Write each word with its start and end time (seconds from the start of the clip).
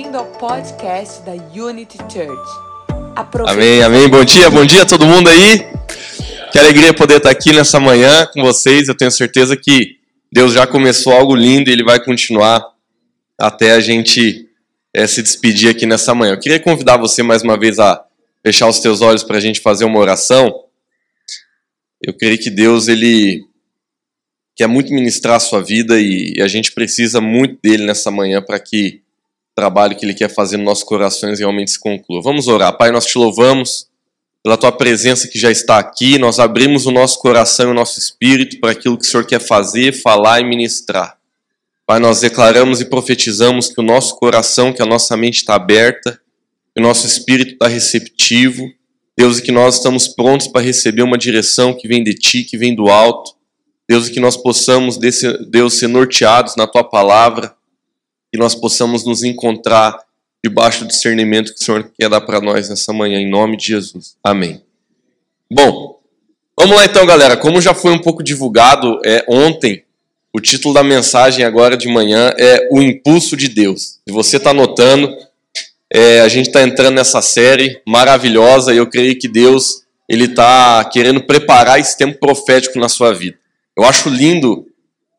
bem-vindo 0.00 0.16
ao 0.16 0.24
podcast 0.24 1.20
da 1.24 1.32
Unity 1.32 1.98
Church. 2.10 2.50
Amém, 3.46 3.82
amém. 3.82 4.08
Bom 4.08 4.24
dia, 4.24 4.48
bom 4.48 4.64
dia 4.64 4.80
a 4.80 4.86
todo 4.86 5.04
mundo 5.04 5.28
aí. 5.28 5.58
Que 6.50 6.58
alegria 6.58 6.94
poder 6.94 7.18
estar 7.18 7.28
aqui 7.28 7.52
nessa 7.52 7.78
manhã 7.78 8.26
com 8.32 8.40
vocês. 8.40 8.88
Eu 8.88 8.94
tenho 8.94 9.10
certeza 9.10 9.54
que 9.58 9.98
Deus 10.32 10.54
já 10.54 10.66
começou 10.66 11.12
algo 11.12 11.34
lindo 11.34 11.68
e 11.68 11.74
Ele 11.74 11.84
vai 11.84 12.02
continuar 12.02 12.66
até 13.38 13.72
a 13.72 13.80
gente 13.80 14.48
é, 14.94 15.06
se 15.06 15.22
despedir 15.22 15.68
aqui 15.68 15.84
nessa 15.84 16.14
manhã. 16.14 16.32
Eu 16.32 16.40
queria 16.40 16.58
convidar 16.58 16.96
você 16.96 17.22
mais 17.22 17.42
uma 17.42 17.58
vez 17.58 17.78
a 17.78 18.02
fechar 18.42 18.68
os 18.68 18.80
teus 18.80 19.02
olhos 19.02 19.22
para 19.22 19.36
a 19.36 19.40
gente 19.40 19.60
fazer 19.60 19.84
uma 19.84 19.98
oração. 19.98 20.64
Eu 22.02 22.14
creio 22.14 22.38
que 22.38 22.48
Deus 22.48 22.88
ele 22.88 23.44
quer 24.56 24.66
muito 24.66 24.94
ministrar 24.94 25.36
a 25.36 25.40
sua 25.40 25.60
vida 25.60 26.00
e 26.00 26.40
a 26.40 26.48
gente 26.48 26.72
precisa 26.72 27.20
muito 27.20 27.58
dele 27.62 27.84
nessa 27.84 28.10
manhã 28.10 28.40
para 28.40 28.58
que 28.58 29.02
trabalho 29.60 29.94
que 29.94 30.06
ele 30.06 30.14
quer 30.14 30.32
fazer 30.32 30.56
nos 30.56 30.64
nossos 30.64 30.84
corações 30.84 31.38
realmente 31.38 31.72
se 31.72 31.78
conclua. 31.78 32.22
Vamos 32.22 32.48
orar. 32.48 32.78
Pai, 32.78 32.90
nós 32.90 33.04
te 33.04 33.18
louvamos 33.18 33.86
pela 34.42 34.56
tua 34.56 34.72
presença 34.72 35.28
que 35.28 35.38
já 35.38 35.50
está 35.50 35.78
aqui. 35.78 36.18
Nós 36.18 36.38
abrimos 36.38 36.86
o 36.86 36.90
nosso 36.90 37.18
coração 37.18 37.68
e 37.68 37.72
o 37.72 37.74
nosso 37.74 37.98
espírito 37.98 38.58
para 38.58 38.70
aquilo 38.70 38.96
que 38.96 39.04
o 39.04 39.06
Senhor 39.06 39.26
quer 39.26 39.38
fazer, 39.38 39.92
falar 39.92 40.40
e 40.40 40.44
ministrar. 40.44 41.18
Pai, 41.86 42.00
nós 42.00 42.20
declaramos 42.20 42.80
e 42.80 42.86
profetizamos 42.86 43.68
que 43.68 43.78
o 43.78 43.84
nosso 43.84 44.16
coração, 44.16 44.72
que 44.72 44.80
a 44.80 44.86
nossa 44.86 45.14
mente 45.14 45.36
está 45.36 45.56
aberta, 45.56 46.18
que 46.74 46.80
o 46.80 46.82
nosso 46.82 47.06
espírito 47.06 47.52
está 47.52 47.68
receptivo. 47.68 48.66
Deus, 49.18 49.40
e 49.40 49.42
que 49.42 49.52
nós 49.52 49.74
estamos 49.74 50.08
prontos 50.08 50.46
para 50.46 50.62
receber 50.62 51.02
uma 51.02 51.18
direção 51.18 51.74
que 51.74 51.86
vem 51.86 52.02
de 52.02 52.14
Ti, 52.14 52.44
que 52.44 52.56
vem 52.56 52.74
do 52.74 52.88
alto. 52.88 53.32
Deus, 53.86 54.08
que 54.08 54.20
nós 54.20 54.38
possamos, 54.38 54.96
Deus, 54.96 55.74
ser 55.74 55.88
norteados 55.88 56.56
na 56.56 56.66
Tua 56.66 56.82
palavra, 56.82 57.54
que 58.32 58.38
nós 58.38 58.54
possamos 58.54 59.04
nos 59.04 59.22
encontrar 59.22 59.98
debaixo 60.42 60.84
do 60.84 60.88
discernimento 60.88 61.52
que 61.52 61.60
o 61.60 61.64
Senhor 61.64 61.90
quer 61.98 62.08
dar 62.08 62.20
para 62.20 62.40
nós 62.40 62.68
nessa 62.68 62.92
manhã, 62.92 63.18
em 63.20 63.28
nome 63.28 63.56
de 63.56 63.66
Jesus. 63.66 64.16
Amém. 64.24 64.62
Bom, 65.52 65.98
vamos 66.58 66.76
lá 66.76 66.84
então, 66.84 67.04
galera. 67.04 67.36
Como 67.36 67.60
já 67.60 67.74
foi 67.74 67.92
um 67.92 67.98
pouco 67.98 68.22
divulgado 68.22 69.00
é, 69.04 69.24
ontem, 69.28 69.84
o 70.32 70.40
título 70.40 70.72
da 70.72 70.82
mensagem 70.82 71.44
agora 71.44 71.76
de 71.76 71.88
manhã 71.88 72.32
é 72.38 72.68
O 72.70 72.80
Impulso 72.80 73.36
de 73.36 73.48
Deus. 73.48 73.98
Se 74.06 74.12
você 74.12 74.36
está 74.36 74.54
notando, 74.54 75.14
é, 75.92 76.20
a 76.20 76.28
gente 76.28 76.46
está 76.46 76.62
entrando 76.62 76.94
nessa 76.94 77.20
série 77.20 77.82
maravilhosa 77.86 78.72
e 78.72 78.76
eu 78.76 78.86
creio 78.86 79.18
que 79.18 79.28
Deus 79.28 79.82
ele 80.08 80.24
está 80.24 80.84
querendo 80.84 81.20
preparar 81.22 81.78
esse 81.78 81.96
tempo 81.96 82.18
profético 82.18 82.78
na 82.78 82.88
sua 82.88 83.12
vida. 83.12 83.36
Eu 83.76 83.84
acho 83.84 84.08
lindo 84.08 84.66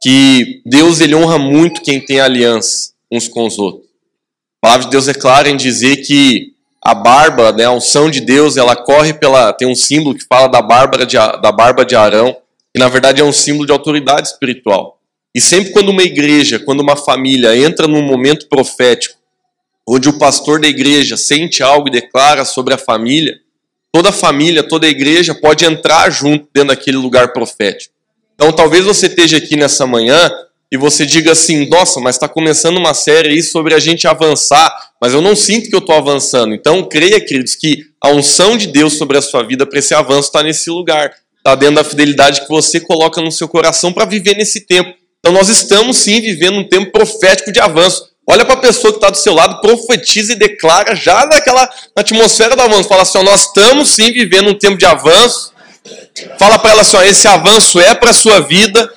que 0.01 0.61
Deus 0.65 0.99
ele 0.99 1.15
honra 1.15 1.37
muito 1.37 1.81
quem 1.81 2.03
tem 2.03 2.19
aliança 2.19 2.90
uns 3.11 3.27
com 3.27 3.45
os 3.45 3.59
outros. 3.59 3.85
A 4.63 4.67
palavra 4.67 4.85
de 4.85 4.91
Deus 4.91 5.07
é 5.07 5.13
clara 5.13 5.49
em 5.49 5.57
dizer 5.57 5.97
que 5.97 6.53
a 6.83 6.95
barba, 6.95 7.51
né, 7.51 7.65
a 7.65 7.71
unção 7.71 8.09
de 8.09 8.21
Deus, 8.21 8.57
ela 8.57 8.75
corre 8.75 9.13
pela. 9.13 9.53
Tem 9.53 9.67
um 9.67 9.75
símbolo 9.75 10.15
que 10.15 10.25
fala 10.27 10.47
da 10.47 10.61
barba 10.61 11.05
de, 11.05 11.15
da 11.15 11.51
barba 11.51 11.85
de 11.85 11.95
Arão, 11.95 12.35
que 12.73 12.79
na 12.79 12.87
verdade 12.87 13.21
é 13.21 13.23
um 13.23 13.31
símbolo 13.31 13.65
de 13.65 13.71
autoridade 13.71 14.27
espiritual. 14.27 14.99
E 15.33 15.39
sempre 15.39 15.71
quando 15.71 15.89
uma 15.89 16.03
igreja, 16.03 16.59
quando 16.59 16.81
uma 16.81 16.95
família 16.95 17.55
entra 17.55 17.87
num 17.87 18.01
momento 18.01 18.47
profético, 18.49 19.17
onde 19.87 20.09
o 20.09 20.17
pastor 20.17 20.59
da 20.59 20.67
igreja 20.67 21.15
sente 21.17 21.63
algo 21.63 21.87
e 21.87 21.91
declara 21.91 22.43
sobre 22.45 22.73
a 22.73 22.77
família, 22.77 23.39
toda 23.91 24.09
a 24.09 24.13
família, 24.13 24.63
toda 24.63 24.87
a 24.87 24.89
igreja 24.89 25.35
pode 25.35 25.65
entrar 25.65 26.09
junto 26.09 26.47
dentro 26.53 26.69
daquele 26.69 26.97
lugar 26.97 27.31
profético. 27.31 27.93
Então 28.35 28.51
talvez 28.51 28.85
você 28.85 29.07
esteja 29.07 29.37
aqui 29.37 29.55
nessa 29.55 29.85
manhã 29.85 30.31
e 30.71 30.77
você 30.77 31.05
diga 31.05 31.33
assim: 31.33 31.67
nossa, 31.67 31.99
mas 31.99 32.15
está 32.15 32.27
começando 32.27 32.77
uma 32.77 32.93
série 32.93 33.29
aí 33.29 33.43
sobre 33.43 33.73
a 33.73 33.79
gente 33.79 34.07
avançar, 34.07 34.73
mas 35.01 35.13
eu 35.13 35.21
não 35.21 35.35
sinto 35.35 35.69
que 35.69 35.75
eu 35.75 35.79
estou 35.79 35.95
avançando. 35.95 36.53
Então 36.53 36.83
creia, 36.83 37.19
queridos, 37.19 37.55
que 37.55 37.85
a 38.01 38.09
unção 38.09 38.55
de 38.55 38.67
Deus 38.67 38.97
sobre 38.97 39.17
a 39.17 39.21
sua 39.21 39.43
vida 39.43 39.65
para 39.65 39.79
esse 39.79 39.93
avanço 39.93 40.29
está 40.29 40.41
nesse 40.41 40.69
lugar, 40.69 41.11
está 41.37 41.55
dentro 41.55 41.75
da 41.75 41.83
fidelidade 41.83 42.41
que 42.41 42.49
você 42.49 42.79
coloca 42.79 43.21
no 43.21 43.31
seu 43.31 43.47
coração 43.47 43.91
para 43.91 44.05
viver 44.05 44.37
nesse 44.37 44.61
tempo. 44.61 44.93
Então 45.19 45.33
nós 45.33 45.49
estamos 45.49 45.97
sim 45.97 46.21
vivendo 46.21 46.57
um 46.57 46.67
tempo 46.67 46.91
profético 46.91 47.51
de 47.51 47.59
avanço. 47.59 48.09
Olha 48.25 48.45
para 48.45 48.53
a 48.53 48.61
pessoa 48.61 48.93
que 48.93 48.97
está 48.97 49.09
do 49.09 49.17
seu 49.17 49.33
lado, 49.33 49.59
profetiza 49.59 50.33
e 50.33 50.35
declara 50.35 50.95
já 50.95 51.25
naquela 51.25 51.69
atmosfera 51.95 52.55
do 52.55 52.61
avanço. 52.61 52.87
Fala 52.87 53.01
assim: 53.01 53.17
ó, 53.17 53.23
nós 53.23 53.41
estamos 53.41 53.89
sim 53.89 54.11
vivendo 54.11 54.49
um 54.49 54.57
tempo 54.57 54.77
de 54.77 54.85
avanço 54.85 55.51
Fala 56.37 56.59
para 56.59 56.71
ela 56.71 56.81
assim: 56.81 56.97
ó, 56.97 57.03
esse 57.03 57.27
avanço 57.27 57.79
é 57.79 57.93
para 57.93 58.11
a 58.11 58.13
sua 58.13 58.39
vida 58.39 58.91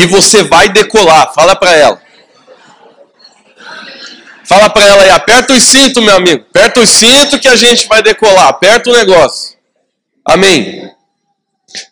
e 0.00 0.06
você 0.06 0.44
vai 0.44 0.68
decolar. 0.68 1.34
Fala 1.34 1.56
para 1.56 1.74
ela. 1.74 2.00
Fala 4.44 4.70
para 4.70 4.86
ela 4.86 5.02
aí, 5.02 5.10
aperta 5.10 5.52
os 5.52 5.64
cintos, 5.64 6.02
meu 6.02 6.14
amigo. 6.14 6.44
Aperta 6.50 6.80
os 6.80 6.88
cintos 6.88 7.40
que 7.40 7.48
a 7.48 7.56
gente 7.56 7.88
vai 7.88 8.00
decolar. 8.00 8.46
Aperta 8.46 8.90
o 8.90 8.92
negócio. 8.92 9.56
Amém. 10.24 10.88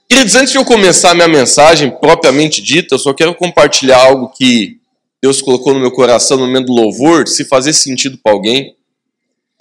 Queridos, 0.09 0.37
antes 0.37 0.53
de 0.53 0.59
eu 0.59 0.65
começar 0.65 1.15
minha 1.15 1.27
mensagem 1.27 1.91
propriamente 1.91 2.63
dita, 2.63 2.95
eu 2.95 2.99
só 3.01 3.13
quero 3.13 3.35
compartilhar 3.35 3.99
algo 3.99 4.29
que 4.29 4.79
Deus 5.21 5.43
colocou 5.43 5.75
no 5.75 5.81
meu 5.81 5.91
coração 5.91 6.37
no 6.37 6.47
momento 6.47 6.67
do 6.67 6.75
louvor, 6.75 7.27
se 7.27 7.45
fazer 7.45 7.73
sentido 7.73 8.19
para 8.23 8.33
alguém. 8.33 8.77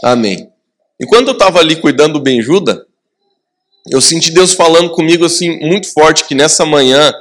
Amém. 0.04 0.48
Enquanto 1.02 1.30
eu 1.30 1.34
estava 1.34 1.60
ali 1.60 1.78
cuidando 1.78 2.14
do 2.14 2.22
Benjuda, 2.22 2.86
eu 3.90 4.00
senti 4.00 4.30
Deus 4.30 4.54
falando 4.54 4.92
comigo 4.92 5.26
assim 5.26 5.60
muito 5.62 5.92
forte 5.92 6.26
que 6.26 6.36
nessa 6.36 6.64
manhã 6.64 7.12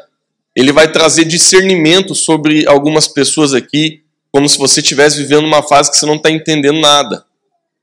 ele 0.57 0.73
vai 0.73 0.91
trazer 0.91 1.25
discernimento 1.25 2.15
sobre 2.15 2.67
algumas 2.67 3.09
pessoas 3.09 3.53
aqui, 3.55 4.03
como 4.31 4.49
se 4.49 4.59
você 4.59 4.81
estivesse 4.81 5.19
vivendo 5.19 5.45
uma 5.45 5.63
fase 5.63 5.91
que 5.91 5.97
você 5.97 6.07
não 6.07 6.17
está 6.17 6.31
entendendo 6.31 6.81
nada. 6.81 7.25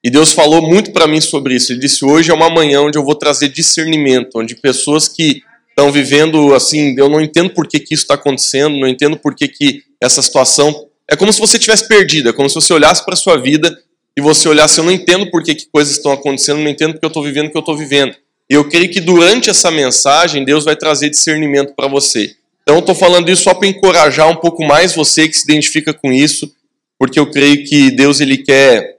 E 0.03 0.09
Deus 0.09 0.31
falou 0.31 0.61
muito 0.61 0.91
para 0.91 1.07
mim 1.07 1.21
sobre 1.21 1.55
isso. 1.55 1.71
Ele 1.71 1.79
disse: 1.79 2.03
hoje 2.03 2.31
é 2.31 2.33
uma 2.33 2.49
manhã 2.49 2.81
onde 2.81 2.97
eu 2.97 3.03
vou 3.03 3.15
trazer 3.15 3.49
discernimento, 3.49 4.31
onde 4.35 4.55
pessoas 4.55 5.07
que 5.07 5.43
estão 5.69 5.91
vivendo 5.91 6.53
assim, 6.53 6.95
eu 6.97 7.07
não 7.07 7.21
entendo 7.21 7.51
por 7.51 7.67
que, 7.67 7.79
que 7.79 7.93
isso 7.93 8.03
está 8.03 8.15
acontecendo, 8.15 8.77
não 8.77 8.87
entendo 8.87 9.17
por 9.17 9.35
que, 9.35 9.47
que 9.47 9.83
essa 10.01 10.21
situação. 10.21 10.87
É 11.09 11.15
como 11.15 11.31
se 11.31 11.39
você 11.39 11.59
tivesse 11.59 11.87
perdido, 11.87 12.29
é 12.29 12.33
como 12.33 12.49
se 12.49 12.55
você 12.55 12.73
olhasse 12.73 13.03
para 13.05 13.15
sua 13.15 13.37
vida 13.37 13.77
e 14.17 14.21
você 14.21 14.49
olhasse: 14.49 14.79
eu 14.79 14.83
não 14.83 14.91
entendo 14.91 15.29
por 15.29 15.43
que, 15.43 15.53
que 15.53 15.67
coisas 15.67 15.95
estão 15.95 16.11
acontecendo, 16.11 16.59
não 16.59 16.69
entendo 16.69 16.93
porque 16.93 17.05
eu 17.05 17.09
estou 17.09 17.23
vivendo 17.23 17.47
o 17.47 17.51
que 17.51 17.57
eu 17.57 17.61
estou 17.61 17.77
vivendo. 17.77 18.15
E 18.49 18.53
eu 18.53 18.67
creio 18.67 18.89
que 18.89 18.99
durante 18.99 19.49
essa 19.49 19.69
mensagem 19.71 20.43
Deus 20.43 20.65
vai 20.65 20.75
trazer 20.75 21.09
discernimento 21.09 21.73
para 21.75 21.87
você. 21.87 22.35
Então 22.71 22.79
estou 22.79 22.95
falando 22.95 23.27
isso 23.27 23.43
só 23.43 23.53
para 23.53 23.67
encorajar 23.67 24.29
um 24.29 24.35
pouco 24.37 24.63
mais 24.63 24.95
você 24.95 25.27
que 25.27 25.35
se 25.35 25.43
identifica 25.43 25.93
com 25.93 26.09
isso, 26.09 26.49
porque 26.97 27.19
eu 27.19 27.29
creio 27.29 27.65
que 27.65 27.91
Deus 27.91 28.21
ele 28.21 28.37
quer 28.37 28.95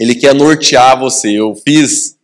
ele 0.00 0.14
quer 0.14 0.34
nortear 0.34 0.98
você. 0.98 1.38
Eu 1.38 1.54
fiz, 1.54 2.16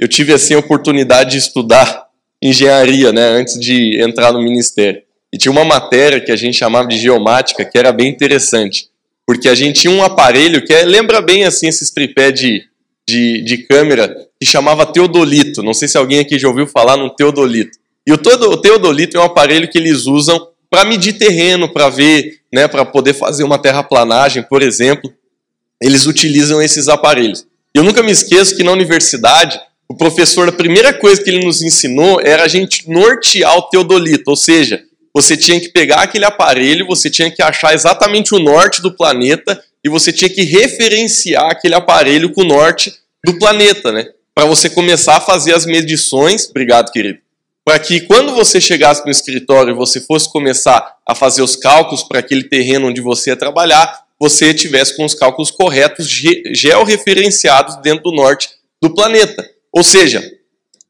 eu 0.00 0.08
tive 0.08 0.32
assim 0.32 0.54
a 0.54 0.60
oportunidade 0.60 1.32
de 1.32 1.36
estudar 1.36 2.06
engenharia, 2.42 3.12
né, 3.12 3.20
antes 3.20 3.60
de 3.60 4.00
entrar 4.00 4.32
no 4.32 4.40
ministério. 4.40 5.02
E 5.30 5.36
tinha 5.36 5.52
uma 5.52 5.62
matéria 5.62 6.18
que 6.18 6.32
a 6.32 6.36
gente 6.36 6.56
chamava 6.56 6.88
de 6.88 6.96
geomática, 6.96 7.62
que 7.62 7.76
era 7.76 7.92
bem 7.92 8.08
interessante, 8.08 8.88
porque 9.26 9.46
a 9.46 9.54
gente 9.54 9.82
tinha 9.82 9.92
um 9.92 10.02
aparelho 10.02 10.64
que 10.64 10.72
é, 10.72 10.86
lembra 10.86 11.20
bem 11.20 11.44
assim 11.44 11.68
esses 11.68 11.90
tripé 11.90 12.32
de, 12.32 12.64
de, 13.06 13.42
de 13.42 13.58
câmera 13.58 14.26
que 14.40 14.46
chamava 14.46 14.86
teodolito. 14.86 15.62
Não 15.62 15.74
sei 15.74 15.86
se 15.86 15.98
alguém 15.98 16.20
aqui 16.20 16.38
já 16.38 16.48
ouviu 16.48 16.66
falar 16.66 16.96
no 16.96 17.10
teodolito. 17.10 17.83
E 18.06 18.12
o, 18.12 18.18
teodolito 18.18 19.16
é 19.16 19.20
um 19.20 19.24
aparelho 19.24 19.68
que 19.68 19.78
eles 19.78 20.06
usam 20.06 20.48
para 20.70 20.84
medir 20.84 21.14
terreno, 21.14 21.72
para 21.72 21.88
ver, 21.88 22.40
né, 22.52 22.68
para 22.68 22.84
poder 22.84 23.14
fazer 23.14 23.44
uma 23.44 23.58
terraplanagem, 23.58 24.42
por 24.42 24.62
exemplo. 24.62 25.12
Eles 25.80 26.06
utilizam 26.06 26.60
esses 26.60 26.88
aparelhos. 26.88 27.46
Eu 27.74 27.82
nunca 27.82 28.02
me 28.02 28.12
esqueço 28.12 28.56
que 28.56 28.62
na 28.62 28.72
universidade, 28.72 29.60
o 29.88 29.96
professor, 29.96 30.48
a 30.48 30.52
primeira 30.52 30.92
coisa 30.92 31.22
que 31.22 31.30
ele 31.30 31.44
nos 31.44 31.62
ensinou 31.62 32.20
era 32.20 32.44
a 32.44 32.48
gente 32.48 32.88
nortear 32.90 33.56
o 33.56 33.62
teodolito, 33.62 34.30
ou 34.30 34.36
seja, 34.36 34.82
você 35.14 35.36
tinha 35.36 35.60
que 35.60 35.68
pegar 35.68 36.02
aquele 36.02 36.24
aparelho, 36.24 36.86
você 36.86 37.08
tinha 37.08 37.30
que 37.30 37.42
achar 37.42 37.72
exatamente 37.72 38.34
o 38.34 38.38
norte 38.38 38.82
do 38.82 38.92
planeta 38.92 39.62
e 39.84 39.88
você 39.88 40.12
tinha 40.12 40.28
que 40.28 40.42
referenciar 40.42 41.50
aquele 41.50 41.74
aparelho 41.74 42.32
com 42.32 42.40
o 42.40 42.46
norte 42.46 42.92
do 43.24 43.38
planeta, 43.38 43.92
né? 43.92 44.06
Para 44.34 44.46
você 44.46 44.68
começar 44.68 45.16
a 45.16 45.20
fazer 45.20 45.54
as 45.54 45.64
medições, 45.64 46.48
obrigado, 46.48 46.90
querido, 46.90 47.18
para 47.64 47.78
que 47.78 48.00
quando 48.00 48.34
você 48.34 48.60
chegasse 48.60 49.04
no 49.04 49.10
escritório 49.10 49.72
e 49.72 49.76
você 49.76 50.00
fosse 50.00 50.30
começar 50.30 50.96
a 51.08 51.14
fazer 51.14 51.42
os 51.42 51.56
cálculos 51.56 52.02
para 52.02 52.18
aquele 52.18 52.44
terreno 52.44 52.88
onde 52.88 53.00
você 53.00 53.30
ia 53.30 53.36
trabalhar, 53.36 54.04
você 54.20 54.52
tivesse 54.52 54.96
com 54.96 55.04
os 55.04 55.14
cálculos 55.14 55.50
corretos 55.50 56.06
georreferenciados 56.52 57.76
dentro 57.82 58.04
do 58.04 58.12
norte 58.12 58.50
do 58.82 58.94
planeta. 58.94 59.48
Ou 59.72 59.82
seja, 59.82 60.22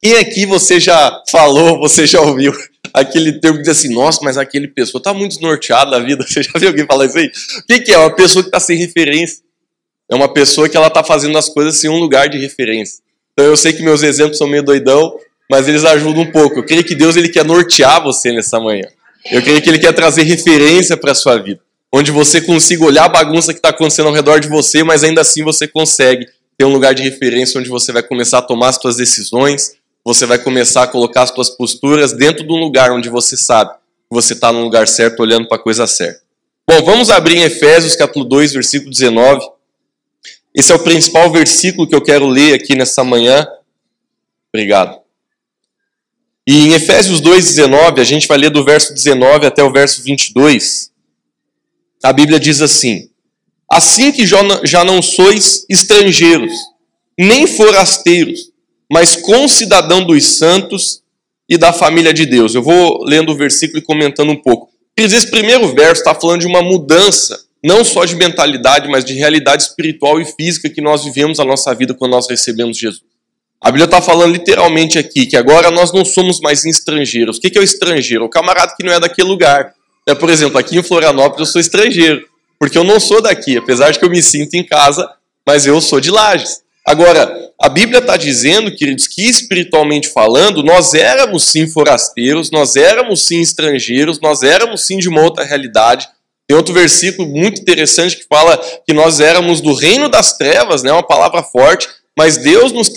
quem 0.02 0.16
aqui 0.16 0.44
você 0.44 0.78
já 0.78 1.22
falou, 1.30 1.78
você 1.78 2.06
já 2.06 2.20
ouviu 2.20 2.52
aquele 2.92 3.32
termo 3.40 3.58
que 3.58 3.62
diz 3.62 3.78
assim, 3.78 3.94
nossa, 3.94 4.20
mas 4.22 4.36
aquele 4.36 4.68
pessoa 4.68 5.00
está 5.00 5.14
muito 5.14 5.32
desnorteado 5.32 5.92
da 5.92 5.98
vida. 5.98 6.24
Você 6.28 6.42
já 6.42 6.52
viu 6.56 6.68
alguém 6.68 6.84
falar 6.84 7.06
isso 7.06 7.16
aí? 7.16 7.26
O 7.26 7.66
que, 7.66 7.80
que 7.80 7.92
é? 7.92 7.96
Uma 7.96 8.14
pessoa 8.14 8.42
que 8.42 8.48
está 8.48 8.60
sem 8.60 8.76
referência. 8.76 9.42
É 10.10 10.14
uma 10.14 10.30
pessoa 10.30 10.68
que 10.68 10.76
ela 10.76 10.88
está 10.88 11.02
fazendo 11.02 11.38
as 11.38 11.48
coisas 11.48 11.76
sem 11.76 11.88
um 11.88 11.98
lugar 11.98 12.28
de 12.28 12.36
referência. 12.38 13.02
Então 13.32 13.46
eu 13.46 13.56
sei 13.56 13.72
que 13.72 13.82
meus 13.82 14.02
exemplos 14.02 14.36
são 14.36 14.46
meio 14.46 14.62
doidão, 14.62 15.18
mas 15.50 15.68
eles 15.68 15.84
ajudam 15.84 16.22
um 16.22 16.30
pouco. 16.30 16.58
Eu 16.58 16.64
creio 16.64 16.84
que 16.84 16.94
Deus 16.94 17.16
ele 17.16 17.28
quer 17.28 17.44
nortear 17.44 18.02
você 18.02 18.32
nessa 18.32 18.58
manhã. 18.58 18.86
Eu 19.30 19.42
creio 19.42 19.60
que 19.62 19.68
ele 19.68 19.78
quer 19.78 19.92
trazer 19.92 20.22
referência 20.22 20.96
para 20.96 21.12
a 21.12 21.14
sua 21.14 21.38
vida. 21.38 21.60
onde 21.96 22.10
você 22.10 22.40
consiga 22.40 22.84
olhar 22.84 23.04
a 23.04 23.08
bagunça 23.08 23.52
que 23.52 23.60
está 23.60 23.68
acontecendo 23.68 24.08
ao 24.08 24.12
redor 24.12 24.40
de 24.40 24.48
você, 24.48 24.82
mas 24.82 25.04
ainda 25.04 25.20
assim 25.20 25.44
você 25.44 25.68
consegue 25.68 26.26
ter 26.58 26.64
um 26.64 26.72
lugar 26.72 26.92
de 26.92 27.04
referência 27.04 27.60
onde 27.60 27.68
você 27.68 27.92
vai 27.92 28.02
começar 28.02 28.38
a 28.38 28.42
tomar 28.42 28.70
as 28.70 28.76
suas 28.76 28.96
decisões, 28.96 29.76
você 30.04 30.26
vai 30.26 30.38
começar 30.38 30.82
a 30.82 30.86
colocar 30.88 31.22
as 31.22 31.30
suas 31.30 31.50
posturas 31.50 32.12
dentro 32.12 32.44
de 32.44 32.52
um 32.52 32.56
lugar 32.56 32.90
onde 32.90 33.08
você 33.08 33.36
sabe 33.36 33.70
que 33.74 34.10
você 34.10 34.32
está 34.32 34.52
no 34.52 34.62
lugar 34.62 34.88
certo, 34.88 35.20
olhando 35.20 35.46
para 35.46 35.56
a 35.56 35.60
coisa 35.60 35.86
certa. 35.86 36.20
Bom, 36.68 36.82
vamos 36.84 37.10
abrir 37.10 37.36
em 37.36 37.42
Efésios 37.42 37.94
capítulo 37.94 38.24
2, 38.24 38.54
versículo 38.54 38.90
19. 38.90 39.46
Esse 40.54 40.72
é 40.72 40.74
o 40.74 40.78
principal 40.78 41.30
versículo 41.30 41.86
que 41.86 41.94
eu 41.94 42.00
quero 42.00 42.26
ler 42.26 42.54
aqui 42.54 42.74
nessa 42.74 43.04
manhã. 43.04 43.46
Obrigado. 44.52 45.03
E 46.46 46.66
em 46.66 46.72
Efésios 46.74 47.22
2,19, 47.22 48.00
a 48.00 48.04
gente 48.04 48.28
vai 48.28 48.36
ler 48.36 48.50
do 48.50 48.64
verso 48.64 48.92
19 48.92 49.46
até 49.46 49.62
o 49.62 49.72
verso 49.72 50.02
22. 50.02 50.90
A 52.02 52.12
Bíblia 52.12 52.38
diz 52.38 52.60
assim: 52.60 53.08
Assim 53.70 54.12
que 54.12 54.26
já 54.26 54.84
não 54.84 55.00
sois 55.00 55.64
estrangeiros, 55.70 56.52
nem 57.18 57.46
forasteiros, 57.46 58.50
mas 58.92 59.16
concidadão 59.16 60.04
dos 60.04 60.24
santos 60.24 61.02
e 61.48 61.56
da 61.56 61.72
família 61.72 62.12
de 62.12 62.26
Deus. 62.26 62.54
Eu 62.54 62.62
vou 62.62 63.02
lendo 63.04 63.32
o 63.32 63.36
versículo 63.36 63.78
e 63.78 63.82
comentando 63.82 64.30
um 64.30 64.40
pouco. 64.40 64.68
Esse 64.96 65.30
primeiro 65.30 65.74
verso 65.74 66.02
está 66.02 66.14
falando 66.14 66.40
de 66.40 66.46
uma 66.46 66.62
mudança, 66.62 67.42
não 67.64 67.84
só 67.84 68.04
de 68.04 68.14
mentalidade, 68.14 68.88
mas 68.88 69.04
de 69.04 69.14
realidade 69.14 69.64
espiritual 69.64 70.20
e 70.20 70.24
física 70.24 70.68
que 70.68 70.80
nós 70.80 71.04
vivemos 71.04 71.40
a 71.40 71.44
nossa 71.44 71.74
vida 71.74 71.94
quando 71.94 72.12
nós 72.12 72.28
recebemos 72.28 72.78
Jesus. 72.78 73.13
A 73.64 73.70
Bíblia 73.70 73.86
está 73.86 74.02
falando 74.02 74.30
literalmente 74.30 74.98
aqui 74.98 75.24
que 75.24 75.38
agora 75.38 75.70
nós 75.70 75.90
não 75.90 76.04
somos 76.04 76.38
mais 76.38 76.66
estrangeiros. 76.66 77.38
O 77.38 77.40
que 77.40 77.56
é 77.56 77.60
o 77.62 77.64
estrangeiro? 77.64 78.26
O 78.26 78.28
camarada 78.28 78.74
que 78.76 78.84
não 78.84 78.92
é 78.92 79.00
daquele 79.00 79.26
lugar. 79.26 79.72
É, 80.06 80.14
por 80.14 80.28
exemplo, 80.28 80.58
aqui 80.58 80.76
em 80.76 80.82
Florianópolis 80.82 81.48
eu 81.48 81.52
sou 81.52 81.60
estrangeiro, 81.62 82.26
porque 82.58 82.76
eu 82.76 82.84
não 82.84 83.00
sou 83.00 83.22
daqui, 83.22 83.56
apesar 83.56 83.90
de 83.90 83.98
que 83.98 84.04
eu 84.04 84.10
me 84.10 84.22
sinto 84.22 84.52
em 84.52 84.62
casa, 84.62 85.10
mas 85.46 85.66
eu 85.66 85.80
sou 85.80 85.98
de 85.98 86.10
Lages. 86.10 86.60
Agora, 86.86 87.34
a 87.58 87.70
Bíblia 87.70 88.00
está 88.00 88.18
dizendo, 88.18 88.70
queridos, 88.70 89.06
que 89.06 89.22
espiritualmente 89.22 90.10
falando, 90.10 90.62
nós 90.62 90.92
éramos 90.92 91.44
sim 91.44 91.66
forasteiros, 91.66 92.50
nós 92.50 92.76
éramos 92.76 93.26
sim 93.26 93.40
estrangeiros, 93.40 94.20
nós 94.20 94.42
éramos 94.42 94.86
sim 94.86 94.98
de 94.98 95.08
uma 95.08 95.22
outra 95.22 95.42
realidade. 95.42 96.06
Tem 96.46 96.54
outro 96.54 96.74
versículo 96.74 97.26
muito 97.26 97.62
interessante 97.62 98.18
que 98.18 98.26
fala 98.28 98.60
que 98.86 98.92
nós 98.92 99.20
éramos 99.20 99.62
do 99.62 99.72
reino 99.72 100.10
das 100.10 100.36
trevas, 100.36 100.82
né, 100.82 100.92
uma 100.92 101.02
palavra 101.02 101.42
forte, 101.42 101.88
mas 102.16 102.36
Deus 102.36 102.72
nos, 102.72 102.90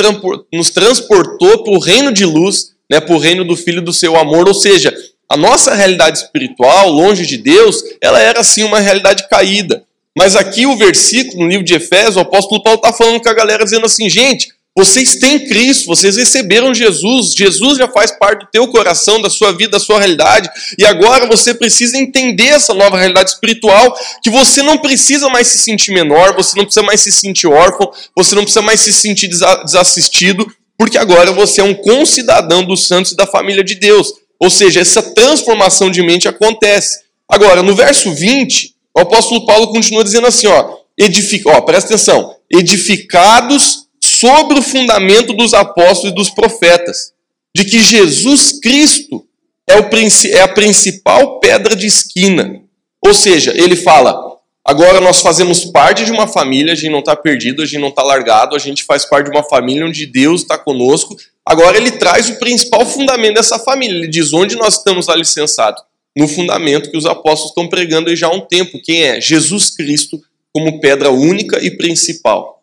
nos 0.54 0.70
transportou 0.70 1.64
para 1.64 1.74
o 1.74 1.80
reino 1.80 2.12
de 2.12 2.26
luz, 2.26 2.74
né, 2.90 3.00
para 3.00 3.16
o 3.16 3.20
reino 3.20 3.44
do 3.44 3.56
Filho 3.56 3.82
do 3.82 3.92
seu 3.94 4.16
amor, 4.16 4.48
ou 4.48 4.54
seja, 4.54 4.96
a 5.30 5.36
nossa 5.36 5.74
realidade 5.74 6.20
espiritual, 6.20 6.90
longe 6.90 7.26
de 7.26 7.38
Deus, 7.38 7.84
ela 8.02 8.20
era 8.20 8.44
sim 8.44 8.64
uma 8.64 8.80
realidade 8.80 9.28
caída. 9.28 9.84
Mas 10.18 10.36
aqui 10.36 10.66
o 10.66 10.78
versículo, 10.78 11.44
no 11.44 11.50
livro 11.50 11.66
de 11.66 11.76
Efésios, 11.76 12.16
o 12.16 12.22
apóstolo 12.22 12.64
Paulo 12.64 12.78
está 12.78 12.94
falando 12.94 13.22
com 13.22 13.30
a 13.30 13.34
galera, 13.34 13.64
dizendo 13.64 13.86
assim, 13.86 14.10
gente, 14.10 14.50
vocês 14.78 15.16
têm 15.16 15.48
Cristo, 15.48 15.88
vocês 15.88 16.18
receberam 16.18 16.72
Jesus, 16.72 17.34
Jesus 17.34 17.80
já 17.80 17.88
faz 17.88 18.12
parte 18.12 18.42
do 18.42 18.52
teu 18.52 18.68
coração, 18.68 19.20
da 19.20 19.28
sua 19.28 19.52
vida, 19.52 19.72
da 19.72 19.80
sua 19.80 19.98
realidade, 19.98 20.48
e 20.78 20.86
agora 20.86 21.26
você 21.26 21.52
precisa 21.52 21.98
entender 21.98 22.50
essa 22.50 22.76
nova 22.76 22.96
realidade 22.96 23.32
espiritual, 23.32 23.98
que 24.22 24.30
você 24.30 24.62
não 24.62 24.78
precisa 24.78 25.30
mais 25.30 25.48
se 25.48 25.58
sentir 25.58 25.92
menor, 25.92 26.36
você 26.36 26.56
não 26.56 26.64
precisa 26.64 26.86
mais 26.86 27.02
se 27.02 27.12
sentir 27.12 27.48
órfão, 27.48 27.92
você 28.16 28.36
não 28.36 28.44
precisa 28.44 28.62
mais 28.62 28.82
se 28.82 28.94
sentir 28.94 29.28
desassistido, 29.28 30.46
porque 30.78 31.00
agora 31.00 31.32
você 31.32 31.60
é 31.60 31.64
um 31.64 31.74
concidadão 31.74 32.64
dos 32.64 32.86
santos 32.86 33.14
e 33.14 33.16
da 33.16 33.26
família 33.26 33.64
de 33.64 33.74
Deus. 33.74 34.14
Ou 34.40 34.52
seja, 34.52 34.80
essa 34.80 35.02
transformação 35.02 35.90
de 35.90 36.04
mente 36.04 36.28
acontece. 36.28 37.00
Agora, 37.28 37.64
no 37.64 37.74
verso 37.74 38.14
20, 38.14 38.76
o 38.96 39.00
apóstolo 39.00 39.44
Paulo 39.48 39.70
continua 39.70 40.04
dizendo 40.04 40.28
assim, 40.28 40.46
ó, 40.46 40.78
edific... 40.96 41.48
ó 41.48 41.62
presta 41.62 41.96
atenção, 41.96 42.36
edificados 42.54 43.87
sobre 44.20 44.60
o 44.60 44.62
fundamento 44.62 45.34
dos 45.34 45.54
apóstolos 45.54 46.12
e 46.12 46.16
dos 46.16 46.30
profetas, 46.30 47.14
de 47.56 47.66
que 47.66 47.80
Jesus 47.80 48.60
Cristo 48.60 49.26
é, 49.68 49.80
o, 49.80 49.90
é 50.34 50.42
a 50.42 50.48
principal 50.48 51.40
pedra 51.40 51.76
de 51.76 51.88
esquina. 51.88 52.62
Ou 53.06 53.14
seja, 53.14 53.54
ele 53.56 53.76
fala, 53.76 54.38
agora 54.64 55.02
nós 55.02 55.22
fazemos 55.22 55.66
parte 55.66 56.06
de 56.06 56.12
uma 56.12 56.28
família, 56.28 56.74
a 56.74 56.76
gente 56.76 56.92
não 56.92 57.00
está 57.00 57.16
perdido, 57.16 57.62
a 57.62 57.66
gente 57.66 57.80
não 57.80 57.90
está 57.90 58.04
largado, 58.04 58.56
a 58.56 58.60
gente 58.60 58.84
faz 58.84 59.06
parte 59.06 59.30
de 59.30 59.38
uma 59.38 59.44
família 59.44 59.86
onde 59.86 60.06
Deus 60.06 60.42
está 60.42 60.58
conosco, 60.58 61.16
Agora 61.48 61.78
ele 61.78 61.92
traz 61.92 62.30
o 62.30 62.36
principal 62.36 62.86
fundamento 62.86 63.36
dessa 63.36 63.58
família. 63.58 63.96
Ele 63.96 64.10
diz 64.10 64.34
onde 64.34 64.58
nós 64.58 64.80
estamos 64.80 65.08
alicerçados. 65.08 65.82
No 66.16 66.28
fundamento 66.28 66.92
que 66.92 66.98
os 66.98 67.06
apóstolos 67.06 67.52
estão 67.52 67.70
pregando 67.70 68.14
já 68.14 68.28
há 68.28 68.36
um 68.36 68.42
tempo. 68.42 68.82
Quem 68.84 69.04
é? 69.04 69.22
Jesus 69.22 69.70
Cristo 69.70 70.22
como 70.52 70.82
pedra 70.82 71.10
única 71.10 71.64
e 71.64 71.72
principal. 71.72 72.57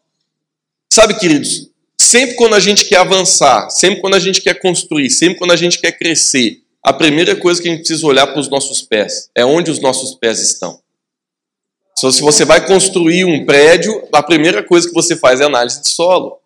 Sabe, 0.95 1.19
queridos, 1.19 1.69
sempre 2.01 2.37
quando 2.37 2.55
a 2.55 2.61
gente 2.61 2.85
quer 2.85 2.99
avançar, 2.99 3.69
sempre 3.69 4.01
quando 4.01 4.15
a 4.15 4.21
gente 4.21 4.41
quer 4.41 4.55
construir, 4.61 5.11
sempre 5.11 5.37
quando 5.37 5.51
a 5.51 5.57
gente 5.57 5.81
quer 5.81 5.91
crescer, 5.91 6.59
a 6.81 6.93
primeira 6.93 7.35
coisa 7.35 7.61
que 7.61 7.67
a 7.67 7.73
gente 7.73 7.81
precisa 7.81 8.07
olhar 8.07 8.29
para 8.29 8.39
os 8.39 8.49
nossos 8.49 8.81
pés 8.81 9.29
é 9.37 9.45
onde 9.45 9.73
os 9.73 9.81
nossos 9.81 10.15
pés 10.15 10.39
estão. 10.39 10.79
Se 11.99 12.23
você 12.23 12.45
vai 12.45 12.65
construir 12.65 13.25
um 13.25 13.45
prédio, 13.45 14.07
a 14.13 14.23
primeira 14.23 14.63
coisa 14.63 14.87
que 14.87 14.95
você 14.95 15.17
faz 15.17 15.41
é 15.41 15.45
análise 15.45 15.83
de 15.83 15.89
solo. 15.89 16.39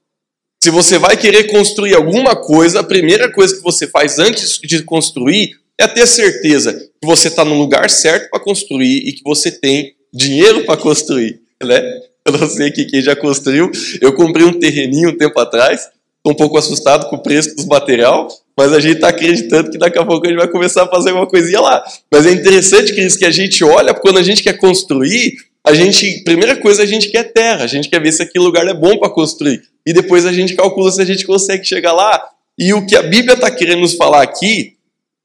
Se 0.65 0.71
você 0.71 0.99
vai 0.99 1.19
querer 1.19 1.51
construir 1.51 1.95
alguma 1.95 2.35
coisa, 2.35 2.81
a 2.81 2.85
primeira 2.85 3.31
coisa 3.31 3.55
que 3.55 3.63
você 3.63 3.87
faz 3.87 4.19
antes 4.19 4.59
de 4.61 4.83
construir 4.83 5.61
é 5.77 5.87
ter 5.87 6.07
certeza 6.07 6.73
que 6.73 7.07
você 7.07 7.29
está 7.29 7.45
no 7.45 7.59
lugar 7.59 7.91
certo 7.91 8.31
para 8.31 8.41
construir 8.41 9.07
e 9.07 9.13
que 9.13 9.23
você 9.23 9.53
tem 9.53 9.95
dinheiro 10.11 10.65
para 10.65 10.81
construir, 10.81 11.39
né? 11.63 11.83
Eu 12.29 12.39
não 12.39 12.49
sei 12.49 12.71
que 12.71 12.85
quem 12.85 13.01
já 13.01 13.17
construiu. 13.17 13.71
Eu 14.01 14.13
comprei 14.13 14.45
um 14.45 14.53
terreninho 14.53 15.11
um 15.11 15.17
tempo 15.17 15.39
atrás, 15.41 15.81
estou 15.81 16.33
um 16.33 16.35
pouco 16.35 16.59
assustado 16.59 17.09
com 17.09 17.17
o 17.17 17.23
preço 17.23 17.57
dos 17.57 17.67
material, 17.67 18.29
mas 18.57 18.73
a 18.73 18.81
gente 18.81 18.97
está 18.97 19.09
acreditando 19.09 19.71
que 19.71 19.79
daqui 19.79 19.99
a 19.99 20.05
pouco 20.05 20.27
a 20.27 20.29
gente 20.29 20.39
vai 20.39 20.49
começar 20.49 20.85
a 20.85 20.89
fazer 20.89 21.13
uma 21.13 21.27
coisinha 21.27 21.61
lá. 21.61 21.83
Mas 22.13 22.27
é 22.27 22.33
interessante 22.33 22.93
isso 23.01 23.19
que 23.19 23.25
a 23.25 23.31
gente 23.31 23.65
olha, 23.65 23.95
quando 23.95 24.19
a 24.19 24.23
gente 24.23 24.43
quer 24.43 24.59
construir, 24.59 25.37
a 25.65 25.75
gente, 25.75 26.23
primeira 26.25 26.57
coisa, 26.57 26.83
a 26.83 26.87
gente 26.87 27.11
quer 27.11 27.25
terra, 27.25 27.65
a 27.65 27.67
gente 27.67 27.89
quer 27.89 28.01
ver 28.01 28.13
se 28.13 28.23
aquele 28.23 28.45
lugar 28.45 28.67
é 28.67 28.75
bom 28.75 28.99
para 28.99 29.11
construir 29.11 29.63
e 29.89 29.93
depois 29.93 30.27
a 30.27 30.33
gente 30.33 30.55
calcula 30.55 30.91
se 30.91 31.01
a 31.01 31.05
gente 31.05 31.25
consegue 31.25 31.65
chegar 31.65 31.93
lá. 31.93 32.23
E 32.59 32.75
o 32.75 32.85
que 32.85 32.95
a 32.95 33.03
Bíblia 33.03 33.35
está 33.35 33.51
querendo 33.51 33.81
nos 33.81 33.95
falar 33.95 34.23
aqui 34.23 34.75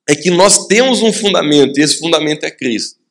é 0.07 0.15
que 0.15 0.29
nós 0.29 0.67
temos 0.67 1.01
um 1.01 1.11
fundamento, 1.11 1.77
e 1.77 1.83
esse 1.83 1.99
fundamento 1.99 2.45
é 2.45 2.51
Cristo. 2.51 3.02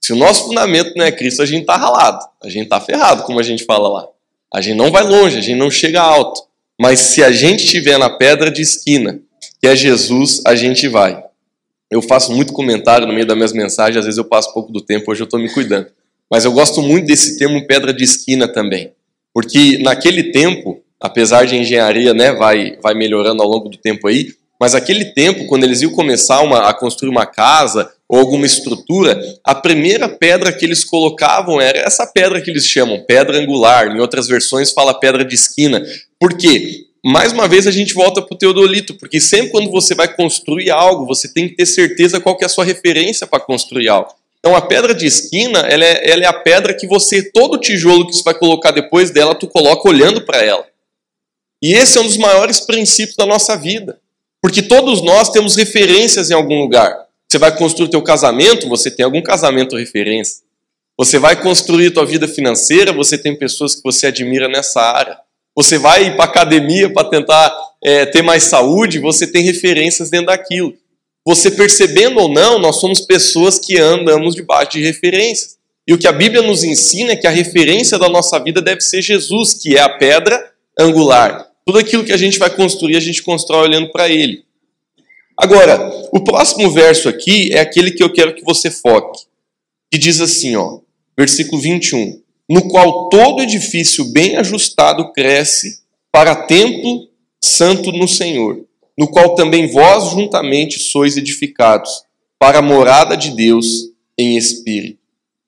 Se 0.00 0.12
o 0.12 0.16
nosso 0.16 0.44
fundamento 0.44 0.94
não 0.96 1.04
é 1.04 1.12
Cristo, 1.12 1.42
a 1.42 1.46
gente 1.46 1.62
está 1.62 1.76
ralado, 1.76 2.24
a 2.42 2.48
gente 2.48 2.64
está 2.64 2.80
ferrado, 2.80 3.24
como 3.24 3.40
a 3.40 3.42
gente 3.42 3.64
fala 3.64 3.88
lá. 3.88 4.08
A 4.52 4.60
gente 4.60 4.76
não 4.76 4.90
vai 4.90 5.02
longe, 5.02 5.38
a 5.38 5.40
gente 5.40 5.58
não 5.58 5.70
chega 5.70 6.00
alto. 6.00 6.42
Mas 6.80 7.00
se 7.00 7.22
a 7.22 7.30
gente 7.30 7.64
estiver 7.64 7.98
na 7.98 8.08
pedra 8.08 8.50
de 8.50 8.62
esquina, 8.62 9.20
que 9.60 9.66
é 9.66 9.74
Jesus, 9.74 10.40
a 10.46 10.54
gente 10.54 10.88
vai. 10.88 11.22
Eu 11.90 12.00
faço 12.00 12.32
muito 12.32 12.52
comentário 12.52 13.06
no 13.06 13.12
meio 13.12 13.26
das 13.26 13.36
minhas 13.36 13.52
mensagens, 13.52 13.96
às 13.96 14.04
vezes 14.04 14.18
eu 14.18 14.24
passo 14.24 14.52
pouco 14.54 14.72
do 14.72 14.80
tempo, 14.80 15.10
hoje 15.10 15.22
eu 15.22 15.24
estou 15.24 15.40
me 15.40 15.52
cuidando. 15.52 15.88
Mas 16.30 16.44
eu 16.44 16.52
gosto 16.52 16.80
muito 16.82 17.06
desse 17.06 17.38
termo 17.38 17.66
pedra 17.66 17.92
de 17.92 18.04
esquina 18.04 18.46
também. 18.46 18.92
Porque 19.32 19.78
naquele 19.78 20.30
tempo, 20.30 20.82
apesar 21.00 21.46
de 21.46 21.56
engenharia 21.56 22.12
né, 22.14 22.32
vai, 22.32 22.76
vai 22.82 22.94
melhorando 22.94 23.42
ao 23.42 23.48
longo 23.48 23.68
do 23.68 23.78
tempo 23.78 24.06
aí, 24.06 24.34
mas 24.60 24.74
aquele 24.74 25.06
tempo, 25.06 25.46
quando 25.46 25.64
eles 25.64 25.82
iam 25.82 25.92
começar 25.92 26.40
uma, 26.40 26.68
a 26.68 26.74
construir 26.74 27.10
uma 27.10 27.24
casa 27.24 27.90
ou 28.08 28.18
alguma 28.18 28.46
estrutura, 28.46 29.20
a 29.44 29.54
primeira 29.54 30.08
pedra 30.08 30.50
que 30.50 30.64
eles 30.64 30.82
colocavam 30.82 31.60
era 31.60 31.80
essa 31.80 32.06
pedra 32.06 32.40
que 32.40 32.50
eles 32.50 32.66
chamam 32.66 33.04
pedra 33.06 33.38
angular. 33.38 33.94
Em 33.94 34.00
outras 34.00 34.26
versões 34.26 34.72
fala 34.72 34.98
pedra 34.98 35.24
de 35.24 35.34
esquina. 35.34 35.84
Por 36.18 36.36
quê? 36.36 36.86
Mais 37.04 37.32
uma 37.32 37.46
vez 37.46 37.66
a 37.66 37.70
gente 37.70 37.92
volta 37.92 38.22
para 38.22 38.34
o 38.34 38.38
teodolito, 38.38 38.94
porque 38.94 39.20
sempre 39.20 39.50
quando 39.50 39.70
você 39.70 39.94
vai 39.94 40.12
construir 40.12 40.70
algo, 40.70 41.06
você 41.06 41.32
tem 41.32 41.48
que 41.48 41.54
ter 41.54 41.66
certeza 41.66 42.20
qual 42.20 42.36
que 42.36 42.44
é 42.44 42.46
a 42.46 42.50
sua 42.50 42.64
referência 42.64 43.26
para 43.26 43.40
construir 43.40 43.88
algo. 43.88 44.10
Então 44.38 44.56
a 44.56 44.62
pedra 44.62 44.94
de 44.94 45.06
esquina, 45.06 45.60
ela 45.60 45.84
é, 45.84 46.10
ela 46.10 46.24
é 46.24 46.26
a 46.26 46.32
pedra 46.32 46.74
que 46.74 46.86
você, 46.86 47.22
todo 47.30 47.58
tijolo 47.58 48.06
que 48.06 48.14
você 48.14 48.22
vai 48.22 48.34
colocar 48.34 48.70
depois 48.70 49.10
dela, 49.10 49.34
tu 49.34 49.46
coloca 49.46 49.88
olhando 49.88 50.22
para 50.22 50.42
ela. 50.42 50.66
E 51.62 51.72
esse 51.72 51.98
é 51.98 52.00
um 52.00 52.06
dos 52.06 52.16
maiores 52.16 52.60
princípios 52.60 53.16
da 53.16 53.26
nossa 53.26 53.56
vida. 53.56 53.98
Porque 54.40 54.62
todos 54.62 55.02
nós 55.02 55.30
temos 55.30 55.56
referências 55.56 56.30
em 56.30 56.34
algum 56.34 56.60
lugar. 56.60 57.07
Você 57.30 57.38
vai 57.38 57.54
construir 57.54 57.90
teu 57.90 58.00
casamento, 58.00 58.68
você 58.68 58.90
tem 58.90 59.04
algum 59.04 59.22
casamento 59.22 59.76
referência. 59.76 60.42
Você 60.98 61.18
vai 61.18 61.40
construir 61.40 61.90
tua 61.90 62.06
vida 62.06 62.26
financeira, 62.26 62.92
você 62.92 63.18
tem 63.18 63.36
pessoas 63.36 63.74
que 63.74 63.82
você 63.84 64.06
admira 64.06 64.48
nessa 64.48 64.80
área. 64.80 65.18
Você 65.54 65.76
vai 65.76 66.16
para 66.16 66.24
academia 66.24 66.90
para 66.90 67.08
tentar 67.08 67.54
é, 67.84 68.06
ter 68.06 68.22
mais 68.22 68.44
saúde, 68.44 68.98
você 68.98 69.26
tem 69.26 69.44
referências 69.44 70.10
dentro 70.10 70.28
daquilo. 70.28 70.74
Você 71.26 71.50
percebendo 71.50 72.18
ou 72.18 72.28
não, 72.28 72.58
nós 72.58 72.80
somos 72.80 73.02
pessoas 73.02 73.58
que 73.58 73.78
andamos 73.78 74.34
debaixo 74.34 74.72
de 74.72 74.82
referências. 74.82 75.58
E 75.86 75.92
o 75.92 75.98
que 75.98 76.08
a 76.08 76.12
Bíblia 76.12 76.42
nos 76.42 76.64
ensina 76.64 77.12
é 77.12 77.16
que 77.16 77.26
a 77.26 77.30
referência 77.30 77.98
da 77.98 78.08
nossa 78.08 78.38
vida 78.38 78.62
deve 78.62 78.80
ser 78.80 79.02
Jesus, 79.02 79.54
que 79.54 79.76
é 79.76 79.80
a 79.80 79.88
pedra 79.88 80.50
angular. 80.78 81.46
Tudo 81.66 81.78
aquilo 81.78 82.04
que 82.04 82.12
a 82.12 82.16
gente 82.16 82.38
vai 82.38 82.48
construir, 82.48 82.96
a 82.96 83.00
gente 83.00 83.22
constrói 83.22 83.68
olhando 83.68 83.90
para 83.90 84.08
ele. 84.08 84.47
Agora, 85.38 86.08
o 86.12 86.24
próximo 86.24 86.68
verso 86.70 87.08
aqui 87.08 87.52
é 87.52 87.60
aquele 87.60 87.92
que 87.92 88.02
eu 88.02 88.12
quero 88.12 88.34
que 88.34 88.42
você 88.42 88.72
foque, 88.72 89.20
que 89.90 89.96
diz 89.96 90.20
assim, 90.20 90.56
ó: 90.56 90.80
versículo 91.16 91.62
21. 91.62 92.20
No 92.50 92.66
qual 92.68 93.08
todo 93.08 93.42
edifício 93.42 94.06
bem 94.06 94.36
ajustado 94.36 95.12
cresce 95.12 95.80
para 96.10 96.34
templo 96.34 97.08
santo 97.42 97.92
no 97.92 98.08
Senhor, 98.08 98.64
no 98.98 99.06
qual 99.06 99.34
também 99.34 99.68
vós 99.68 100.10
juntamente 100.10 100.78
sois 100.78 101.16
edificados 101.16 102.02
para 102.38 102.58
a 102.58 102.62
morada 102.62 103.16
de 103.16 103.30
Deus 103.30 103.90
em 104.18 104.36
espírito. 104.36 104.98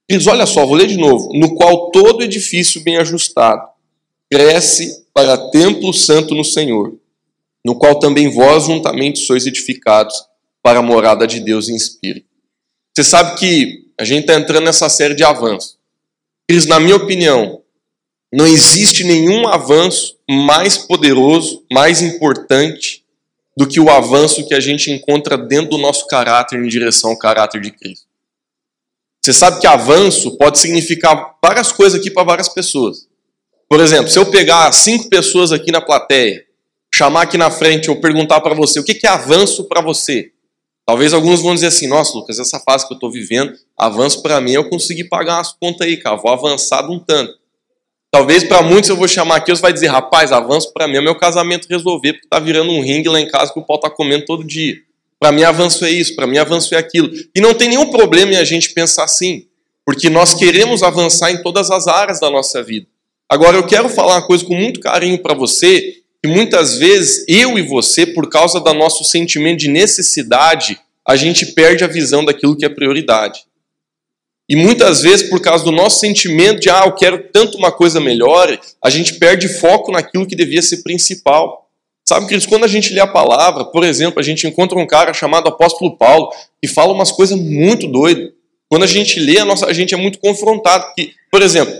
Diz, 0.08 0.26
olha 0.26 0.46
só, 0.46 0.66
vou 0.66 0.76
ler 0.76 0.86
de 0.86 0.96
novo. 0.96 1.32
No 1.32 1.54
qual 1.54 1.90
todo 1.90 2.22
edifício 2.22 2.80
bem 2.82 2.96
ajustado 2.98 3.62
cresce 4.30 5.04
para 5.12 5.50
templo 5.50 5.92
santo 5.92 6.34
no 6.34 6.44
Senhor, 6.44 6.99
no 7.64 7.78
qual 7.78 7.98
também 7.98 8.30
vós 8.30 8.64
juntamente 8.64 9.20
sois 9.20 9.46
edificados 9.46 10.14
para 10.62 10.78
a 10.78 10.82
morada 10.82 11.26
de 11.26 11.40
Deus 11.40 11.68
em 11.68 11.76
espírito. 11.76 12.28
Você 12.94 13.04
sabe 13.04 13.38
que 13.38 13.86
a 13.98 14.04
gente 14.04 14.22
está 14.22 14.34
entrando 14.34 14.64
nessa 14.64 14.88
série 14.88 15.14
de 15.14 15.24
avanços. 15.24 15.78
Eles, 16.48 16.66
na 16.66 16.80
minha 16.80 16.96
opinião, 16.96 17.62
não 18.32 18.46
existe 18.46 19.04
nenhum 19.04 19.46
avanço 19.48 20.18
mais 20.28 20.76
poderoso, 20.76 21.64
mais 21.70 22.02
importante 22.02 23.04
do 23.56 23.66
que 23.66 23.80
o 23.80 23.90
avanço 23.90 24.46
que 24.46 24.54
a 24.54 24.60
gente 24.60 24.90
encontra 24.90 25.36
dentro 25.36 25.70
do 25.70 25.78
nosso 25.78 26.06
caráter 26.06 26.58
em 26.58 26.68
direção 26.68 27.10
ao 27.10 27.18
caráter 27.18 27.60
de 27.60 27.70
Cristo. 27.70 28.06
Você 29.22 29.32
sabe 29.32 29.60
que 29.60 29.66
avanço 29.66 30.36
pode 30.38 30.58
significar 30.58 31.36
várias 31.44 31.70
coisas 31.70 32.00
aqui 32.00 32.10
para 32.10 32.24
várias 32.24 32.48
pessoas. 32.48 33.06
Por 33.68 33.78
exemplo, 33.78 34.10
se 34.10 34.18
eu 34.18 34.26
pegar 34.30 34.72
cinco 34.72 35.08
pessoas 35.08 35.52
aqui 35.52 35.70
na 35.70 35.80
plateia, 35.80 36.44
chamar 36.94 37.22
aqui 37.22 37.38
na 37.38 37.50
frente 37.50 37.90
ou 37.90 38.00
perguntar 38.00 38.40
para 38.40 38.54
você 38.54 38.80
o 38.80 38.84
que 38.84 39.06
é 39.06 39.08
avanço 39.08 39.64
para 39.64 39.80
você, 39.80 40.32
Talvez 40.90 41.12
alguns 41.12 41.40
vão 41.40 41.54
dizer 41.54 41.68
assim: 41.68 41.86
nossa, 41.86 42.18
Lucas, 42.18 42.40
essa 42.40 42.58
fase 42.58 42.84
que 42.84 42.92
eu 42.92 42.96
estou 42.96 43.12
vivendo, 43.12 43.52
avanço 43.78 44.20
para 44.22 44.40
mim, 44.40 44.50
eu 44.50 44.68
consegui 44.68 45.04
pagar 45.04 45.38
as 45.38 45.52
contas 45.52 45.86
aí, 45.86 45.96
cara, 45.96 46.16
vou 46.16 46.32
avançar 46.32 46.84
um 46.90 46.98
tanto. 46.98 47.32
Talvez 48.10 48.42
para 48.42 48.60
muitos 48.60 48.90
eu 48.90 48.96
vou 48.96 49.06
chamar 49.06 49.36
aqui, 49.36 49.52
você 49.52 49.62
vai 49.62 49.72
dizer: 49.72 49.86
rapaz, 49.86 50.32
avanço 50.32 50.72
para 50.72 50.88
mim 50.88 50.96
é 50.96 51.00
meu 51.00 51.14
casamento 51.14 51.68
resolver, 51.70 52.14
porque 52.14 52.26
está 52.26 52.40
virando 52.40 52.72
um 52.72 52.82
ringue 52.82 53.08
lá 53.08 53.20
em 53.20 53.28
casa 53.28 53.52
que 53.52 53.60
o 53.60 53.64
pau 53.64 53.76
está 53.76 53.88
comendo 53.88 54.24
todo 54.24 54.42
dia. 54.42 54.78
Para 55.20 55.30
mim, 55.30 55.44
avanço 55.44 55.84
é 55.84 55.90
isso, 55.92 56.16
para 56.16 56.26
mim, 56.26 56.38
avanço 56.38 56.74
é 56.74 56.78
aquilo. 56.78 57.08
E 57.36 57.40
não 57.40 57.54
tem 57.54 57.68
nenhum 57.68 57.92
problema 57.92 58.32
em 58.32 58.36
a 58.36 58.44
gente 58.44 58.70
pensar 58.70 59.04
assim, 59.04 59.46
porque 59.86 60.10
nós 60.10 60.34
queremos 60.34 60.82
avançar 60.82 61.30
em 61.30 61.40
todas 61.40 61.70
as 61.70 61.86
áreas 61.86 62.18
da 62.18 62.28
nossa 62.28 62.64
vida. 62.64 62.88
Agora, 63.28 63.56
eu 63.56 63.64
quero 63.64 63.88
falar 63.88 64.14
uma 64.14 64.26
coisa 64.26 64.44
com 64.44 64.56
muito 64.56 64.80
carinho 64.80 65.22
para 65.22 65.34
você, 65.34 65.99
que 66.22 66.30
muitas 66.30 66.76
vezes 66.76 67.24
eu 67.26 67.58
e 67.58 67.62
você, 67.62 68.06
por 68.06 68.28
causa 68.28 68.60
do 68.60 68.74
nosso 68.74 69.04
sentimento 69.04 69.60
de 69.60 69.68
necessidade, 69.68 70.78
a 71.06 71.16
gente 71.16 71.46
perde 71.46 71.82
a 71.82 71.88
visão 71.88 72.24
daquilo 72.24 72.56
que 72.56 72.64
é 72.64 72.68
prioridade. 72.68 73.44
E 74.48 74.56
muitas 74.56 75.02
vezes, 75.02 75.28
por 75.30 75.40
causa 75.40 75.64
do 75.64 75.70
nosso 75.70 76.00
sentimento 76.00 76.60
de, 76.60 76.68
ah, 76.68 76.82
eu 76.84 76.92
quero 76.92 77.30
tanto 77.32 77.56
uma 77.56 77.70
coisa 77.70 78.00
melhor, 78.00 78.58
a 78.84 78.90
gente 78.90 79.14
perde 79.14 79.48
foco 79.48 79.92
naquilo 79.92 80.26
que 80.26 80.34
devia 80.34 80.60
ser 80.60 80.82
principal. 80.82 81.68
Sabe, 82.06 82.26
queridos, 82.26 82.46
quando 82.46 82.64
a 82.64 82.68
gente 82.68 82.92
lê 82.92 83.00
a 83.00 83.06
palavra, 83.06 83.64
por 83.64 83.84
exemplo, 83.84 84.18
a 84.18 84.22
gente 84.22 84.46
encontra 84.46 84.76
um 84.76 84.86
cara 84.86 85.14
chamado 85.14 85.48
Apóstolo 85.48 85.96
Paulo, 85.96 86.30
que 86.60 86.68
fala 86.68 86.92
umas 86.92 87.12
coisas 87.12 87.38
muito 87.38 87.86
doidas. 87.86 88.32
Quando 88.68 88.82
a 88.82 88.88
gente 88.88 89.20
lê, 89.20 89.38
a, 89.38 89.44
nossa, 89.44 89.66
a 89.66 89.72
gente 89.72 89.94
é 89.94 89.96
muito 89.96 90.18
confrontado. 90.18 90.84
Que, 90.96 91.12
por 91.30 91.42
exemplo, 91.42 91.72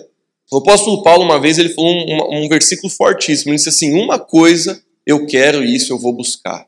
o 0.53 0.59
apóstolo 0.59 1.03
Paulo, 1.03 1.25
uma 1.25 1.41
vez, 1.41 1.59
ele 1.59 1.69
falou 1.69 1.91
um, 1.93 2.45
um, 2.45 2.49
versículo 2.49 2.91
fortíssimo. 2.91 3.51
Ele 3.51 3.57
disse 3.57 3.69
assim: 3.69 3.95
Uma 3.95 4.19
coisa 4.19 4.83
eu 5.07 5.27
quero 5.27 5.65
e 5.65 5.77
isso 5.77 5.93
eu 5.93 5.99
vou 5.99 6.13
buscar. 6.13 6.67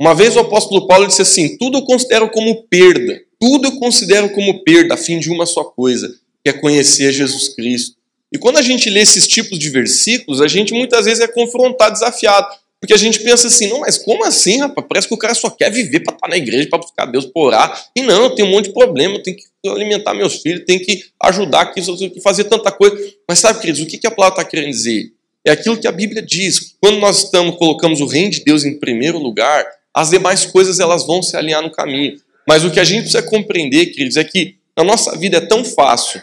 Uma 0.00 0.14
vez 0.14 0.36
o 0.36 0.40
apóstolo 0.40 0.86
Paulo 0.86 1.06
disse 1.06 1.22
assim: 1.22 1.56
Tudo 1.56 1.78
eu 1.78 1.82
considero 1.82 2.28
como 2.30 2.64
perda, 2.64 3.20
tudo 3.40 3.68
eu 3.68 3.78
considero 3.78 4.30
como 4.30 4.64
perda, 4.64 4.94
a 4.94 4.96
fim 4.96 5.20
de 5.20 5.30
uma 5.30 5.46
só 5.46 5.62
coisa, 5.62 6.08
que 6.44 6.50
é 6.50 6.52
conhecer 6.52 7.12
Jesus 7.12 7.54
Cristo. 7.54 7.96
E 8.32 8.38
quando 8.38 8.56
a 8.56 8.62
gente 8.62 8.90
lê 8.90 9.00
esses 9.00 9.26
tipos 9.26 9.58
de 9.58 9.70
versículos, 9.70 10.40
a 10.40 10.48
gente 10.48 10.74
muitas 10.74 11.04
vezes 11.04 11.22
é 11.22 11.28
confrontado, 11.28 11.92
desafiado. 11.92 12.48
Porque 12.80 12.92
a 12.92 12.98
gente 12.98 13.20
pensa 13.20 13.46
assim, 13.46 13.68
não, 13.68 13.80
mas 13.80 13.96
como 13.96 14.24
assim, 14.24 14.58
rapaz? 14.58 14.86
Parece 14.86 15.08
que 15.08 15.14
o 15.14 15.18
cara 15.18 15.34
só 15.34 15.48
quer 15.48 15.72
viver 15.72 16.00
para 16.00 16.14
estar 16.14 16.28
na 16.28 16.36
igreja, 16.36 16.68
para 16.68 16.78
buscar 16.78 17.06
Deus, 17.06 17.24
para 17.24 17.42
orar. 17.42 17.84
E 17.96 18.02
não, 18.02 18.34
tenho 18.34 18.48
um 18.48 18.50
monte 18.50 18.66
de 18.66 18.74
problema, 18.74 19.22
tenho 19.22 19.36
que 19.36 19.44
alimentar 19.72 20.14
meus 20.14 20.42
filhos, 20.42 20.64
tenho 20.66 20.80
que 20.80 21.04
ajudar 21.22 21.62
aqui, 21.62 21.80
tenho 21.80 22.10
que 22.10 22.20
fazer 22.20 22.44
tanta 22.44 22.70
coisa. 22.70 22.96
Mas 23.28 23.38
sabe, 23.38 23.60
queridos, 23.60 23.82
o 23.82 23.86
que 23.86 24.06
a 24.06 24.10
palavra 24.10 24.40
está 24.40 24.50
querendo 24.50 24.70
dizer? 24.70 25.12
É 25.44 25.52
aquilo 25.52 25.76
que 25.76 25.86
a 25.86 25.92
Bíblia 25.92 26.22
diz. 26.22 26.74
Quando 26.80 26.98
nós 26.98 27.24
estamos, 27.24 27.56
colocamos 27.56 28.00
o 28.00 28.06
reino 28.06 28.30
de 28.30 28.44
Deus 28.44 28.64
em 28.64 28.78
primeiro 28.78 29.18
lugar, 29.18 29.64
as 29.94 30.10
demais 30.10 30.44
coisas 30.44 30.80
elas 30.80 31.06
vão 31.06 31.22
se 31.22 31.36
alinhar 31.36 31.62
no 31.62 31.70
caminho. 31.70 32.20
Mas 32.48 32.64
o 32.64 32.70
que 32.70 32.80
a 32.80 32.84
gente 32.84 33.02
precisa 33.02 33.22
compreender, 33.22 33.86
queridos, 33.86 34.16
é 34.16 34.24
que 34.24 34.56
na 34.76 34.84
nossa 34.84 35.16
vida 35.16 35.38
é 35.38 35.40
tão 35.40 35.64
fácil 35.64 36.20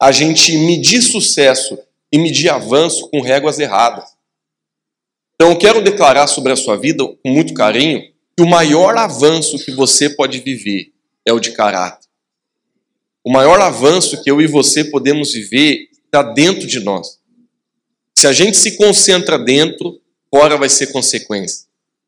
a 0.00 0.10
gente 0.10 0.56
medir 0.56 1.02
sucesso 1.02 1.78
e 2.12 2.18
medir 2.18 2.48
avanço 2.48 3.08
com 3.10 3.20
réguas 3.20 3.58
erradas. 3.58 4.04
Então 5.34 5.50
eu 5.50 5.58
quero 5.58 5.82
declarar 5.82 6.26
sobre 6.26 6.52
a 6.52 6.56
sua 6.56 6.76
vida, 6.76 7.04
com 7.04 7.30
muito 7.30 7.52
carinho, 7.54 8.02
que 8.36 8.42
o 8.42 8.48
maior 8.48 8.96
avanço 8.96 9.58
que 9.58 9.72
você 9.72 10.08
pode 10.08 10.40
viver 10.40 10.92
é 11.26 11.32
o 11.32 11.40
de 11.40 11.52
caráter. 11.52 12.03
O 13.24 13.32
maior 13.32 13.58
avanço 13.58 14.22
que 14.22 14.30
eu 14.30 14.38
e 14.42 14.46
você 14.46 14.84
podemos 14.84 15.32
viver 15.32 15.88
está 16.04 16.22
dentro 16.22 16.66
de 16.66 16.78
nós. 16.80 17.18
Se 18.14 18.26
a 18.26 18.32
gente 18.32 18.58
se 18.58 18.76
concentra 18.76 19.38
dentro, 19.38 19.98
fora 20.30 20.58
vai 20.58 20.68
ser 20.68 20.88
consequência. 20.88 21.64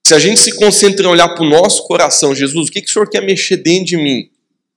Se 0.06 0.14
a 0.14 0.18
gente 0.18 0.38
se 0.38 0.52
concentra 0.52 1.06
em 1.06 1.08
olhar 1.08 1.30
para 1.30 1.42
o 1.42 1.49
nosso 1.49 1.85
coração, 1.87 2.35
Jesus, 2.35 2.68
o 2.68 2.70
que, 2.70 2.82
que 2.82 2.90
o 2.90 2.92
Senhor 2.92 3.08
quer 3.08 3.23
mexer 3.23 3.56
dentro 3.56 3.87
de 3.87 3.96
mim? 3.96 4.30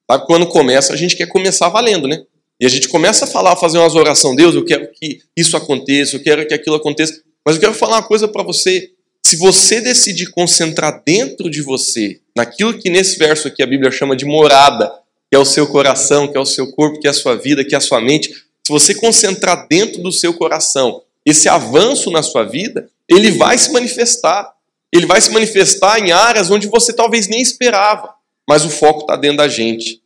Sabe, 0.10 0.26
quando 0.26 0.48
começa, 0.48 0.94
a 0.94 0.96
gente 0.96 1.16
quer 1.16 1.28
começar 1.28 1.68
valendo, 1.70 2.08
né? 2.08 2.24
E 2.60 2.66
a 2.66 2.70
gente 2.70 2.88
começa 2.88 3.26
a 3.26 3.28
falar, 3.28 3.56
fazer 3.58 3.78
umas 3.78 3.94
orações, 3.94 4.36
Deus, 4.36 4.56
eu 4.56 4.66
quero 4.66 4.92
que 4.92 5.22
isso 5.38 5.56
aconteça, 5.56 6.16
eu 6.16 6.24
quero 6.24 6.48
que 6.48 6.54
aquilo 6.54 6.78
aconteça. 6.78 7.22
Mas 7.46 7.56
eu 7.56 7.62
quero 7.62 7.74
falar 7.74 7.98
uma 7.98 8.04
coisa 8.04 8.28
para 8.28 8.44
você. 8.44 8.92
Se 9.24 9.36
você 9.36 9.82
decidir 9.82 10.32
concentrar 10.32 11.04
dentro 11.06 11.50
de 11.50 11.62
você, 11.62 12.22
naquilo 12.36 12.80
que 12.80 12.90
nesse 12.90 13.20
verso 13.20 13.48
aqui 13.48 13.62
a 13.62 13.68
Bíblia 13.68 13.92
chama 13.92 14.16
de 14.16 14.26
morada, 14.26 14.92
que 15.30 15.36
é 15.36 15.40
o 15.40 15.46
seu 15.46 15.68
coração, 15.68 16.28
que 16.28 16.38
é 16.38 16.40
o 16.40 16.46
seu 16.46 16.72
corpo, 16.72 17.00
que 17.00 17.08
é 17.08 17.12
a 17.12 17.14
sua 17.14 17.36
vida, 17.36 17.64
que 17.64 17.76
é 17.76 17.78
a 17.78 17.82
sua 17.82 18.02
mente, 18.02 18.30
se 18.30 18.72
você 18.72 18.94
concentrar 18.96 19.68
dentro 19.70 20.02
do 20.02 20.12
seu 20.12 20.34
coração 20.34 21.02
esse 21.26 21.48
avanço 21.48 22.10
na 22.10 22.24
sua 22.24 22.44
vida, 22.44 22.90
ele 23.08 23.32
vai 23.32 23.58
se 23.58 23.72
manifestar. 23.72 24.54
Ele 24.92 25.06
vai 25.06 25.22
se 25.22 25.32
manifestar 25.32 26.00
em 26.00 26.12
áreas 26.12 26.50
onde 26.50 26.68
você 26.68 26.92
talvez 26.92 27.28
nem 27.28 27.42
esperava, 27.42 28.14
mas 28.48 28.66
o 28.66 28.70
foco 28.70 29.02
está 29.02 29.16
dentro 29.16 29.38
da 29.38 29.48
gente. 29.48 30.02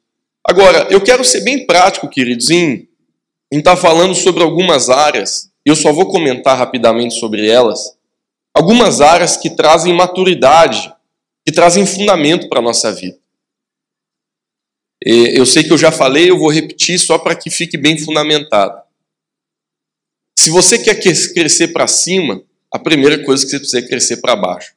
Agora, 0.45 0.87
eu 0.89 0.99
quero 0.99 1.23
ser 1.23 1.41
bem 1.41 1.65
prático, 1.65 2.09
queridos, 2.09 2.49
em 2.49 2.87
estar 3.51 3.75
tá 3.75 3.77
falando 3.77 4.13
sobre 4.13 4.43
algumas 4.43 4.89
áreas 4.89 5.53
eu 5.65 5.75
só 5.75 5.93
vou 5.93 6.07
comentar 6.07 6.57
rapidamente 6.57 7.13
sobre 7.15 7.47
elas, 7.47 7.97
algumas 8.53 8.99
áreas 8.99 9.37
que 9.37 9.49
trazem 9.49 9.93
maturidade, 9.93 10.93
que 11.45 11.53
trazem 11.53 11.85
fundamento 11.85 12.49
para 12.49 12.59
a 12.59 12.61
nossa 12.61 12.91
vida. 12.91 13.17
Eu 15.05 15.45
sei 15.45 15.63
que 15.63 15.71
eu 15.71 15.77
já 15.77 15.91
falei, 15.91 16.29
eu 16.29 16.37
vou 16.37 16.49
repetir 16.49 16.97
só 16.97 17.17
para 17.17 17.35
que 17.35 17.49
fique 17.49 17.77
bem 17.77 17.97
fundamentado. 17.97 18.81
Se 20.37 20.49
você 20.49 20.77
quer 20.77 20.95
crescer 20.95 21.69
para 21.69 21.87
cima, 21.87 22.41
a 22.71 22.79
primeira 22.79 23.23
coisa 23.23 23.43
que 23.43 23.51
você 23.51 23.59
precisa 23.59 23.79
é 23.79 23.87
crescer 23.87 24.17
para 24.17 24.35
baixo. 24.35 24.73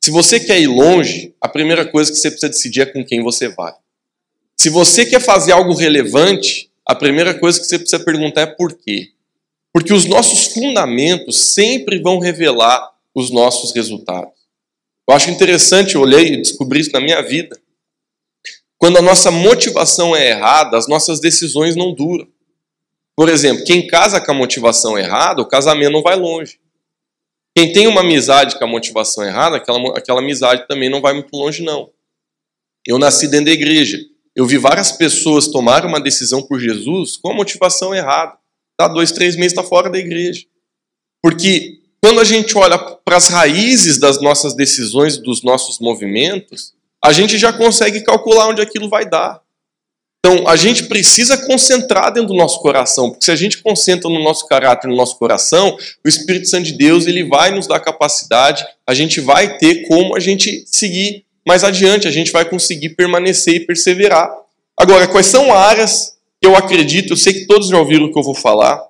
Se 0.00 0.10
você 0.10 0.40
quer 0.40 0.60
ir 0.60 0.66
longe, 0.66 1.34
a 1.40 1.48
primeira 1.48 1.84
coisa 1.84 2.10
que 2.10 2.16
você 2.16 2.30
precisa 2.30 2.50
decidir 2.50 2.80
é 2.80 2.86
com 2.86 3.04
quem 3.04 3.22
você 3.22 3.48
vai. 3.48 3.72
Se 4.56 4.68
você 4.68 5.06
quer 5.06 5.20
fazer 5.20 5.52
algo 5.52 5.74
relevante, 5.74 6.70
a 6.86 6.94
primeira 6.94 7.38
coisa 7.38 7.60
que 7.60 7.66
você 7.66 7.78
precisa 7.78 8.02
perguntar 8.02 8.40
é 8.42 8.46
por 8.46 8.76
quê. 8.76 9.10
Porque 9.72 9.92
os 9.92 10.04
nossos 10.04 10.52
fundamentos 10.52 11.52
sempre 11.52 12.00
vão 12.00 12.18
revelar 12.18 12.92
os 13.14 13.30
nossos 13.30 13.72
resultados. 13.74 14.32
Eu 15.08 15.14
acho 15.14 15.30
interessante, 15.30 15.94
eu 15.94 16.00
olhei 16.00 16.34
e 16.34 16.36
descobri 16.38 16.80
isso 16.80 16.92
na 16.92 17.00
minha 17.00 17.20
vida. 17.22 17.60
Quando 18.82 18.96
a 18.96 19.02
nossa 19.02 19.30
motivação 19.30 20.16
é 20.16 20.30
errada, 20.30 20.76
as 20.76 20.88
nossas 20.88 21.20
decisões 21.20 21.76
não 21.76 21.94
duram. 21.94 22.26
Por 23.14 23.28
exemplo, 23.28 23.64
quem 23.64 23.86
casa 23.86 24.20
com 24.20 24.32
a 24.32 24.34
motivação 24.34 24.98
errada, 24.98 25.40
o 25.40 25.46
casamento 25.46 25.92
não 25.92 26.02
vai 26.02 26.16
longe. 26.16 26.58
Quem 27.54 27.72
tem 27.72 27.86
uma 27.86 28.00
amizade 28.00 28.58
com 28.58 28.64
a 28.64 28.66
motivação 28.66 29.22
errada, 29.22 29.58
aquela, 29.58 29.96
aquela 29.96 30.20
amizade 30.20 30.66
também 30.66 30.90
não 30.90 31.00
vai 31.00 31.12
muito 31.12 31.32
longe, 31.36 31.62
não. 31.62 31.90
Eu 32.84 32.98
nasci 32.98 33.28
dentro 33.28 33.46
da 33.46 33.52
igreja. 33.52 33.98
Eu 34.34 34.46
vi 34.46 34.58
várias 34.58 34.90
pessoas 34.90 35.46
tomarem 35.46 35.88
uma 35.88 36.00
decisão 36.00 36.42
por 36.42 36.58
Jesus 36.58 37.16
com 37.16 37.30
a 37.30 37.34
motivação 37.34 37.94
errada 37.94 38.36
tá 38.76 38.88
dois, 38.88 39.12
três 39.12 39.36
meses, 39.36 39.52
está 39.52 39.62
fora 39.62 39.88
da 39.88 39.98
igreja. 39.98 40.44
Porque 41.22 41.78
quando 42.02 42.20
a 42.20 42.24
gente 42.24 42.56
olha 42.58 42.76
para 42.76 43.16
as 43.16 43.28
raízes 43.28 43.98
das 43.98 44.20
nossas 44.20 44.54
decisões, 44.54 45.18
dos 45.18 45.42
nossos 45.42 45.78
movimentos, 45.78 46.74
a 47.04 47.12
gente 47.12 47.36
já 47.38 47.52
consegue 47.52 48.00
calcular 48.02 48.48
onde 48.48 48.62
aquilo 48.62 48.88
vai 48.88 49.04
dar. 49.04 49.40
Então, 50.24 50.46
a 50.46 50.54
gente 50.54 50.84
precisa 50.84 51.36
concentrar 51.36 52.12
dentro 52.12 52.28
do 52.28 52.36
nosso 52.36 52.60
coração, 52.60 53.10
porque 53.10 53.24
se 53.24 53.30
a 53.32 53.36
gente 53.36 53.60
concentra 53.60 54.08
no 54.08 54.22
nosso 54.22 54.46
caráter, 54.46 54.86
no 54.86 54.94
nosso 54.94 55.18
coração, 55.18 55.76
o 56.04 56.08
Espírito 56.08 56.48
Santo 56.48 56.66
de 56.66 56.72
Deus 56.74 57.08
ele 57.08 57.24
vai 57.24 57.50
nos 57.50 57.66
dar 57.66 57.80
capacidade, 57.80 58.64
a 58.86 58.94
gente 58.94 59.20
vai 59.20 59.58
ter 59.58 59.88
como 59.88 60.14
a 60.14 60.20
gente 60.20 60.62
seguir 60.66 61.24
mais 61.44 61.64
adiante, 61.64 62.06
a 62.06 62.10
gente 62.10 62.30
vai 62.30 62.44
conseguir 62.44 62.90
permanecer 62.90 63.54
e 63.54 63.66
perseverar. 63.66 64.30
Agora, 64.78 65.08
quais 65.08 65.26
são 65.26 65.52
áreas 65.52 66.16
que 66.40 66.46
eu 66.46 66.54
acredito, 66.54 67.14
eu 67.14 67.16
sei 67.16 67.32
que 67.32 67.46
todos 67.46 67.68
já 67.68 67.78
ouviram 67.78 68.04
o 68.04 68.12
que 68.12 68.18
eu 68.18 68.22
vou 68.22 68.34
falar, 68.34 68.80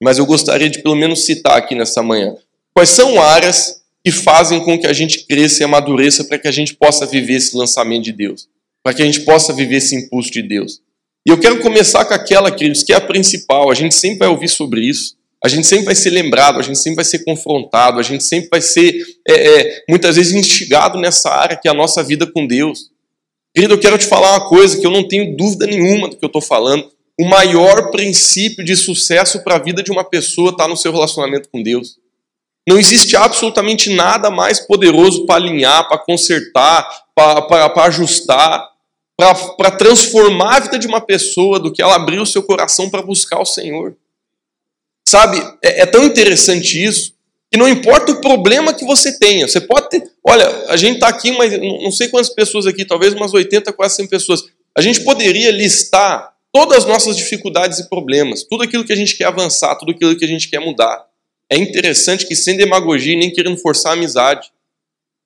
mas 0.00 0.18
eu 0.18 0.26
gostaria 0.26 0.70
de 0.70 0.80
pelo 0.80 0.94
menos 0.94 1.24
citar 1.24 1.58
aqui 1.58 1.74
nessa 1.74 2.00
manhã. 2.00 2.36
Quais 2.72 2.90
são 2.90 3.20
áreas 3.20 3.79
que 4.04 4.10
fazem 4.10 4.64
com 4.64 4.78
que 4.78 4.86
a 4.86 4.92
gente 4.92 5.26
cresça 5.26 5.62
e 5.62 5.64
amadureça 5.64 6.24
para 6.24 6.38
que 6.38 6.48
a 6.48 6.52
gente 6.52 6.74
possa 6.74 7.06
viver 7.06 7.34
esse 7.34 7.56
lançamento 7.56 8.04
de 8.04 8.12
Deus, 8.12 8.48
para 8.82 8.94
que 8.94 9.02
a 9.02 9.04
gente 9.04 9.20
possa 9.20 9.52
viver 9.52 9.76
esse 9.76 9.94
impulso 9.94 10.30
de 10.30 10.42
Deus? 10.42 10.80
E 11.26 11.30
eu 11.30 11.38
quero 11.38 11.60
começar 11.60 12.04
com 12.06 12.14
aquela, 12.14 12.50
queridos, 12.50 12.82
que 12.82 12.92
é 12.92 12.96
a 12.96 13.00
principal. 13.00 13.70
A 13.70 13.74
gente 13.74 13.94
sempre 13.94 14.20
vai 14.20 14.28
ouvir 14.28 14.48
sobre 14.48 14.80
isso. 14.80 15.16
A 15.42 15.48
gente 15.48 15.66
sempre 15.66 15.86
vai 15.86 15.94
ser 15.94 16.10
lembrado, 16.10 16.58
a 16.58 16.62
gente 16.62 16.78
sempre 16.78 16.96
vai 16.96 17.04
ser 17.04 17.24
confrontado, 17.24 17.98
a 17.98 18.02
gente 18.02 18.22
sempre 18.22 18.48
vai 18.50 18.60
ser, 18.60 19.02
é, 19.26 19.32
é, 19.32 19.84
muitas 19.88 20.16
vezes, 20.16 20.34
instigado 20.34 20.98
nessa 20.98 21.30
área 21.30 21.56
que 21.56 21.66
é 21.66 21.70
a 21.70 21.74
nossa 21.74 22.02
vida 22.02 22.26
com 22.26 22.46
Deus. 22.46 22.90
Querido, 23.54 23.74
eu 23.74 23.80
quero 23.80 23.96
te 23.96 24.04
falar 24.06 24.32
uma 24.32 24.48
coisa 24.48 24.78
que 24.78 24.86
eu 24.86 24.90
não 24.90 25.06
tenho 25.06 25.36
dúvida 25.36 25.66
nenhuma 25.66 26.08
do 26.08 26.16
que 26.16 26.24
eu 26.24 26.28
estou 26.28 26.42
falando. 26.42 26.90
O 27.18 27.24
maior 27.24 27.90
princípio 27.90 28.64
de 28.64 28.76
sucesso 28.76 29.42
para 29.42 29.56
a 29.56 29.58
vida 29.58 29.82
de 29.82 29.90
uma 29.90 30.04
pessoa 30.04 30.50
está 30.50 30.68
no 30.68 30.76
seu 30.76 30.92
relacionamento 30.92 31.48
com 31.50 31.62
Deus. 31.62 31.96
Não 32.70 32.78
existe 32.78 33.16
absolutamente 33.16 33.92
nada 33.92 34.30
mais 34.30 34.60
poderoso 34.60 35.26
para 35.26 35.34
alinhar, 35.34 35.88
para 35.88 35.98
consertar, 35.98 36.88
para 37.16 37.84
ajustar, 37.86 38.64
para 39.56 39.72
transformar 39.72 40.54
a 40.54 40.60
vida 40.60 40.78
de 40.78 40.86
uma 40.86 41.00
pessoa 41.00 41.58
do 41.58 41.72
que 41.72 41.82
ela 41.82 41.96
abrir 41.96 42.20
o 42.20 42.26
seu 42.26 42.44
coração 42.44 42.88
para 42.88 43.02
buscar 43.02 43.40
o 43.40 43.44
Senhor. 43.44 43.96
Sabe, 45.04 45.36
é, 45.60 45.80
é 45.80 45.86
tão 45.86 46.04
interessante 46.04 46.80
isso, 46.80 47.12
que 47.50 47.58
não 47.58 47.68
importa 47.68 48.12
o 48.12 48.20
problema 48.20 48.72
que 48.72 48.84
você 48.84 49.18
tenha, 49.18 49.48
você 49.48 49.60
pode 49.60 49.88
ter. 49.88 50.08
Olha, 50.22 50.46
a 50.68 50.76
gente 50.76 50.94
está 50.94 51.08
aqui, 51.08 51.32
mas 51.32 51.52
não 51.58 51.90
sei 51.90 52.06
quantas 52.06 52.32
pessoas 52.32 52.68
aqui, 52.68 52.84
talvez 52.84 53.14
umas 53.14 53.34
80, 53.34 53.72
quase 53.72 53.96
100 53.96 54.06
pessoas. 54.06 54.44
A 54.78 54.80
gente 54.80 55.00
poderia 55.00 55.50
listar 55.50 56.34
todas 56.52 56.78
as 56.78 56.84
nossas 56.84 57.16
dificuldades 57.16 57.80
e 57.80 57.88
problemas, 57.88 58.44
tudo 58.44 58.62
aquilo 58.62 58.84
que 58.84 58.92
a 58.92 58.96
gente 58.96 59.16
quer 59.16 59.24
avançar, 59.24 59.74
tudo 59.74 59.90
aquilo 59.90 60.14
que 60.14 60.24
a 60.24 60.28
gente 60.28 60.48
quer 60.48 60.60
mudar. 60.60 61.09
É 61.50 61.56
interessante 61.56 62.26
que, 62.26 62.36
sem 62.36 62.56
demagogia 62.56 63.16
nem 63.16 63.32
querendo 63.32 63.58
forçar 63.58 63.92
a 63.92 63.94
amizade, 63.94 64.52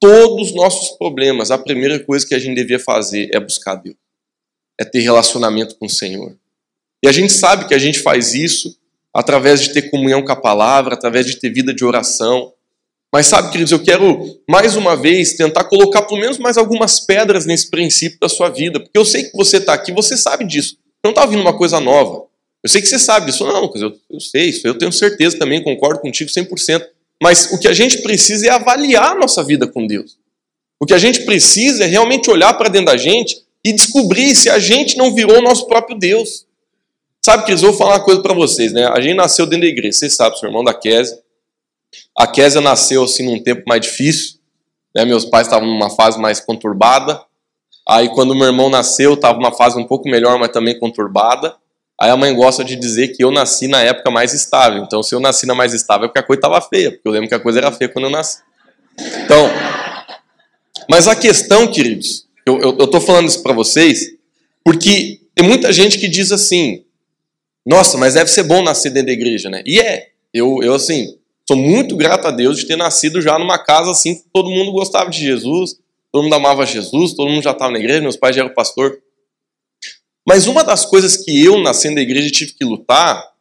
todos 0.01 0.49
os 0.49 0.55
nossos 0.55 0.97
problemas, 0.97 1.51
a 1.51 1.59
primeira 1.59 1.99
coisa 2.01 2.27
que 2.27 2.35
a 2.35 2.39
gente 2.39 2.55
devia 2.55 2.79
fazer 2.79 3.29
é 3.33 3.39
buscar 3.39 3.75
Deus, 3.75 3.97
é 4.81 4.85
ter 4.85 5.01
relacionamento 5.01 5.77
com 5.77 5.87
o 5.87 5.91
Senhor. 5.91 6.35
E 7.03 7.09
a 7.09 7.13
gente 7.13 7.33
sabe 7.33 7.67
que 7.69 7.75
a 7.75 7.79
gente 7.79 8.01
faz 8.01 8.35
isso 8.35 8.75
através 9.13 9.61
de 9.61 9.73
ter 9.73 9.91
comunhão 9.91 10.25
com 10.25 10.33
a 10.33 10.37
palavra, 10.37 10.95
através 10.95 11.27
de 11.27 11.37
ter 11.37 11.51
vida 11.51 11.73
de 11.73 11.85
oração. 11.85 12.53
Mas 13.13 13.27
sabe, 13.27 13.53
queridos, 13.53 13.71
eu 13.71 13.83
quero 13.83 14.41
mais 14.49 14.75
uma 14.75 14.97
vez 14.97 15.35
tentar 15.35 15.65
colocar 15.65 16.03
pelo 16.03 16.21
menos 16.21 16.39
mais 16.39 16.57
algumas 16.57 16.99
pedras 16.99 17.47
nesse 17.47 17.71
princípio 17.71 18.19
da 18.19 18.29
sua 18.29 18.49
vida, 18.49 18.81
porque 18.81 18.99
eu 18.99 19.05
sei 19.05 19.25
que 19.25 19.37
você 19.37 19.59
está 19.59 19.75
aqui, 19.75 19.93
você 19.93 20.17
sabe 20.17 20.45
disso. 20.45 20.77
Não 21.05 21.11
está 21.11 21.23
ouvindo 21.23 21.43
uma 21.43 21.57
coisa 21.57 21.79
nova. 21.79 22.25
Eu 22.65 22.71
sei 22.71 22.81
que 22.81 22.89
você 22.89 22.99
sabe 22.99 23.27
disso. 23.27 23.45
Não, 23.45 23.71
eu, 23.75 23.95
eu 24.11 24.21
sei 24.21 24.47
isso, 24.47 24.67
eu 24.67 24.77
tenho 24.77 24.91
certeza 24.91 25.39
também, 25.39 25.63
concordo 25.63 26.01
contigo 26.01 26.31
100%. 26.31 26.83
Mas 27.23 27.53
o 27.53 27.59
que 27.59 27.69
a 27.69 27.75
gente 27.75 27.99
precisa 27.99 28.47
é 28.47 28.51
avaliar 28.51 29.13
a 29.13 29.15
nossa 29.15 29.45
vida 29.45 29.67
com 29.67 29.87
Deus. 29.87 30.17
O 30.81 30.87
que 30.87 30.95
a 30.95 30.99
gente 30.99 31.25
precisa 31.25 31.85
é 31.85 31.87
realmente 31.87 32.31
olhar 32.31 32.55
para 32.55 32.71
dentro 32.71 32.87
da 32.87 32.97
gente 32.97 33.45
e 33.63 33.73
descobrir 33.73 34.35
se 34.35 34.49
a 34.49 34.59
gente 34.59 34.97
não 34.97 35.15
virou 35.15 35.39
o 35.39 35.43
nosso 35.43 35.67
próprio 35.67 35.99
Deus. 35.99 36.47
Sabe, 37.25 37.45
Cris, 37.45 37.63
eu 37.63 37.69
vou 37.69 37.79
falar 37.79 37.97
uma 37.97 38.05
coisa 38.05 38.21
para 38.21 38.35
vocês, 38.35 38.73
né? 38.73 38.87
A 38.87 39.01
gente 39.01 39.15
nasceu 39.15 39.47
dentro 39.47 39.67
da 39.67 39.71
igreja, 39.71 39.99
vocês 39.99 40.15
sabem, 40.15 40.39
seu 40.39 40.49
irmão 40.49 40.65
da 40.65 40.75
Késia. 40.75 41.19
A 42.19 42.27
Késia 42.27 42.61
nasceu 42.61 43.05
assim 43.05 43.25
num 43.25 43.43
tempo 43.43 43.63
mais 43.67 43.81
difícil, 43.81 44.39
né? 44.95 45.05
Meus 45.05 45.25
pais 45.25 45.47
estavam 45.47 45.69
numa 45.69 45.91
fase 45.91 46.19
mais 46.19 46.41
conturbada. 46.41 47.23
Aí 47.89 48.09
quando 48.11 48.35
meu 48.35 48.47
irmão 48.47 48.69
nasceu, 48.69 49.15
estava 49.15 49.39
numa 49.39 49.53
fase 49.53 49.79
um 49.79 49.85
pouco 49.85 50.09
melhor, 50.09 50.39
mas 50.39 50.51
também 50.51 50.79
conturbada. 50.79 51.55
Aí 52.01 52.11
a 52.11 52.17
mãe 52.17 52.35
gosta 52.35 52.65
de 52.65 52.75
dizer 52.77 53.09
que 53.09 53.23
eu 53.23 53.31
nasci 53.31 53.69
na 53.69 53.81
época 53.81 54.11
mais 54.11 54.33
estável. 54.33 54.83
Então, 54.83 55.03
se 55.03 55.15
eu 55.15 55.21
nasci 55.21 55.47
na 55.47 55.55
mais 55.55 55.73
estável, 55.73 56.07
é 56.07 56.09
porque 56.09 56.19
a 56.19 56.23
coisa 56.23 56.39
estava 56.39 56.61
feia, 56.61 56.91
porque 56.91 57.07
eu 57.07 57.13
lembro 57.13 57.29
que 57.29 57.35
a 57.35 57.41
coisa 57.41 57.61
era 57.61 57.71
feia 57.71 57.89
quando 57.89 58.07
eu 58.07 58.11
nasci. 58.11 58.39
Então, 59.25 59.49
mas 60.89 61.09
a 61.09 61.15
questão, 61.15 61.67
queridos, 61.67 62.27
eu 62.45 62.71
estou 62.71 63.01
falando 63.01 63.29
isso 63.29 63.43
para 63.43 63.53
vocês, 63.53 64.13
porque 64.65 65.21
tem 65.35 65.47
muita 65.47 65.73
gente 65.73 65.99
que 65.99 66.09
diz 66.09 66.31
assim: 66.33 66.85
nossa, 67.65 67.97
mas 67.97 68.15
deve 68.15 68.31
ser 68.31 68.43
bom 68.43 68.63
nascer 68.63 68.91
dentro 68.91 69.07
da 69.07 69.13
igreja, 69.13 69.49
né? 69.49 69.63
E 69.65 69.81
é. 69.81 70.09
Eu, 70.33 70.59
eu 70.63 70.75
assim, 70.75 71.17
sou 71.47 71.57
muito 71.57 71.97
grato 71.97 72.27
a 72.27 72.31
Deus 72.33 72.59
de 72.59 72.67
ter 72.67 72.77
nascido 72.77 73.23
já 73.23 73.39
numa 73.39 73.57
casa 73.57 73.93
assim 73.93 74.17
que 74.17 74.25
todo 74.33 74.51
mundo 74.51 74.73
gostava 74.73 75.09
de 75.09 75.21
Jesus, 75.21 75.77
todo 76.11 76.25
mundo 76.25 76.35
amava 76.35 76.67
Jesus, 76.67 77.15
todo 77.15 77.31
mundo 77.31 77.43
já 77.43 77.53
estava 77.53 77.71
na 77.71 77.79
igreja, 77.79 78.01
meus 78.01 78.17
pais 78.17 78.35
já 78.35 78.43
eram 78.43 78.53
pastor. 78.53 78.99
Mas 80.27 80.47
uma 80.47 80.65
das 80.65 80.87
coisas 80.87 81.17
que 81.17 81.45
eu, 81.45 81.59
nascendo 81.59 81.97
da 81.97 82.01
igreja, 82.01 82.31
tive 82.31 82.53
que 82.53 82.65
lutar 82.65 83.35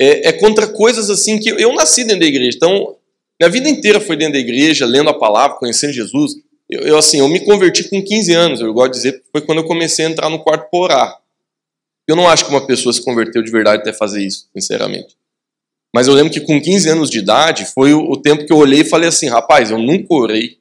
é, 0.00 0.28
é, 0.28 0.32
contra 0.32 0.66
coisas 0.66 1.08
assim 1.08 1.38
que 1.38 1.50
eu 1.50 1.72
nasci 1.74 2.04
dentro 2.04 2.20
da 2.20 2.26
igreja. 2.26 2.56
Então, 2.56 2.96
minha 3.40 3.50
vida 3.50 3.68
inteira 3.68 4.00
foi 4.00 4.16
dentro 4.16 4.34
da 4.34 4.38
igreja, 4.38 4.86
lendo 4.86 5.10
a 5.10 5.18
palavra, 5.18 5.56
conhecendo 5.56 5.92
Jesus. 5.92 6.32
Eu, 6.68 6.80
eu 6.80 6.98
assim, 6.98 7.18
eu 7.18 7.28
me 7.28 7.40
converti 7.40 7.88
com 7.88 8.02
15 8.02 8.32
anos, 8.34 8.60
eu 8.60 8.72
gosto 8.74 8.92
de 8.92 8.96
dizer, 8.96 9.22
foi 9.30 9.40
quando 9.40 9.58
eu 9.58 9.64
comecei 9.64 10.04
a 10.04 10.10
entrar 10.10 10.28
no 10.28 10.42
quarto 10.42 10.68
para 10.70 10.80
orar. 10.80 11.20
Eu 12.08 12.14
não 12.14 12.28
acho 12.28 12.44
que 12.44 12.50
uma 12.50 12.66
pessoa 12.66 12.92
se 12.92 13.02
converteu 13.02 13.42
de 13.42 13.50
verdade 13.50 13.82
até 13.82 13.92
fazer 13.92 14.24
isso, 14.24 14.48
sinceramente. 14.52 15.16
Mas 15.94 16.08
eu 16.08 16.14
lembro 16.14 16.32
que 16.32 16.40
com 16.40 16.60
15 16.60 16.88
anos 16.88 17.10
de 17.10 17.18
idade 17.18 17.64
foi 17.64 17.94
o, 17.94 18.16
tempo 18.16 18.44
que 18.44 18.52
eu 18.52 18.58
olhei 18.58 18.80
e 18.80 18.84
falei 18.84 19.08
assim: 19.08 19.28
rapaz, 19.28 19.70
eu 19.70 19.78
nunca 19.78 20.12
orei, 20.14 20.58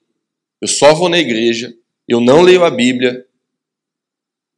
eu 0.61 0.67
só 0.67 0.93
vou 0.93 1.09
na 1.09 1.19
igreja, 1.19 1.73
eu 2.07 2.19
não 2.19 2.41
leio 2.41 2.63
a 2.63 2.69
Bíblia. 2.69 3.25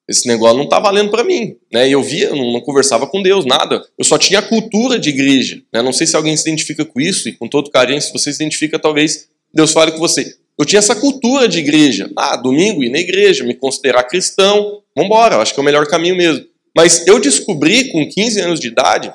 Esse 0.07 0.27
negócio 0.27 0.57
não 0.57 0.63
está 0.63 0.79
valendo 0.79 1.11
para 1.11 1.23
mim. 1.23 1.57
Né? 1.71 1.89
Eu 1.89 2.01
via, 2.01 2.29
não, 2.29 2.53
não, 2.53 2.61
conversava 2.61 3.05
com 3.07 3.21
Deus, 3.21 3.45
nada. 3.45 3.83
Eu 3.97 4.05
só 4.05 4.17
tinha 4.17 4.39
a 4.39 4.41
cultura 4.41 4.97
de 4.97 5.09
igreja. 5.09 5.61
Né? 5.73 5.81
Não 5.81 5.91
sei 5.91 6.07
se 6.07 6.15
alguém 6.15 6.35
se 6.37 6.47
identifica 6.47 6.85
com 6.85 6.99
isso, 6.99 7.27
e 7.27 7.33
com 7.33 7.47
todo 7.47 7.69
carinho, 7.69 8.01
se 8.01 8.13
você 8.13 8.31
se 8.31 8.41
identifica, 8.41 8.79
talvez 8.79 9.27
Deus 9.53 9.71
fale 9.73 9.91
com 9.91 9.99
você. 9.99 10.35
Eu 10.57 10.65
tinha 10.65 10.79
essa 10.79 10.95
cultura 10.95 11.47
de 11.47 11.59
igreja. 11.59 12.09
Ah, 12.15 12.35
domingo 12.35 12.83
ir 12.83 12.89
na 12.89 12.99
igreja, 12.99 13.43
me 13.43 13.53
considerar 13.53 14.03
cristão, 14.03 14.81
vamos 14.95 15.09
embora, 15.09 15.37
acho 15.37 15.53
que 15.53 15.59
é 15.59 15.61
o 15.61 15.65
melhor 15.65 15.85
caminho 15.87 16.15
mesmo. 16.15 16.45
Mas 16.75 17.05
eu 17.05 17.19
descobri 17.19 17.91
com 17.91 18.07
15 18.07 18.41
anos 18.41 18.59
de 18.59 18.67
idade, 18.67 19.11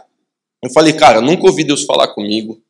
eu 0.63 0.71
falei, 0.71 0.93
cara, 0.93 1.21
nunca 1.21 1.47
ouvi 1.47 1.65
Deus 1.65 1.85
falar 1.85 2.09
comigo. 2.09 2.61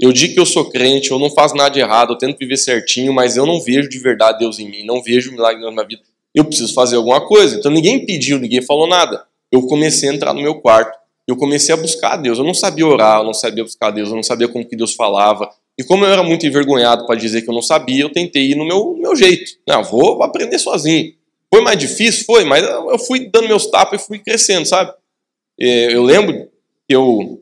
Eu 0.00 0.12
digo 0.12 0.34
que 0.34 0.40
eu 0.40 0.46
sou 0.46 0.70
crente, 0.70 1.10
eu 1.10 1.18
não 1.18 1.30
faço 1.30 1.54
nada 1.54 1.70
de 1.70 1.80
errado, 1.80 2.12
eu 2.12 2.18
tento 2.18 2.38
viver 2.38 2.56
certinho, 2.56 3.12
mas 3.12 3.36
eu 3.36 3.46
não 3.46 3.60
vejo 3.60 3.88
de 3.88 3.98
verdade 3.98 4.38
Deus 4.38 4.58
em 4.58 4.68
mim, 4.68 4.84
não 4.84 5.02
vejo 5.02 5.30
milagre 5.30 5.62
na 5.62 5.70
minha 5.70 5.84
vida. 5.86 6.02
Eu 6.34 6.44
preciso 6.44 6.74
fazer 6.74 6.96
alguma 6.96 7.26
coisa. 7.26 7.56
Então 7.56 7.70
ninguém 7.70 8.04
pediu, 8.04 8.38
ninguém 8.38 8.60
falou 8.60 8.86
nada. 8.86 9.24
Eu 9.52 9.62
comecei 9.66 10.08
a 10.08 10.14
entrar 10.14 10.34
no 10.34 10.42
meu 10.42 10.56
quarto, 10.56 10.98
eu 11.26 11.36
comecei 11.36 11.72
a 11.72 11.76
buscar 11.76 12.16
Deus. 12.16 12.38
Eu 12.38 12.44
não 12.44 12.54
sabia 12.54 12.86
orar, 12.86 13.20
eu 13.20 13.24
não 13.24 13.34
sabia 13.34 13.62
buscar 13.62 13.90
Deus, 13.90 14.08
eu 14.08 14.16
não 14.16 14.22
sabia 14.22 14.48
como 14.48 14.66
que 14.66 14.74
Deus 14.74 14.94
falava. 14.94 15.48
E 15.78 15.84
como 15.84 16.04
eu 16.04 16.12
era 16.12 16.22
muito 16.22 16.46
envergonhado 16.46 17.06
para 17.06 17.16
dizer 17.16 17.42
que 17.42 17.50
eu 17.50 17.54
não 17.54 17.62
sabia, 17.62 18.02
eu 18.02 18.12
tentei 18.12 18.50
ir 18.50 18.56
no 18.56 18.64
meu, 18.64 18.96
meu 18.96 19.14
jeito. 19.16 19.52
Não, 19.66 19.82
vou 19.82 20.22
aprender 20.22 20.58
sozinho. 20.58 21.12
Foi 21.52 21.62
mais 21.62 21.78
difícil? 21.78 22.24
Foi, 22.24 22.44
mas 22.44 22.64
eu 22.64 22.98
fui 22.98 23.28
dando 23.30 23.48
meus 23.48 23.66
tapas 23.66 24.02
e 24.02 24.06
fui 24.06 24.18
crescendo, 24.18 24.66
sabe? 24.66 24.92
Eu 25.58 26.02
lembro 26.02 26.48
que 26.88 26.94
eu 26.94 27.40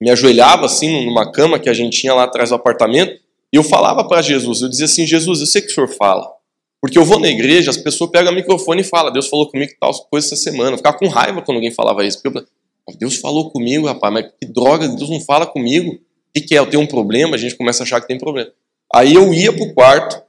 me 0.00 0.10
ajoelhava 0.10 0.66
assim 0.66 1.04
numa 1.04 1.30
cama 1.30 1.58
que 1.58 1.68
a 1.68 1.74
gente 1.74 2.00
tinha 2.00 2.14
lá 2.14 2.24
atrás 2.24 2.48
do 2.48 2.54
apartamento 2.54 3.20
e 3.52 3.56
eu 3.56 3.62
falava 3.62 4.06
para 4.08 4.20
Jesus, 4.20 4.62
eu 4.62 4.68
dizia 4.68 4.86
assim, 4.86 5.06
Jesus, 5.06 5.40
eu 5.40 5.46
sei 5.46 5.62
que 5.62 5.68
o 5.68 5.74
senhor 5.74 5.88
fala, 5.88 6.28
porque 6.84 6.98
eu 6.98 7.04
vou 7.06 7.18
na 7.18 7.28
igreja, 7.28 7.70
as 7.70 7.78
pessoas 7.78 8.10
pegam 8.10 8.30
o 8.30 8.34
microfone 8.34 8.82
e 8.82 8.84
falam, 8.84 9.10
Deus 9.10 9.26
falou 9.26 9.48
comigo 9.48 9.72
tal 9.80 9.90
coisa 10.10 10.26
essa 10.26 10.36
semana, 10.36 10.72
eu 10.72 10.76
ficava 10.76 10.98
com 10.98 11.08
raiva 11.08 11.40
quando 11.40 11.56
alguém 11.56 11.70
falava 11.70 12.04
isso, 12.04 12.20
porque 12.20 12.38
eu, 12.38 12.94
Deus 12.98 13.16
falou 13.16 13.50
comigo, 13.50 13.86
rapaz, 13.86 14.12
mas 14.12 14.26
que 14.38 14.46
droga, 14.46 14.86
Deus 14.86 15.08
não 15.08 15.18
fala 15.18 15.46
comigo, 15.46 15.92
o 15.92 15.98
que, 16.34 16.42
que 16.42 16.54
é, 16.54 16.58
eu 16.58 16.66
tenho 16.66 16.82
um 16.82 16.86
problema, 16.86 17.36
a 17.36 17.38
gente 17.38 17.56
começa 17.56 17.82
a 17.82 17.84
achar 17.84 18.02
que 18.02 18.06
tem 18.06 18.18
problema. 18.18 18.50
Aí 18.94 19.14
eu 19.14 19.32
ia 19.32 19.50
pro 19.50 19.72
quarto 19.72 20.22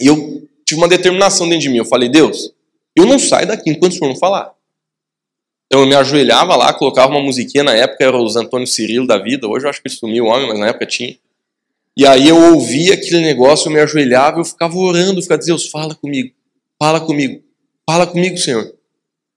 e 0.00 0.06
eu 0.06 0.48
tive 0.64 0.80
uma 0.80 0.86
determinação 0.86 1.48
dentro 1.48 1.62
de 1.62 1.70
mim. 1.70 1.78
Eu 1.78 1.84
falei, 1.84 2.08
Deus, 2.08 2.52
eu 2.94 3.04
não 3.04 3.18
saio 3.18 3.48
daqui 3.48 3.68
enquanto 3.68 3.90
o 3.90 3.96
senhor 3.96 4.12
não 4.12 4.16
falar. 4.16 4.54
Então 5.66 5.80
eu 5.80 5.86
me 5.88 5.96
ajoelhava 5.96 6.54
lá, 6.54 6.72
colocava 6.72 7.10
uma 7.10 7.20
musiquinha, 7.20 7.64
na 7.64 7.74
época 7.74 8.04
era 8.04 8.16
os 8.16 8.36
Antônio 8.36 8.68
Cirilo 8.68 9.08
da 9.08 9.18
vida, 9.18 9.48
hoje 9.48 9.66
eu 9.66 9.70
acho 9.70 9.82
que 9.82 9.88
sumiu 9.88 10.26
o 10.26 10.28
homem, 10.28 10.46
mas 10.46 10.60
na 10.60 10.68
época 10.68 10.86
tinha. 10.86 11.18
E 11.96 12.06
aí 12.06 12.28
eu 12.28 12.54
ouvia 12.54 12.94
aquele 12.94 13.20
negócio, 13.20 13.68
eu 13.68 13.72
me 13.72 13.80
ajoelhava, 13.80 14.40
eu 14.40 14.44
ficava 14.44 14.76
orando, 14.76 15.18
eu 15.18 15.22
ficava 15.22 15.38
dizendo, 15.38 15.56
Deus, 15.56 15.70
fala 15.70 15.94
comigo, 15.94 16.34
fala 16.78 17.00
comigo, 17.00 17.42
fala 17.88 18.06
comigo, 18.06 18.38
Senhor. 18.38 18.72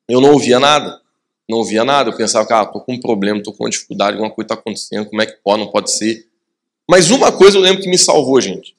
Eu 0.08 0.22
não 0.22 0.32
ouvia 0.32 0.60
nada, 0.60 1.02
não 1.50 1.58
ouvia 1.60 1.84
nada, 1.84 2.10
eu 2.10 2.16
pensava, 2.16 2.48
cara, 2.48 2.64
ah, 2.64 2.66
tô 2.66 2.80
com 2.82 2.94
um 2.94 3.00
problema, 3.00 3.42
tô 3.42 3.52
com 3.52 3.64
uma 3.64 3.70
dificuldade, 3.70 4.14
alguma 4.14 4.32
coisa 4.32 4.46
está 4.46 4.54
acontecendo, 4.56 5.10
como 5.10 5.22
é 5.22 5.26
que 5.26 5.38
pode, 5.44 5.60
não 5.64 5.72
pode 5.72 5.92
ser. 5.92 6.28
Mas 6.90 7.10
uma 7.10 7.32
coisa 7.32 7.58
eu 7.58 7.62
lembro 7.62 7.82
que 7.82 7.90
me 7.90 7.98
salvou, 7.98 8.40
gente. 8.40 8.76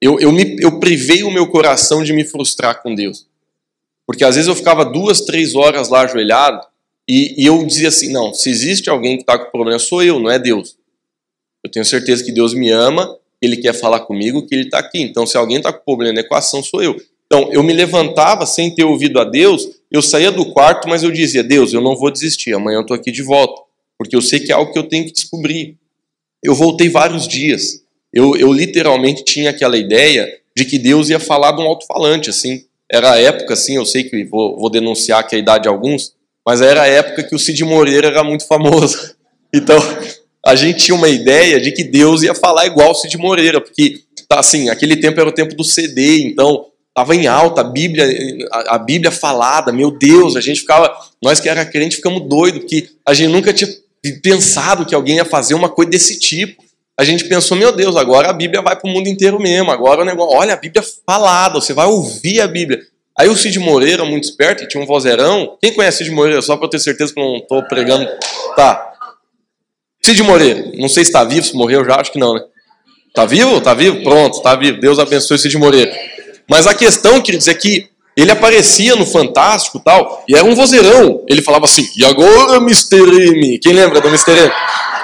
Eu, 0.00 0.18
eu, 0.20 0.30
me, 0.30 0.56
eu 0.60 0.78
privei 0.78 1.24
o 1.24 1.30
meu 1.30 1.48
coração 1.48 2.04
de 2.04 2.12
me 2.12 2.24
frustrar 2.24 2.82
com 2.82 2.94
Deus. 2.94 3.26
Porque 4.06 4.24
às 4.24 4.36
vezes 4.36 4.48
eu 4.48 4.54
ficava 4.54 4.84
duas, 4.84 5.22
três 5.22 5.54
horas 5.54 5.88
lá 5.88 6.02
ajoelhado 6.02 6.66
e, 7.08 7.42
e 7.42 7.46
eu 7.46 7.64
dizia 7.66 7.88
assim: 7.88 8.12
não, 8.12 8.32
se 8.32 8.48
existe 8.48 8.88
alguém 8.88 9.16
que 9.16 9.22
está 9.22 9.38
com 9.38 9.50
problema, 9.50 9.78
sou 9.78 10.02
eu, 10.02 10.20
não 10.20 10.30
é 10.30 10.38
Deus. 10.38 10.76
Eu 11.68 11.70
tenho 11.70 11.84
certeza 11.84 12.24
que 12.24 12.32
Deus 12.32 12.54
me 12.54 12.70
ama, 12.70 13.14
Ele 13.40 13.58
quer 13.58 13.74
falar 13.74 14.00
comigo, 14.00 14.46
que 14.46 14.54
Ele 14.54 14.64
está 14.64 14.78
aqui. 14.78 15.02
Então, 15.02 15.26
se 15.26 15.36
alguém 15.36 15.58
está 15.58 15.70
com 15.70 15.84
problema 15.84 16.14
na 16.14 16.20
equação, 16.22 16.62
sou 16.62 16.82
eu. 16.82 16.96
Então, 17.26 17.50
eu 17.52 17.62
me 17.62 17.74
levantava 17.74 18.46
sem 18.46 18.74
ter 18.74 18.84
ouvido 18.84 19.20
a 19.20 19.24
Deus, 19.24 19.68
eu 19.92 20.00
saía 20.00 20.32
do 20.32 20.46
quarto, 20.46 20.88
mas 20.88 21.02
eu 21.02 21.10
dizia: 21.10 21.44
Deus, 21.44 21.74
eu 21.74 21.82
não 21.82 21.94
vou 21.94 22.10
desistir, 22.10 22.54
amanhã 22.54 22.78
eu 22.78 22.82
estou 22.82 22.96
aqui 22.96 23.12
de 23.12 23.22
volta, 23.22 23.60
porque 23.98 24.16
eu 24.16 24.22
sei 24.22 24.40
que 24.40 24.50
é 24.50 24.54
algo 24.54 24.72
que 24.72 24.78
eu 24.78 24.88
tenho 24.88 25.04
que 25.04 25.12
descobrir. 25.12 25.76
Eu 26.42 26.54
voltei 26.54 26.88
vários 26.88 27.28
dias. 27.28 27.82
Eu, 28.12 28.34
eu 28.34 28.50
literalmente 28.50 29.22
tinha 29.24 29.50
aquela 29.50 29.76
ideia 29.76 30.26
de 30.56 30.64
que 30.64 30.78
Deus 30.78 31.10
ia 31.10 31.20
falar 31.20 31.52
de 31.52 31.60
um 31.60 31.66
alto-falante, 31.66 32.30
assim. 32.30 32.64
Era 32.90 33.12
a 33.12 33.20
época, 33.20 33.52
assim, 33.52 33.76
eu 33.76 33.84
sei 33.84 34.04
que 34.04 34.24
vou, 34.24 34.58
vou 34.58 34.70
denunciar 34.70 35.26
que 35.26 35.34
é 35.34 35.38
a 35.38 35.42
idade 35.42 35.64
de 35.64 35.68
alguns, 35.68 36.14
mas 36.46 36.62
era 36.62 36.82
a 36.82 36.86
época 36.86 37.24
que 37.24 37.34
o 37.34 37.38
Cid 37.38 37.62
Moreira 37.64 38.06
era 38.06 38.24
muito 38.24 38.46
famoso. 38.46 39.16
Então, 39.50 39.78
a 40.48 40.54
gente 40.54 40.84
tinha 40.84 40.94
uma 40.94 41.08
ideia 41.08 41.60
de 41.60 41.72
que 41.72 41.84
Deus 41.84 42.22
ia 42.22 42.34
falar 42.34 42.66
igual 42.66 42.94
Cid 42.94 43.18
Moreira, 43.18 43.60
porque, 43.60 44.00
tá, 44.26 44.40
assim, 44.40 44.70
aquele 44.70 44.96
tempo 44.96 45.20
era 45.20 45.28
o 45.28 45.32
tempo 45.32 45.54
do 45.54 45.62
CD, 45.62 46.22
então 46.22 46.64
estava 46.88 47.14
em 47.14 47.26
alta 47.26 47.60
a 47.60 47.64
Bíblia, 47.64 48.08
a, 48.50 48.76
a, 48.76 48.78
Bíblia 48.78 49.10
falada, 49.10 49.70
meu 49.70 49.90
Deus, 49.90 50.36
a 50.36 50.40
gente 50.40 50.60
ficava, 50.60 50.90
nós 51.22 51.38
que 51.38 51.50
era 51.50 51.66
crente 51.66 51.96
ficamos 51.96 52.26
doidos, 52.26 52.60
porque 52.60 52.88
a 53.06 53.12
gente 53.12 53.28
nunca 53.28 53.52
tinha 53.52 53.68
pensado 54.22 54.86
que 54.86 54.94
alguém 54.94 55.16
ia 55.16 55.24
fazer 55.24 55.52
uma 55.52 55.68
coisa 55.68 55.90
desse 55.90 56.18
tipo. 56.18 56.64
A 56.98 57.04
gente 57.04 57.26
pensou, 57.26 57.56
meu 57.56 57.70
Deus, 57.70 57.94
agora 57.94 58.30
a 58.30 58.32
Bíblia 58.32 58.62
vai 58.62 58.74
para 58.74 58.88
o 58.88 58.92
mundo 58.92 59.06
inteiro 59.06 59.38
mesmo, 59.38 59.70
agora 59.70 60.00
o 60.00 60.04
negócio, 60.04 60.34
olha 60.34 60.54
a 60.54 60.56
Bíblia 60.56 60.84
falada, 61.06 61.60
você 61.60 61.74
vai 61.74 61.86
ouvir 61.86 62.40
a 62.40 62.48
Bíblia. 62.48 62.80
Aí 63.18 63.28
o 63.28 63.36
Cid 63.36 63.58
Moreira, 63.58 64.04
muito 64.04 64.24
esperto, 64.24 64.66
tinha 64.66 64.82
um 64.82 64.86
vozeirão. 64.86 65.58
Quem 65.60 65.74
conhece 65.74 65.98
Cid 65.98 66.10
Moreira? 66.10 66.40
Só 66.40 66.56
para 66.56 66.66
eu 66.66 66.70
ter 66.70 66.78
certeza 66.78 67.12
que 67.12 67.20
não 67.20 67.36
estou 67.36 67.62
pregando. 67.64 68.08
Tá. 68.56 68.94
Cid 70.08 70.22
Moreira, 70.22 70.72
não 70.78 70.88
sei 70.88 71.04
se 71.04 71.10
está 71.10 71.22
vivo, 71.22 71.44
se 71.44 71.54
morreu 71.54 71.84
já, 71.84 72.00
acho 72.00 72.10
que 72.10 72.18
não, 72.18 72.32
né? 72.32 72.40
Tá 73.12 73.26
vivo? 73.26 73.60
Tá 73.60 73.74
vivo? 73.74 74.02
Pronto, 74.02 74.40
tá 74.40 74.56
vivo. 74.56 74.80
Deus 74.80 74.98
abençoe 74.98 75.38
Cid 75.38 75.58
Moreira. 75.58 75.94
Mas 76.48 76.66
a 76.66 76.72
questão, 76.72 77.20
queridos, 77.20 77.46
é 77.46 77.52
que 77.52 77.90
ele 78.16 78.30
aparecia 78.30 78.96
no 78.96 79.04
Fantástico 79.04 79.78
tal, 79.84 80.24
e 80.26 80.34
era 80.34 80.44
um 80.46 80.54
vozeirão. 80.54 81.22
Ele 81.28 81.42
falava 81.42 81.66
assim, 81.66 81.86
e 81.94 82.06
agora, 82.06 82.56
Mr. 82.56 82.96
M? 82.96 83.58
Quem 83.58 83.74
lembra 83.74 84.00
do 84.00 84.08
Mr. 84.08 84.30
M? 84.30 84.52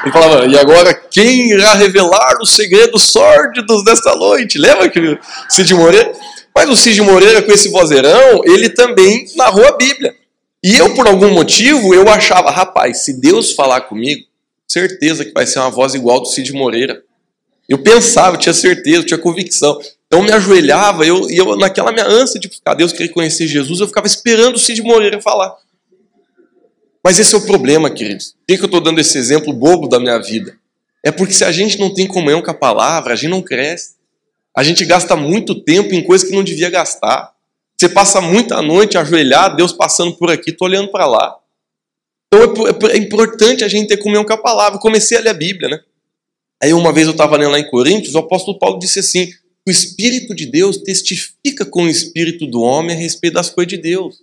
Ele 0.04 0.12
falava, 0.12 0.46
e 0.46 0.58
agora 0.58 0.94
quem 0.94 1.50
irá 1.50 1.74
revelar 1.74 2.38
os 2.40 2.54
segredos 2.54 3.02
sórdidos 3.02 3.84
desta 3.84 4.14
noite? 4.16 4.56
Lembra 4.56 4.88
que 4.88 5.18
Cid 5.50 5.74
Moreira? 5.74 6.12
Mas 6.56 6.70
o 6.70 6.76
Cid 6.76 7.02
Moreira, 7.02 7.42
com 7.42 7.52
esse 7.52 7.68
vozeirão, 7.68 8.40
ele 8.46 8.70
também 8.70 9.26
narrou 9.36 9.66
a 9.66 9.76
Bíblia. 9.76 10.14
E 10.62 10.78
eu, 10.78 10.94
por 10.94 11.06
algum 11.06 11.30
motivo, 11.30 11.94
eu 11.94 12.08
achava, 12.08 12.50
rapaz, 12.50 13.04
se 13.04 13.20
Deus 13.20 13.52
falar 13.52 13.82
comigo, 13.82 14.24
certeza 14.74 15.24
que 15.24 15.32
vai 15.32 15.46
ser 15.46 15.60
uma 15.60 15.70
voz 15.70 15.94
igual 15.94 16.20
do 16.20 16.26
Cid 16.26 16.52
Moreira. 16.52 17.02
Eu 17.68 17.78
pensava, 17.78 18.34
eu 18.34 18.40
tinha 18.40 18.52
certeza, 18.52 18.98
eu 18.98 19.06
tinha 19.06 19.18
convicção. 19.18 19.80
Então 20.06 20.18
eu 20.18 20.22
me 20.24 20.32
ajoelhava, 20.32 21.06
eu, 21.06 21.30
e 21.30 21.36
eu, 21.36 21.56
naquela 21.56 21.92
minha 21.92 22.06
ânsia 22.06 22.40
de 22.40 22.48
buscar 22.48 22.74
Deus, 22.74 22.92
querer 22.92 23.08
conhecer 23.10 23.46
Jesus, 23.46 23.80
eu 23.80 23.86
ficava 23.86 24.06
esperando 24.06 24.56
o 24.56 24.58
Cid 24.58 24.82
Moreira 24.82 25.20
falar. 25.20 25.56
Mas 27.02 27.18
esse 27.18 27.34
é 27.34 27.38
o 27.38 27.46
problema, 27.46 27.88
queridos. 27.88 28.34
Por 28.46 28.56
que 28.56 28.62
eu 28.62 28.66
estou 28.66 28.80
dando 28.80 28.98
esse 28.98 29.16
exemplo 29.16 29.52
bobo 29.52 29.88
da 29.88 30.00
minha 30.00 30.18
vida? 30.18 30.56
É 31.04 31.12
porque 31.12 31.34
se 31.34 31.44
a 31.44 31.52
gente 31.52 31.78
não 31.78 31.92
tem 31.92 32.06
comunhão 32.06 32.42
com 32.42 32.50
a 32.50 32.54
palavra, 32.54 33.12
a 33.12 33.16
gente 33.16 33.30
não 33.30 33.42
cresce. 33.42 33.94
A 34.56 34.62
gente 34.62 34.84
gasta 34.84 35.14
muito 35.14 35.54
tempo 35.62 35.94
em 35.94 36.02
coisas 36.02 36.28
que 36.28 36.34
não 36.34 36.42
devia 36.42 36.70
gastar. 36.70 37.32
Você 37.78 37.88
passa 37.88 38.20
muita 38.20 38.62
noite 38.62 38.96
ajoelhado, 38.96 39.56
Deus 39.56 39.72
passando 39.72 40.16
por 40.16 40.30
aqui, 40.30 40.50
estou 40.50 40.66
olhando 40.66 40.90
para 40.90 41.06
lá. 41.06 41.36
Então 42.34 42.66
é, 42.66 42.92
é, 42.92 42.96
é, 42.96 42.98
importante 42.98 43.62
a 43.62 43.68
gente 43.68 43.88
ter 43.88 43.98
comunhão 43.98 44.24
com 44.24 44.32
a 44.32 44.36
palavra. 44.36 44.76
Eu 44.76 44.80
comecei 44.80 45.16
a 45.16 45.20
ler 45.20 45.30
a 45.30 45.34
Bíblia, 45.34 45.68
né? 45.68 45.80
Aí 46.62 46.72
uma 46.72 46.92
vez 46.92 47.06
eu 47.06 47.12
estava 47.12 47.36
lendo 47.36 47.52
lá 47.52 47.58
em 47.58 47.70
Coríntios, 47.70 48.14
o 48.14 48.18
apóstolo 48.18 48.58
Paulo 48.58 48.78
disse 48.78 48.98
assim: 48.98 49.30
o 49.66 49.70
Espírito 49.70 50.34
de 50.34 50.46
Deus 50.46 50.78
testifica 50.78 51.64
com 51.64 51.84
o 51.84 51.88
Espírito 51.88 52.46
do 52.46 52.60
homem 52.60 52.96
a 52.96 52.98
respeito 52.98 53.34
das 53.34 53.50
coisas 53.50 53.70
de 53.70 53.78
Deus. 53.78 54.16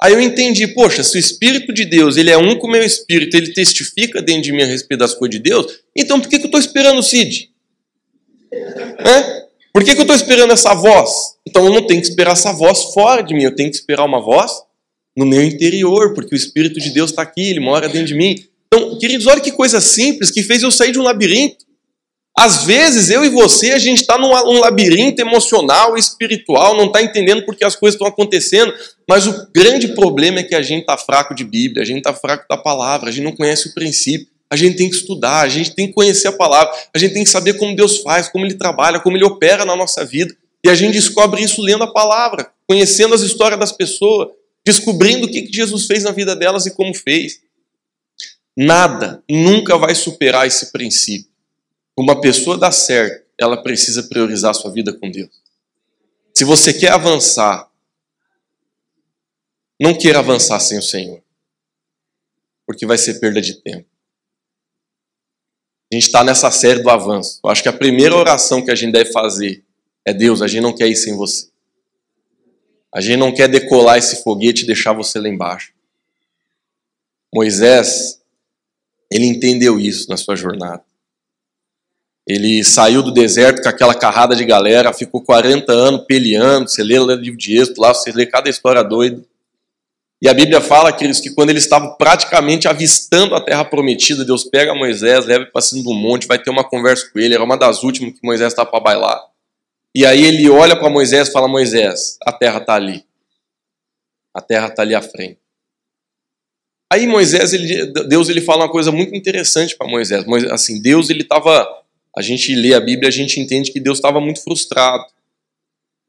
Aí 0.00 0.12
eu 0.12 0.20
entendi, 0.20 0.66
poxa, 0.68 1.02
se 1.02 1.16
o 1.16 1.18
Espírito 1.18 1.72
de 1.72 1.84
Deus 1.84 2.16
ele 2.16 2.30
é 2.30 2.38
um 2.38 2.56
com 2.56 2.68
o 2.68 2.70
meu 2.70 2.82
Espírito, 2.84 3.36
ele 3.36 3.52
testifica 3.52 4.22
dentro 4.22 4.42
de 4.42 4.52
mim 4.52 4.62
a 4.62 4.66
respeito 4.66 5.00
das 5.00 5.12
coisas 5.12 5.36
de 5.36 5.42
Deus, 5.42 5.80
então 5.96 6.20
por 6.20 6.28
que, 6.28 6.38
que 6.38 6.44
eu 6.44 6.48
estou 6.48 6.60
esperando 6.60 6.98
o 6.98 7.02
Cid? 7.02 7.50
Por 9.72 9.82
que, 9.82 9.94
que 9.94 9.98
eu 9.98 10.02
estou 10.02 10.14
esperando 10.14 10.52
essa 10.52 10.72
voz? 10.72 11.10
Então 11.44 11.64
eu 11.64 11.72
não 11.72 11.84
tenho 11.84 12.00
que 12.00 12.06
esperar 12.06 12.32
essa 12.32 12.52
voz 12.52 12.94
fora 12.94 13.22
de 13.22 13.34
mim, 13.34 13.42
eu 13.42 13.56
tenho 13.56 13.70
que 13.70 13.76
esperar 13.76 14.04
uma 14.04 14.20
voz 14.20 14.52
no 15.18 15.26
meu 15.26 15.42
interior, 15.42 16.14
porque 16.14 16.32
o 16.32 16.36
Espírito 16.36 16.78
de 16.78 16.90
Deus 16.90 17.10
está 17.10 17.22
aqui, 17.22 17.50
ele 17.50 17.58
mora 17.58 17.88
dentro 17.88 18.06
de 18.06 18.14
mim. 18.14 18.36
Então, 18.68 18.96
queridos, 19.00 19.26
olha 19.26 19.40
que 19.40 19.50
coisa 19.50 19.80
simples 19.80 20.30
que 20.30 20.44
fez 20.44 20.62
eu 20.62 20.70
sair 20.70 20.92
de 20.92 20.98
um 21.00 21.02
labirinto. 21.02 21.66
Às 22.38 22.62
vezes, 22.62 23.10
eu 23.10 23.24
e 23.24 23.28
você, 23.28 23.72
a 23.72 23.78
gente 23.78 24.02
está 24.02 24.16
num, 24.16 24.60
labirinto 24.60 25.20
emocional, 25.20 25.98
espiritual, 25.98 26.76
não 26.76 26.86
está 26.86 27.02
entendendo 27.02 27.44
porque 27.44 27.64
as 27.64 27.74
coisas 27.74 27.96
estão 27.96 28.06
acontecendo, 28.06 28.72
mas 29.08 29.26
o 29.26 29.48
grande 29.52 29.88
problema 29.88 30.38
é 30.38 30.44
que 30.44 30.54
a 30.54 30.62
gente 30.62 30.82
está 30.82 30.96
fraco 30.96 31.34
de 31.34 31.42
Bíblia, 31.42 31.82
a 31.82 31.84
gente 31.84 31.98
está 31.98 32.14
fraco 32.14 32.46
da 32.48 32.56
palavra, 32.56 33.08
a 33.08 33.12
gente 33.12 33.24
não 33.24 33.34
conhece 33.34 33.68
o 33.68 33.74
princípio. 33.74 34.28
A 34.50 34.54
gente 34.54 34.76
tem 34.76 34.88
que 34.88 34.96
estudar, 34.96 35.40
a 35.40 35.48
gente 35.48 35.74
tem 35.74 35.88
que 35.88 35.92
conhecer 35.92 36.28
a 36.28 36.32
palavra, 36.32 36.72
a 36.94 36.98
gente 36.98 37.12
tem 37.12 37.24
que 37.24 37.28
saber 37.28 37.54
como 37.54 37.76
Deus 37.76 37.98
faz, 37.98 38.28
como 38.28 38.46
Ele 38.46 38.54
trabalha, 38.54 39.00
como 39.00 39.16
Ele 39.16 39.24
opera 39.24 39.64
na 39.64 39.76
nossa 39.76 40.04
vida. 40.06 40.34
E 40.64 40.70
a 40.70 40.74
gente 40.74 40.92
descobre 40.92 41.42
isso 41.42 41.60
lendo 41.60 41.84
a 41.84 41.92
palavra, 41.92 42.50
conhecendo 42.66 43.14
as 43.14 43.20
histórias 43.20 43.60
das 43.60 43.72
pessoas, 43.72 44.28
descobrindo 44.68 45.26
o 45.26 45.30
que 45.30 45.46
Jesus 45.50 45.86
fez 45.86 46.04
na 46.04 46.12
vida 46.12 46.36
delas 46.36 46.66
e 46.66 46.74
como 46.74 46.94
fez. 46.94 47.40
Nada 48.56 49.22
nunca 49.28 49.78
vai 49.78 49.94
superar 49.94 50.46
esse 50.46 50.72
princípio 50.72 51.28
uma 51.98 52.20
pessoa 52.20 52.56
dá 52.56 52.70
certo, 52.70 53.26
ela 53.36 53.60
precisa 53.60 54.04
priorizar 54.04 54.54
sua 54.54 54.70
vida 54.70 54.92
com 54.92 55.10
Deus. 55.10 55.30
Se 56.32 56.44
você 56.44 56.72
quer 56.72 56.92
avançar, 56.92 57.68
não 59.80 59.98
queira 59.98 60.20
avançar 60.20 60.60
sem 60.60 60.78
o 60.78 60.82
Senhor, 60.82 61.20
porque 62.64 62.86
vai 62.86 62.96
ser 62.96 63.14
perda 63.18 63.40
de 63.40 63.54
tempo. 63.54 63.88
A 65.90 65.96
gente 65.96 66.06
está 66.06 66.22
nessa 66.22 66.52
série 66.52 66.80
do 66.80 66.90
avanço. 66.90 67.40
Eu 67.42 67.50
acho 67.50 67.62
que 67.62 67.68
a 67.68 67.72
primeira 67.72 68.14
oração 68.14 68.64
que 68.64 68.70
a 68.70 68.74
gente 68.76 68.92
deve 68.92 69.10
fazer 69.10 69.64
é: 70.04 70.12
Deus, 70.12 70.40
a 70.40 70.46
gente 70.46 70.62
não 70.62 70.74
quer 70.74 70.86
ir 70.86 70.94
sem 70.94 71.16
você. 71.16 71.48
A 72.94 73.00
gente 73.00 73.16
não 73.18 73.34
quer 73.34 73.48
decolar 73.48 73.98
esse 73.98 74.22
foguete 74.22 74.64
e 74.64 74.66
deixar 74.66 74.92
você 74.92 75.18
lá 75.18 75.28
embaixo. 75.28 75.72
Moisés, 77.34 78.20
ele 79.10 79.26
entendeu 79.26 79.78
isso 79.78 80.08
na 80.08 80.16
sua 80.16 80.34
jornada. 80.34 80.82
Ele 82.26 82.62
saiu 82.62 83.02
do 83.02 83.10
deserto 83.10 83.62
com 83.62 83.68
aquela 83.68 83.94
carrada 83.94 84.36
de 84.36 84.44
galera, 84.44 84.92
ficou 84.92 85.22
40 85.22 85.72
anos 85.72 86.04
peleando. 86.06 86.68
Você 86.68 86.82
lê 86.82 86.98
o 86.98 87.10
livro 87.14 87.38
de 87.38 87.58
Êxodo 87.58 87.80
lá, 87.80 87.94
você 87.94 88.12
lê 88.12 88.26
cada 88.26 88.50
história 88.50 88.82
doida. 88.82 89.22
E 90.20 90.28
a 90.28 90.34
Bíblia 90.34 90.60
fala, 90.60 90.92
queridos, 90.92 91.20
que 91.20 91.30
quando 91.30 91.50
eles 91.50 91.62
estavam 91.62 91.94
praticamente 91.94 92.66
avistando 92.66 93.34
a 93.34 93.40
terra 93.40 93.64
prometida, 93.64 94.24
Deus 94.24 94.44
pega 94.44 94.74
Moisés, 94.74 95.24
leva 95.24 95.46
para 95.46 95.62
cima 95.62 95.84
do 95.84 95.94
monte, 95.94 96.26
vai 96.26 96.38
ter 96.38 96.50
uma 96.50 96.64
conversa 96.64 97.08
com 97.10 97.18
ele. 97.18 97.34
Era 97.34 97.44
uma 97.44 97.56
das 97.56 97.82
últimas 97.82 98.12
que 98.12 98.26
Moisés 98.26 98.52
estava 98.52 98.68
para 98.68 98.80
bailar. 98.80 99.24
E 99.94 100.04
aí 100.06 100.24
ele 100.24 100.48
olha 100.48 100.76
para 100.76 100.90
Moisés 100.90 101.28
e 101.28 101.32
fala: 101.32 101.48
Moisés, 101.48 102.18
a 102.22 102.32
terra 102.32 102.58
está 102.58 102.74
ali. 102.74 103.04
A 104.34 104.40
terra 104.40 104.68
está 104.68 104.82
ali 104.82 104.94
à 104.94 105.02
frente. 105.02 105.40
Aí 106.92 107.06
Moisés, 107.06 107.52
ele, 107.52 107.86
Deus 108.08 108.28
ele 108.28 108.40
fala 108.40 108.64
uma 108.64 108.70
coisa 108.70 108.90
muito 108.90 109.14
interessante 109.14 109.76
para 109.76 109.86
Moisés. 109.86 110.24
Assim, 110.50 110.80
Deus 110.80 111.10
ele 111.10 111.22
estava 111.22 111.78
a 112.18 112.22
gente 112.22 112.52
lê 112.52 112.74
a 112.74 112.80
Bíblia, 112.80 113.08
a 113.08 113.12
gente 113.12 113.38
entende 113.38 113.70
que 113.70 113.78
Deus 113.78 113.98
estava 113.98 114.20
muito 114.20 114.42
frustrado. 114.42 115.04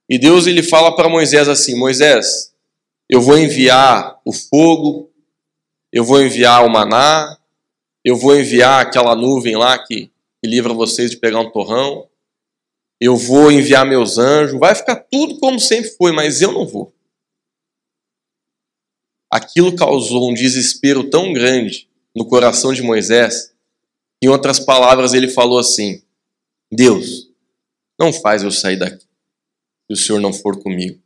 E 0.09 0.17
Deus 0.17 0.47
ele 0.47 0.63
fala 0.63 0.95
para 0.95 1.07
Moisés 1.07 1.47
assim: 1.47 1.75
Moisés, 1.75 2.51
eu 3.07 3.21
vou 3.21 3.37
enviar 3.37 4.19
o 4.25 4.33
fogo, 4.33 5.11
eu 5.93 6.03
vou 6.03 6.19
enviar 6.19 6.65
o 6.65 6.69
maná, 6.69 7.37
eu 8.03 8.15
vou 8.15 8.35
enviar 8.35 8.81
aquela 8.81 9.15
nuvem 9.15 9.55
lá 9.55 9.77
que, 9.77 10.09
que 10.41 10.49
livra 10.49 10.73
vocês 10.73 11.11
de 11.11 11.17
pegar 11.17 11.41
um 11.41 11.51
torrão, 11.51 12.08
eu 12.99 13.15
vou 13.15 13.51
enviar 13.51 13.85
meus 13.85 14.17
anjos, 14.17 14.59
vai 14.59 14.75
ficar 14.75 14.95
tudo 14.95 15.39
como 15.39 15.59
sempre 15.59 15.89
foi, 15.91 16.11
mas 16.11 16.41
eu 16.41 16.51
não 16.51 16.65
vou. 16.65 16.93
Aquilo 19.31 19.75
causou 19.75 20.29
um 20.29 20.33
desespero 20.33 21.09
tão 21.09 21.31
grande 21.33 21.87
no 22.15 22.25
coração 22.25 22.73
de 22.73 22.81
Moisés 22.81 23.53
em 24.21 24.27
outras 24.27 24.59
palavras, 24.59 25.13
ele 25.13 25.29
falou 25.29 25.59
assim: 25.59 26.01
Deus, 26.71 27.29
não 27.97 28.11
faz 28.11 28.43
eu 28.43 28.51
sair 28.51 28.77
daqui 28.77 29.05
se 29.89 29.93
o 29.93 29.95
Senhor 29.95 30.19
não 30.19 30.33
for 30.33 30.61
comigo. 30.61 31.01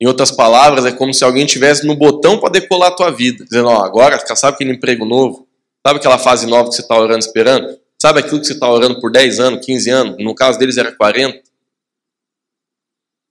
Em 0.00 0.06
outras 0.06 0.30
palavras, 0.30 0.86
é 0.86 0.92
como 0.92 1.12
se 1.12 1.24
alguém 1.24 1.44
tivesse 1.44 1.86
no 1.86 1.94
botão 1.94 2.40
para 2.40 2.50
decolar 2.50 2.88
a 2.88 2.96
tua 2.96 3.10
vida, 3.10 3.44
dizendo: 3.44 3.68
Ó, 3.68 3.84
agora, 3.84 4.18
sabe 4.34 4.54
aquele 4.54 4.72
emprego 4.72 5.04
novo? 5.04 5.46
Sabe 5.86 5.98
aquela 5.98 6.18
fase 6.18 6.46
nova 6.46 6.68
que 6.68 6.76
você 6.76 6.82
está 6.82 6.98
orando 6.98 7.24
esperando? 7.24 7.78
Sabe 8.00 8.20
aquilo 8.20 8.40
que 8.40 8.46
você 8.46 8.52
está 8.52 8.70
orando 8.70 9.00
por 9.00 9.10
10 9.10 9.40
anos, 9.40 9.66
15 9.66 9.90
anos? 9.90 10.24
No 10.24 10.34
caso 10.34 10.58
deles 10.58 10.76
era 10.76 10.94
40. 10.94 11.42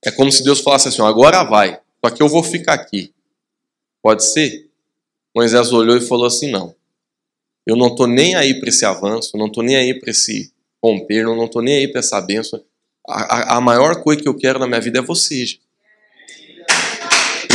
É 0.04 0.10
como 0.10 0.30
se 0.30 0.44
Deus 0.44 0.60
falasse 0.60 0.88
assim: 0.88 1.02
agora 1.02 1.42
vai, 1.42 1.80
só 2.04 2.10
que 2.10 2.22
eu 2.22 2.28
vou 2.28 2.42
ficar 2.42 2.74
aqui. 2.74 3.12
Pode 4.02 4.24
ser? 4.24 4.68
Moisés 5.34 5.72
olhou 5.72 5.96
e 5.96 6.00
falou 6.00 6.26
assim: 6.26 6.50
não. 6.50 6.74
Eu 7.66 7.76
não 7.76 7.88
estou 7.88 8.06
nem 8.06 8.34
aí 8.34 8.58
para 8.58 8.68
esse 8.68 8.84
avanço, 8.84 9.36
não 9.36 9.46
estou 9.46 9.62
nem 9.62 9.76
aí 9.76 9.98
para 9.98 10.10
esse 10.10 10.52
romper, 10.82 11.24
não 11.24 11.44
estou 11.44 11.62
nem 11.62 11.78
aí 11.78 11.88
para 11.88 12.00
essa 12.00 12.20
bênção. 12.20 12.62
A, 13.06 13.54
a, 13.54 13.56
a, 13.56 13.60
maior 13.60 14.02
coisa 14.02 14.22
que 14.22 14.28
eu 14.28 14.36
quero 14.36 14.58
na 14.58 14.66
minha 14.66 14.80
vida 14.80 14.98
é 14.98 15.02
você. 15.02 15.44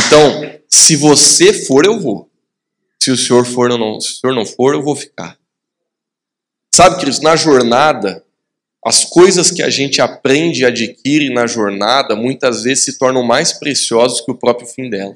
Então, 0.06 0.60
se 0.68 0.96
você 0.96 1.52
for, 1.52 1.84
eu 1.84 1.98
vou. 1.98 2.28
Se 3.02 3.10
o 3.10 3.16
senhor 3.16 3.44
for, 3.44 3.70
eu 3.70 3.78
não, 3.78 4.00
se 4.00 4.12
o 4.12 4.14
senhor 4.16 4.34
não 4.34 4.46
for, 4.46 4.74
eu 4.74 4.82
vou 4.82 4.94
ficar. 4.94 5.38
Sabe, 6.74 6.96
queridos, 6.96 7.20
na 7.20 7.36
jornada, 7.36 8.24
as 8.84 9.04
coisas 9.04 9.52
que 9.52 9.62
a 9.62 9.70
gente 9.70 10.00
aprende 10.00 10.62
e 10.62 10.64
adquire 10.64 11.32
na 11.32 11.46
jornada 11.46 12.16
muitas 12.16 12.64
vezes 12.64 12.82
se 12.82 12.98
tornam 12.98 13.22
mais 13.22 13.52
preciosas 13.52 14.20
que 14.20 14.32
o 14.32 14.36
próprio 14.36 14.66
fim 14.66 14.90
dela. 14.90 15.14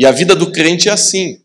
E 0.00 0.06
a 0.06 0.10
vida 0.12 0.34
do 0.34 0.50
crente 0.50 0.88
é 0.88 0.92
assim. 0.92 1.42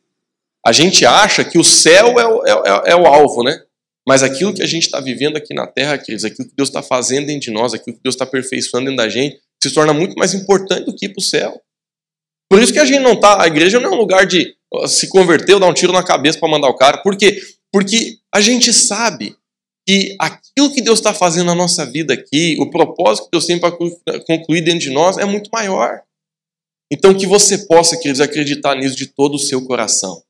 A 0.66 0.72
gente 0.72 1.06
acha 1.06 1.44
que 1.44 1.58
o 1.58 1.64
céu 1.64 2.18
é 2.18 2.26
o, 2.26 2.48
é, 2.48 2.52
é, 2.52 2.92
é 2.92 2.96
o 2.96 3.06
alvo, 3.06 3.44
né? 3.44 3.62
Mas 4.08 4.24
aquilo 4.24 4.54
que 4.54 4.64
a 4.64 4.68
gente 4.68 4.84
está 4.84 5.02
vivendo 5.02 5.36
aqui 5.36 5.54
na 5.54 5.68
terra, 5.68 5.98
queridos, 5.98 6.24
aquilo 6.24 6.48
que 6.48 6.56
Deus 6.56 6.70
está 6.70 6.82
fazendo 6.82 7.26
dentro 7.26 7.42
de 7.42 7.52
nós, 7.52 7.74
aquilo 7.74 7.98
que 7.98 8.02
Deus 8.02 8.16
está 8.16 8.24
aperfeiçoando 8.24 8.86
dentro 8.86 9.04
da 9.04 9.10
gente, 9.10 9.42
se 9.62 9.74
torna 9.74 9.92
muito 9.92 10.16
mais 10.16 10.34
importante 10.34 10.86
do 10.86 10.96
que 10.96 11.08
ir 11.08 11.10
para 11.10 11.20
o 11.20 11.24
céu. 11.24 11.62
Por 12.50 12.62
isso 12.62 12.72
que 12.72 12.80
a 12.80 12.86
gente 12.86 13.02
não 13.02 13.12
está. 13.12 13.44
A 13.44 13.48
igreja 13.48 13.78
não 13.78 13.92
é 13.92 13.94
um 13.94 14.00
lugar 14.00 14.26
de 14.26 14.56
se 14.88 15.10
converter 15.10 15.56
ou 15.56 15.60
dar 15.60 15.68
um 15.68 15.74
tiro 15.74 15.92
na 15.92 16.02
cabeça 16.02 16.40
para 16.40 16.48
mandar 16.48 16.70
o 16.70 16.78
cara. 16.78 17.00
Por 17.00 17.18
quê? 17.18 17.42
Porque 17.72 18.20
a 18.34 18.42
gente 18.42 18.74
sabe 18.74 19.36
que 19.88 20.16
aquilo 20.20 20.74
que 20.74 20.82
Deus 20.82 21.00
está 21.00 21.14
fazendo 21.14 21.48
na 21.48 21.56
nossa 21.56 21.86
vida 21.86 22.14
aqui, 22.14 22.58
o 22.60 22.70
propósito 22.70 23.26
que 23.26 23.32
Deus 23.32 23.46
tem 23.46 23.60
para 23.60 23.72
concluir 24.26 24.62
dentro 24.62 24.82
de 24.82 24.90
nós 24.90 25.18
é 25.18 25.26
muito 25.26 25.50
maior. 25.52 26.04
Então, 26.92 27.18
que 27.18 27.26
você 27.26 27.58
possa, 27.68 27.98
queridos, 27.98 28.20
acreditar 28.20 28.76
nisso 28.76 28.96
de 28.96 29.08
todo 29.08 29.36
o 29.36 29.40
seu 29.40 29.66
coração. 29.66 30.22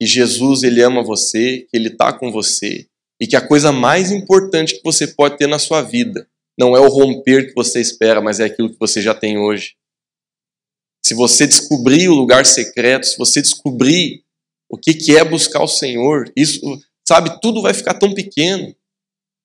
Que 0.00 0.06
Jesus, 0.06 0.62
Ele 0.62 0.80
ama 0.82 1.02
você, 1.02 1.66
que 1.68 1.76
Ele 1.76 1.88
está 1.88 2.12
com 2.12 2.30
você, 2.30 2.88
e 3.20 3.26
que 3.26 3.36
a 3.36 3.46
coisa 3.46 3.72
mais 3.72 4.10
importante 4.10 4.76
que 4.76 4.84
você 4.84 5.08
pode 5.08 5.36
ter 5.36 5.48
na 5.48 5.58
sua 5.58 5.82
vida 5.82 6.28
não 6.58 6.76
é 6.76 6.80
o 6.80 6.88
romper 6.88 7.48
que 7.48 7.54
você 7.54 7.80
espera, 7.80 8.20
mas 8.20 8.38
é 8.38 8.44
aquilo 8.44 8.70
que 8.70 8.78
você 8.78 9.02
já 9.02 9.14
tem 9.14 9.38
hoje. 9.38 9.74
Se 11.04 11.14
você 11.14 11.46
descobrir 11.46 12.08
o 12.08 12.14
lugar 12.14 12.46
secreto, 12.46 13.06
se 13.06 13.18
você 13.18 13.42
descobrir 13.42 14.23
o 14.74 14.78
que 14.78 15.16
é 15.16 15.24
buscar 15.24 15.62
o 15.62 15.68
Senhor, 15.68 16.30
isso, 16.36 16.60
sabe, 17.06 17.40
tudo 17.40 17.62
vai 17.62 17.72
ficar 17.72 17.94
tão 17.94 18.12
pequeno. 18.12 18.74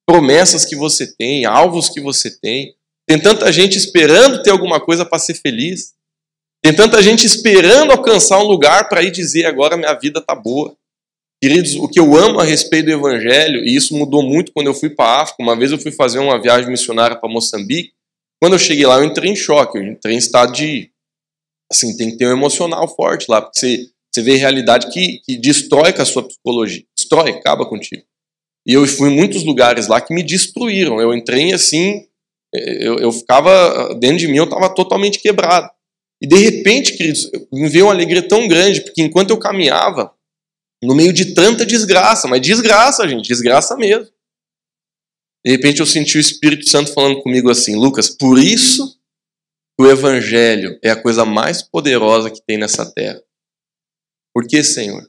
Promessas 0.07 0.65
que 0.65 0.75
você 0.75 1.05
tem, 1.15 1.45
alvos 1.45 1.89
que 1.89 2.01
você 2.01 2.31
tem, 2.39 2.75
tem 3.07 3.19
tanta 3.19 3.51
gente 3.51 3.77
esperando 3.77 4.41
ter 4.43 4.51
alguma 4.51 4.79
coisa 4.79 5.05
para 5.05 5.19
ser 5.19 5.35
feliz. 5.35 5.93
Tem 6.63 6.75
tanta 6.75 7.01
gente 7.01 7.25
esperando 7.25 7.91
alcançar 7.91 8.39
um 8.39 8.47
lugar 8.47 8.89
para 8.89 9.01
ir 9.01 9.11
dizer 9.11 9.45
agora 9.45 9.77
minha 9.77 9.93
vida 9.93 10.21
tá 10.21 10.35
boa. 10.35 10.75
Queridos, 11.41 11.75
o 11.75 11.87
que 11.87 11.99
eu 11.99 12.17
amo 12.17 12.39
a 12.39 12.43
respeito 12.43 12.87
do 12.87 12.91
evangelho, 12.91 13.63
e 13.63 13.73
isso 13.75 13.97
mudou 13.97 14.21
muito 14.21 14.51
quando 14.51 14.67
eu 14.67 14.73
fui 14.73 14.89
para 14.89 15.05
a 15.05 15.21
África, 15.21 15.41
uma 15.41 15.55
vez 15.55 15.71
eu 15.71 15.79
fui 15.79 15.91
fazer 15.91 16.19
uma 16.19 16.39
viagem 16.41 16.69
missionária 16.69 17.15
para 17.15 17.29
Moçambique, 17.29 17.93
quando 18.41 18.53
eu 18.53 18.59
cheguei 18.59 18.85
lá 18.85 18.97
eu 18.97 19.05
entrei 19.05 19.31
em 19.31 19.35
choque, 19.35 19.77
eu 19.77 19.83
entrei 19.83 20.15
em 20.15 20.17
estado 20.17 20.51
de 20.51 20.91
assim, 21.71 21.95
tem 21.95 22.11
que 22.11 22.17
ter 22.17 22.27
um 22.27 22.31
emocional 22.31 22.87
forte 22.93 23.25
lá, 23.29 23.41
porque 23.41 23.59
você, 23.59 23.89
você 24.11 24.21
vê 24.21 24.35
realidade 24.35 24.91
que, 24.91 25.19
que 25.23 25.37
destrói 25.37 25.93
com 25.93 26.01
a 26.01 26.05
sua 26.05 26.23
psicologia, 26.23 26.83
destrói, 26.97 27.31
acaba 27.31 27.67
contigo. 27.67 28.03
E 28.67 28.73
eu 28.73 28.85
fui 28.87 29.09
em 29.09 29.15
muitos 29.15 29.43
lugares 29.43 29.87
lá 29.87 30.01
que 30.01 30.13
me 30.13 30.23
destruíram. 30.23 30.99
Eu 30.99 31.13
entrei 31.13 31.53
assim, 31.53 32.05
eu, 32.53 32.97
eu 32.99 33.11
ficava, 33.11 33.95
dentro 33.95 34.17
de 34.17 34.27
mim 34.27 34.37
eu 34.37 34.43
estava 34.45 34.73
totalmente 34.73 35.19
quebrado. 35.19 35.69
E 36.21 36.27
de 36.27 36.35
repente, 36.35 36.97
queridos, 36.97 37.29
me 37.51 37.69
veio 37.69 37.85
uma 37.85 37.93
alegria 37.93 38.27
tão 38.27 38.47
grande, 38.47 38.81
porque 38.81 39.01
enquanto 39.01 39.29
eu 39.29 39.37
caminhava, 39.37 40.13
no 40.83 40.95
meio 40.95 41.13
de 41.13 41.33
tanta 41.33 41.65
desgraça, 41.65 42.27
mas 42.27 42.41
desgraça, 42.41 43.07
gente, 43.07 43.27
desgraça 43.27 43.75
mesmo. 43.77 44.09
De 45.45 45.51
repente 45.51 45.79
eu 45.79 45.85
senti 45.85 46.17
o 46.17 46.21
Espírito 46.21 46.69
Santo 46.69 46.93
falando 46.93 47.21
comigo 47.21 47.49
assim, 47.49 47.75
Lucas, 47.75 48.09
por 48.09 48.37
isso 48.37 48.97
o 49.79 49.87
Evangelho 49.87 50.77
é 50.83 50.89
a 50.89 51.01
coisa 51.01 51.23
mais 51.23 51.61
poderosa 51.61 52.29
que 52.29 52.41
tem 52.45 52.57
nessa 52.57 52.85
terra. 52.85 53.21
Por 54.39 54.47
que, 54.47 54.63
Senhor? 54.63 55.05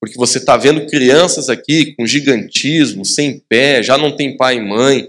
Porque 0.00 0.18
você 0.18 0.38
está 0.38 0.56
vendo 0.56 0.88
crianças 0.88 1.48
aqui 1.48 1.94
com 1.94 2.04
gigantismo, 2.04 3.04
sem 3.04 3.38
pé, 3.38 3.80
já 3.84 3.96
não 3.96 4.16
tem 4.16 4.36
pai 4.36 4.56
e 4.56 4.60
mãe, 4.60 5.08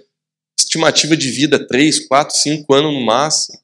estimativa 0.55 1.17
de 1.17 1.31
vida 1.31 1.57
3, 1.67 2.07
4, 2.07 2.37
5 2.37 2.71
anos 2.71 2.93
no 2.93 3.03
máximo. 3.03 3.57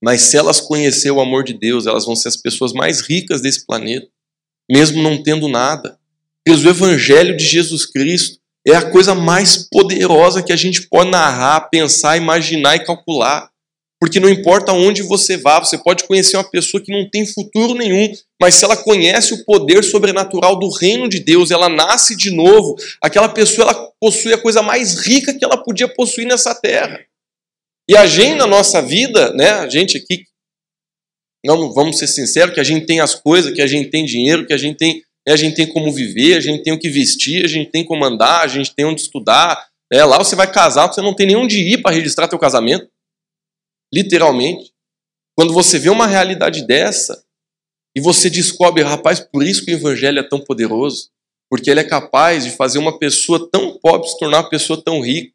Mas 0.00 0.22
se 0.22 0.36
elas 0.36 0.60
conhecer 0.60 1.10
o 1.10 1.20
amor 1.20 1.42
de 1.42 1.54
Deus, 1.54 1.86
elas 1.86 2.04
vão 2.04 2.14
ser 2.14 2.28
as 2.28 2.36
pessoas 2.36 2.72
mais 2.72 3.00
ricas 3.00 3.40
desse 3.40 3.66
planeta, 3.66 4.06
mesmo 4.70 5.02
não 5.02 5.20
tendo 5.20 5.48
nada. 5.48 5.98
Pois 6.46 6.64
o 6.64 6.68
Evangelho 6.68 7.36
de 7.36 7.44
Jesus 7.44 7.84
Cristo 7.84 8.38
é 8.64 8.76
a 8.76 8.92
coisa 8.92 9.12
mais 9.12 9.68
poderosa 9.68 10.40
que 10.40 10.52
a 10.52 10.56
gente 10.56 10.82
pode 10.82 11.10
narrar, 11.10 11.62
pensar, 11.62 12.16
imaginar 12.16 12.76
e 12.76 12.84
calcular. 12.84 13.50
Porque 14.06 14.20
não 14.20 14.30
importa 14.30 14.72
onde 14.72 15.02
você 15.02 15.36
vá, 15.36 15.58
você 15.58 15.76
pode 15.76 16.04
conhecer 16.04 16.36
uma 16.36 16.48
pessoa 16.48 16.80
que 16.80 16.92
não 16.92 17.10
tem 17.10 17.26
futuro 17.26 17.74
nenhum, 17.74 18.08
mas 18.40 18.54
se 18.54 18.64
ela 18.64 18.76
conhece 18.76 19.34
o 19.34 19.44
poder 19.44 19.82
sobrenatural 19.82 20.56
do 20.56 20.70
reino 20.70 21.08
de 21.08 21.18
Deus, 21.18 21.50
ela 21.50 21.68
nasce 21.68 22.16
de 22.16 22.30
novo, 22.30 22.76
aquela 23.02 23.28
pessoa 23.28 23.68
ela 23.68 23.90
possui 24.00 24.32
a 24.32 24.38
coisa 24.38 24.62
mais 24.62 25.04
rica 25.04 25.36
que 25.36 25.44
ela 25.44 25.60
podia 25.60 25.88
possuir 25.88 26.24
nessa 26.24 26.54
terra. 26.54 27.00
E 27.90 27.96
a 27.96 28.06
gente 28.06 28.36
na 28.36 28.46
nossa 28.46 28.80
vida, 28.80 29.32
né, 29.32 29.50
a 29.50 29.68
gente 29.68 29.96
aqui, 29.98 30.22
não 31.44 31.72
vamos 31.72 31.98
ser 31.98 32.06
sinceros, 32.06 32.54
que 32.54 32.60
a 32.60 32.64
gente 32.64 32.86
tem 32.86 33.00
as 33.00 33.16
coisas, 33.16 33.52
que 33.52 33.60
a 33.60 33.66
gente 33.66 33.90
tem 33.90 34.04
dinheiro, 34.04 34.46
que 34.46 34.54
a 34.54 34.56
gente 34.56 34.76
tem, 34.76 35.02
né, 35.26 35.34
a 35.34 35.36
gente 35.36 35.56
tem 35.56 35.66
como 35.66 35.92
viver, 35.92 36.36
a 36.36 36.40
gente 36.40 36.62
tem 36.62 36.72
o 36.72 36.78
que 36.78 36.88
vestir, 36.88 37.44
a 37.44 37.48
gente 37.48 37.72
tem 37.72 37.84
como 37.84 38.04
andar, 38.04 38.42
a 38.42 38.46
gente 38.46 38.72
tem 38.72 38.84
onde 38.84 39.00
estudar. 39.00 39.66
Né, 39.92 40.04
lá 40.04 40.16
você 40.16 40.36
vai 40.36 40.48
casar, 40.48 40.86
você 40.86 41.02
não 41.02 41.12
tem 41.12 41.26
nem 41.26 41.34
onde 41.34 41.58
ir 41.58 41.82
para 41.82 41.92
registrar 41.92 42.28
teu 42.28 42.38
casamento 42.38 42.88
literalmente. 43.92 44.72
Quando 45.36 45.52
você 45.52 45.78
vê 45.78 45.90
uma 45.90 46.06
realidade 46.06 46.66
dessa 46.66 47.24
e 47.94 48.00
você 48.00 48.30
descobre, 48.30 48.82
rapaz, 48.82 49.20
por 49.20 49.42
isso 49.42 49.64
que 49.64 49.72
o 49.72 49.74
evangelho 49.74 50.18
é 50.18 50.22
tão 50.22 50.40
poderoso, 50.40 51.10
porque 51.50 51.70
ele 51.70 51.80
é 51.80 51.84
capaz 51.84 52.44
de 52.44 52.50
fazer 52.50 52.78
uma 52.78 52.98
pessoa 52.98 53.48
tão 53.50 53.78
pobre 53.78 54.08
se 54.08 54.18
tornar 54.18 54.38
uma 54.38 54.50
pessoa 54.50 54.82
tão 54.82 55.00
rica. 55.00 55.32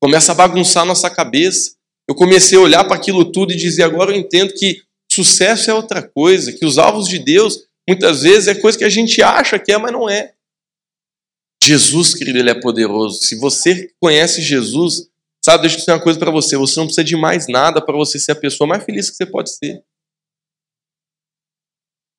Começa 0.00 0.32
a 0.32 0.34
bagunçar 0.34 0.82
a 0.82 0.86
nossa 0.86 1.08
cabeça. 1.08 1.76
Eu 2.08 2.14
comecei 2.14 2.58
a 2.58 2.60
olhar 2.60 2.84
para 2.84 2.96
aquilo 2.96 3.32
tudo 3.32 3.52
e 3.52 3.56
dizer, 3.56 3.82
agora 3.82 4.12
eu 4.12 4.16
entendo 4.16 4.52
que 4.52 4.82
sucesso 5.10 5.70
é 5.70 5.74
outra 5.74 6.02
coisa, 6.02 6.52
que 6.52 6.64
os 6.64 6.78
alvos 6.78 7.08
de 7.08 7.18
Deus 7.18 7.66
muitas 7.88 8.22
vezes 8.22 8.48
é 8.48 8.54
coisa 8.54 8.76
que 8.76 8.84
a 8.84 8.88
gente 8.88 9.22
acha 9.22 9.58
que 9.58 9.72
é, 9.72 9.78
mas 9.78 9.92
não 9.92 10.08
é. 10.08 10.34
Jesus, 11.62 12.14
querido, 12.14 12.38
ele 12.38 12.50
é 12.50 12.54
poderoso. 12.54 13.22
Se 13.22 13.36
você 13.36 13.90
conhece 14.00 14.42
Jesus, 14.42 15.08
Sabe, 15.46 15.60
deixa 15.60 15.76
eu 15.76 15.78
dizer 15.78 15.92
uma 15.92 16.02
coisa 16.02 16.18
para 16.18 16.32
você: 16.32 16.56
você 16.56 16.76
não 16.80 16.86
precisa 16.86 17.04
de 17.04 17.14
mais 17.14 17.46
nada 17.46 17.80
para 17.80 17.96
você 17.96 18.18
ser 18.18 18.32
a 18.32 18.34
pessoa 18.34 18.66
mais 18.66 18.82
feliz 18.82 19.08
que 19.08 19.14
você 19.14 19.24
pode 19.24 19.54
ser. 19.54 19.74
Não 19.74 19.82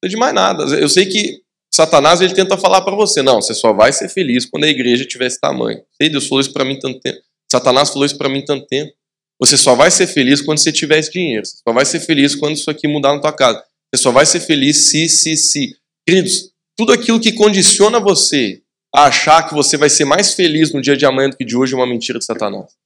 precisa 0.02 0.16
de 0.16 0.18
mais 0.18 0.34
nada. 0.34 0.63
Eu 0.80 0.88
sei 0.88 1.06
que 1.06 1.42
Satanás 1.74 2.22
ele 2.22 2.34
tenta 2.34 2.58
falar 2.58 2.84
para 2.84 2.96
você: 2.96 3.22
não, 3.22 3.42
você 3.42 3.54
só 3.54 3.74
vai 3.74 3.92
ser 3.92 4.08
feliz 4.08 4.46
quando 4.46 4.63
a 4.63 4.70
igreja 4.70 5.06
tiver 5.06 5.26
esse 5.26 5.42
tamanho. 5.42 5.84
Sei, 6.02 6.10
Deus 6.10 6.26
falou 6.26 6.40
isso 6.40 6.54
para 6.54 6.63
mim 6.63 6.80
tanto 6.80 7.02
tempo. 7.02 7.20
Satanás 7.52 7.90
falou 7.90 8.06
isso 8.06 8.18
para 8.18 8.30
mim 8.30 8.46
tanto 8.46 8.66
tempo. 8.66 8.94
Você 9.42 9.58
só 9.58 9.76
vai 9.76 9.92
ser 9.92 10.08
feliz 10.08 10.42
quando 10.42 10.60
você 10.60 10.72
tiver 10.72 10.98
esse 10.98 11.12
dinheiro. 11.12 11.46
Você 11.46 11.58
só 11.68 11.74
vai 11.74 11.84
ser 11.84 12.00
feliz 12.00 12.34
quando 12.34 12.56
isso 12.56 12.72
aqui 12.72 12.88
mudar 12.88 13.13
na 13.13 13.20
tua 13.20 13.34
casa. 13.34 13.62
Você 13.94 14.02
só 14.02 14.10
vai 14.10 14.26
ser 14.26 14.40
feliz 14.40 14.86
se, 14.86 15.10
se, 15.10 15.36
se. 15.36 15.76
Queridos, 16.08 16.54
tudo 16.78 16.94
aquilo 16.94 17.20
que 17.20 17.34
condiciona 17.34 18.00
você 18.00 18.62
a 18.96 19.08
achar 19.08 19.50
que 19.50 19.54
você 19.54 19.76
vai 19.76 19.90
ser 19.90 20.06
mais 20.06 20.34
feliz 20.34 20.72
no 20.72 20.82
dia 20.82 20.96
de 20.96 21.06
amanhã 21.06 21.30
do 21.30 21.36
que 21.36 21.44
de 21.44 21.58
hoje 21.58 21.74
é 21.74 21.76
uma 21.76 21.86
mentira 21.86 22.20
de 22.20 22.24
Satanás. 22.24 22.78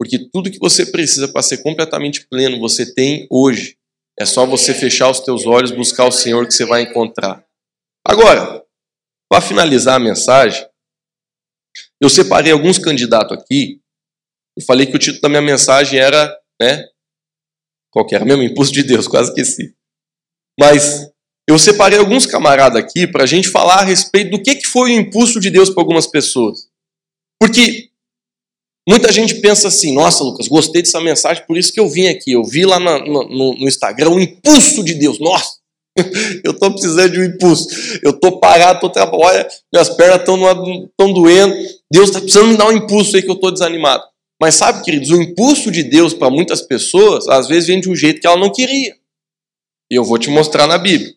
Porque 0.00 0.18
tudo 0.32 0.50
que 0.50 0.58
você 0.58 0.86
precisa 0.86 1.28
para 1.28 1.42
ser 1.42 1.58
completamente 1.58 2.26
pleno, 2.26 2.58
você 2.58 2.90
tem 2.90 3.26
hoje. 3.30 3.76
É 4.18 4.24
só 4.24 4.46
você 4.46 4.72
fechar 4.72 5.10
os 5.10 5.20
teus 5.20 5.44
olhos, 5.44 5.72
buscar 5.72 6.06
o 6.06 6.10
Senhor 6.10 6.46
que 6.46 6.54
você 6.54 6.64
vai 6.64 6.84
encontrar. 6.84 7.44
Agora, 8.02 8.64
para 9.30 9.42
finalizar 9.42 9.96
a 9.96 10.02
mensagem, 10.02 10.66
eu 12.00 12.08
separei 12.08 12.50
alguns 12.50 12.78
candidatos 12.78 13.36
aqui. 13.36 13.82
Eu 14.56 14.64
falei 14.64 14.86
que 14.86 14.96
o 14.96 14.98
título 14.98 15.20
da 15.20 15.28
minha 15.28 15.42
mensagem 15.42 16.00
era, 16.00 16.34
né? 16.58 16.88
Qual 17.92 18.06
que 18.06 18.14
era? 18.14 18.24
Mesmo 18.24 18.42
Impulso 18.42 18.72
de 18.72 18.82
Deus, 18.82 19.06
quase 19.08 19.28
esqueci. 19.28 19.76
Mas 20.58 21.12
eu 21.46 21.58
separei 21.58 21.98
alguns 21.98 22.24
camaradas 22.24 22.82
aqui 22.82 23.06
para 23.06 23.24
a 23.24 23.26
gente 23.26 23.50
falar 23.50 23.80
a 23.80 23.84
respeito 23.84 24.30
do 24.30 24.42
que, 24.42 24.54
que 24.54 24.66
foi 24.66 24.92
o 24.92 24.98
impulso 24.98 25.38
de 25.38 25.50
Deus 25.50 25.68
para 25.68 25.82
algumas 25.82 26.06
pessoas. 26.06 26.70
Porque 27.38 27.89
Muita 28.88 29.12
gente 29.12 29.36
pensa 29.36 29.68
assim: 29.68 29.94
nossa, 29.94 30.24
Lucas, 30.24 30.48
gostei 30.48 30.82
dessa 30.82 31.00
mensagem, 31.00 31.44
por 31.46 31.56
isso 31.56 31.72
que 31.72 31.80
eu 31.80 31.88
vim 31.88 32.08
aqui. 32.08 32.32
Eu 32.32 32.44
vi 32.44 32.64
lá 32.64 32.78
no, 32.78 32.98
no, 33.28 33.54
no 33.54 33.68
Instagram 33.68 34.10
um 34.10 34.20
impulso 34.20 34.82
de 34.82 34.94
Deus. 34.94 35.18
Nossa, 35.20 35.58
eu 36.44 36.52
estou 36.52 36.70
precisando 36.70 37.12
de 37.12 37.20
um 37.20 37.24
impulso. 37.24 37.68
Eu 38.02 38.10
estou 38.10 38.40
parado, 38.40 38.76
estou 38.76 38.90
trabalhando, 38.90 39.48
minhas 39.72 39.88
pernas 39.90 40.20
estão 40.20 41.12
doendo. 41.12 41.54
Deus 41.90 42.08
está 42.08 42.20
precisando 42.20 42.48
me 42.48 42.56
dar 42.56 42.68
um 42.68 42.72
impulso 42.72 43.16
aí 43.16 43.22
que 43.22 43.30
eu 43.30 43.34
estou 43.34 43.52
desanimado. 43.52 44.02
Mas 44.40 44.54
sabe, 44.54 44.82
queridos, 44.82 45.10
o 45.10 45.20
impulso 45.20 45.70
de 45.70 45.82
Deus 45.82 46.14
para 46.14 46.30
muitas 46.30 46.62
pessoas, 46.62 47.28
às 47.28 47.46
vezes 47.46 47.66
vem 47.66 47.80
de 47.80 47.90
um 47.90 47.96
jeito 47.96 48.20
que 48.20 48.26
ela 48.26 48.38
não 48.38 48.50
queria. 48.50 48.96
E 49.90 49.94
eu 49.94 50.04
vou 50.04 50.18
te 50.18 50.30
mostrar 50.30 50.66
na 50.66 50.78
Bíblia. 50.78 51.14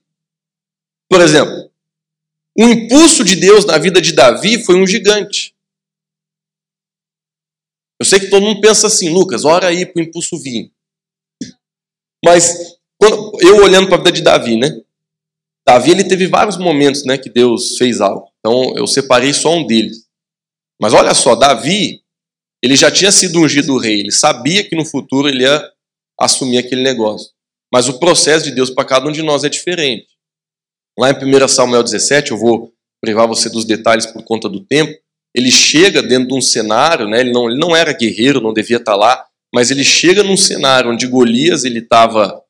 Por 1.10 1.22
exemplo, 1.22 1.70
o 2.58 2.64
impulso 2.64 3.24
de 3.24 3.36
Deus 3.36 3.66
na 3.66 3.78
vida 3.78 4.02
de 4.02 4.14
Davi 4.14 4.64
foi 4.64 4.76
um 4.76 4.86
gigante. 4.86 5.53
Eu 8.00 8.06
sei 8.06 8.20
que 8.20 8.30
todo 8.30 8.44
mundo 8.44 8.62
pensa 8.62 8.88
assim, 8.88 9.10
Lucas, 9.10 9.46
ora 9.46 9.68
aí 9.68 9.86
para 9.86 10.02
o 10.02 10.04
impulso 10.04 10.38
vir. 10.40 10.72
Mas 12.24 12.78
quando, 13.00 13.38
eu 13.42 13.58
olhando 13.58 13.88
para 13.88 13.96
a 13.96 14.00
vida 14.00 14.12
de 14.12 14.22
Davi, 14.22 14.58
né? 14.58 14.82
Davi 15.68 15.92
ele 15.92 16.04
teve 16.04 16.28
vários 16.28 16.58
momentos, 16.58 17.06
né, 17.06 17.18
que 17.18 17.30
Deus 17.30 17.78
fez 17.78 18.02
algo. 18.02 18.28
Então 18.40 18.76
eu 18.76 18.86
separei 18.86 19.34
só 19.34 19.54
um 19.54 19.66
deles. 19.66 20.08
Mas 20.82 20.94
olha 20.94 21.14
só, 21.14 21.36
Davi, 21.36 22.02
ele 22.62 22.76
já 22.76 22.92
tinha 22.92 23.12
sido 23.12 23.40
ungido 23.40 23.78
rei, 23.78 24.02
ele 24.02 24.12
sabia 24.12 24.68
que 24.68 24.76
no 24.76 24.86
futuro 24.86 25.28
ele 25.28 25.44
ia 25.44 25.72
assumir 26.20 26.58
aquele 26.58 26.82
negócio. 26.82 27.32
Mas 27.74 27.90
o 27.90 28.00
processo 28.00 28.46
de 28.46 28.52
Deus 28.52 28.70
para 28.70 28.86
cada 28.86 29.08
um 29.08 29.12
de 29.12 29.22
nós 29.22 29.44
é 29.44 29.50
diferente. 29.50 30.08
Lá 30.98 31.10
em 31.10 31.14
1 31.14 31.48
Samuel 31.48 31.84
17, 31.84 32.32
eu 32.32 32.38
vou 32.38 32.72
privar 33.02 33.28
você 33.28 33.50
dos 33.50 33.66
detalhes 33.66 34.06
por 34.06 34.24
conta 34.24 34.48
do 34.48 34.64
tempo. 34.64 34.94
Ele 35.36 35.52
chega 35.52 36.02
dentro 36.02 36.28
de 36.30 36.34
um 36.36 36.42
cenário, 36.42 37.08
né? 37.08 37.22
ele, 37.22 37.32
não, 37.32 37.50
ele 37.50 37.60
não 37.60 37.76
era 37.76 37.92
guerreiro, 37.94 38.42
não 38.42 38.54
devia 38.54 38.78
estar 38.78 38.96
lá, 38.96 39.26
mas 39.54 39.72
ele 39.72 39.84
chega 39.84 40.24
num 40.24 40.38
cenário 40.38 40.92
onde 40.92 41.08
Golias 41.08 41.64
ele 41.64 41.80
estava 41.80 42.42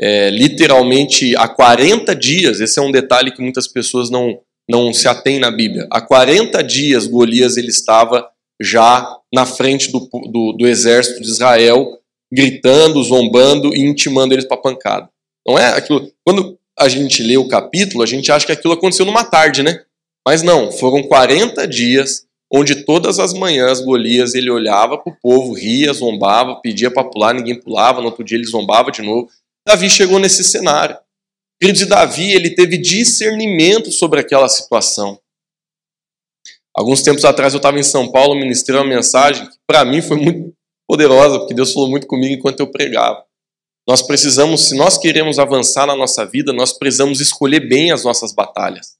é, 0.00 0.30
literalmente 0.30 1.36
há 1.36 1.48
40 1.48 2.14
dias. 2.14 2.60
Esse 2.60 2.78
é 2.78 2.82
um 2.82 2.92
detalhe 2.92 3.32
que 3.32 3.42
muitas 3.42 3.66
pessoas 3.66 4.10
não, 4.10 4.40
não 4.68 4.92
se 4.92 5.08
atêm 5.08 5.38
na 5.38 5.50
Bíblia. 5.50 5.86
Há 5.90 6.00
40 6.00 6.62
dias 6.62 7.06
Golias 7.06 7.56
ele 7.56 7.68
estava 7.68 8.28
já 8.60 9.16
na 9.32 9.46
frente 9.46 9.90
do, 9.90 10.08
do, 10.30 10.52
do 10.52 10.66
exército 10.66 11.20
de 11.20 11.28
Israel, 11.28 11.98
gritando, 12.32 13.02
zombando 13.02 13.74
e 13.74 13.80
intimando 13.80 14.34
eles 14.34 14.44
para 14.44 14.56
pancada. 14.56 15.08
Não 15.46 15.58
é 15.58 15.68
aquilo. 15.68 16.10
Quando 16.24 16.58
a 16.78 16.88
gente 16.88 17.22
lê 17.22 17.36
o 17.36 17.48
capítulo, 17.48 18.02
a 18.02 18.06
gente 18.06 18.30
acha 18.30 18.46
que 18.46 18.52
aquilo 18.52 18.74
aconteceu 18.74 19.06
numa 19.06 19.24
tarde, 19.24 19.62
né? 19.62 19.82
Mas 20.26 20.42
não, 20.42 20.70
foram 20.70 21.02
40 21.02 21.66
dias 21.66 22.26
onde 22.52 22.84
todas 22.84 23.18
as 23.18 23.32
manhãs 23.32 23.80
Golias 23.80 24.34
ele 24.34 24.50
olhava 24.50 24.98
para 24.98 25.12
o 25.12 25.16
povo, 25.20 25.52
ria, 25.52 25.92
zombava, 25.92 26.60
pedia 26.60 26.90
para 26.90 27.04
pular, 27.04 27.34
ninguém 27.34 27.60
pulava, 27.60 28.00
no 28.00 28.06
outro 28.06 28.24
dia 28.24 28.38
ele 28.38 28.46
zombava 28.46 28.90
de 28.90 29.02
novo. 29.02 29.28
Davi 29.66 29.90
chegou 29.90 30.18
nesse 30.18 30.42
cenário. 30.42 30.96
Queridos, 31.60 31.86
Davi 31.86 32.32
ele 32.32 32.50
teve 32.50 32.78
discernimento 32.78 33.90
sobre 33.92 34.20
aquela 34.20 34.48
situação. 34.48 35.20
Alguns 36.74 37.02
tempos 37.02 37.24
atrás 37.24 37.52
eu 37.52 37.58
estava 37.58 37.78
em 37.78 37.82
São 37.82 38.10
Paulo, 38.10 38.38
ministrei 38.38 38.78
uma 38.78 38.86
mensagem 38.86 39.46
que 39.46 39.56
para 39.66 39.84
mim 39.84 40.00
foi 40.00 40.16
muito 40.16 40.54
poderosa, 40.88 41.38
porque 41.38 41.52
Deus 41.52 41.72
falou 41.72 41.90
muito 41.90 42.06
comigo 42.06 42.32
enquanto 42.32 42.60
eu 42.60 42.70
pregava. 42.70 43.24
Nós 43.86 44.00
precisamos, 44.00 44.68
se 44.68 44.76
nós 44.76 44.96
queremos 44.96 45.38
avançar 45.38 45.86
na 45.86 45.96
nossa 45.96 46.24
vida, 46.24 46.52
nós 46.52 46.72
precisamos 46.72 47.20
escolher 47.20 47.60
bem 47.60 47.90
as 47.90 48.04
nossas 48.04 48.32
batalhas. 48.32 48.96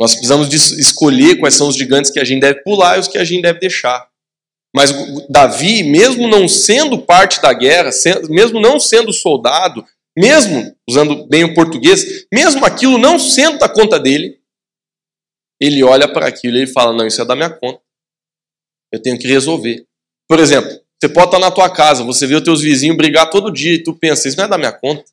Nós 0.00 0.12
precisamos 0.12 0.52
escolher 0.52 1.38
quais 1.38 1.54
são 1.54 1.68
os 1.68 1.76
gigantes 1.76 2.10
que 2.10 2.20
a 2.20 2.24
gente 2.24 2.40
deve 2.40 2.62
pular 2.62 2.96
e 2.96 3.00
os 3.00 3.08
que 3.08 3.18
a 3.18 3.24
gente 3.24 3.42
deve 3.42 3.58
deixar. 3.58 4.08
Mas 4.74 4.92
Davi, 5.28 5.82
mesmo 5.82 6.28
não 6.28 6.46
sendo 6.46 6.98
parte 6.98 7.40
da 7.40 7.52
guerra, 7.52 7.90
mesmo 8.28 8.60
não 8.60 8.78
sendo 8.78 9.12
soldado, 9.12 9.84
mesmo 10.16 10.76
usando 10.88 11.26
bem 11.26 11.44
o 11.44 11.54
português, 11.54 12.26
mesmo 12.32 12.64
aquilo 12.64 12.98
não 12.98 13.18
sendo 13.18 13.58
da 13.58 13.68
conta 13.68 13.98
dele, 13.98 14.38
ele 15.60 15.82
olha 15.82 16.06
para 16.06 16.26
aquilo 16.26 16.56
e 16.56 16.60
ele 16.60 16.66
fala: 16.70 16.92
Não, 16.92 17.06
isso 17.06 17.20
é 17.20 17.24
da 17.24 17.34
minha 17.34 17.50
conta. 17.50 17.80
Eu 18.92 19.02
tenho 19.02 19.18
que 19.18 19.26
resolver. 19.26 19.84
Por 20.28 20.38
exemplo, 20.38 20.70
você 21.00 21.08
pode 21.08 21.26
estar 21.26 21.38
na 21.38 21.50
tua 21.50 21.70
casa, 21.70 22.02
você 22.02 22.26
vê 22.26 22.34
os 22.34 22.42
teus 22.42 22.60
vizinhos 22.60 22.96
brigar 22.96 23.30
todo 23.30 23.52
dia 23.52 23.74
e 23.74 23.82
tu 23.82 23.94
pensa, 23.94 24.28
isso 24.28 24.36
não 24.36 24.44
é 24.44 24.48
da 24.48 24.58
minha 24.58 24.72
conta. 24.72 25.04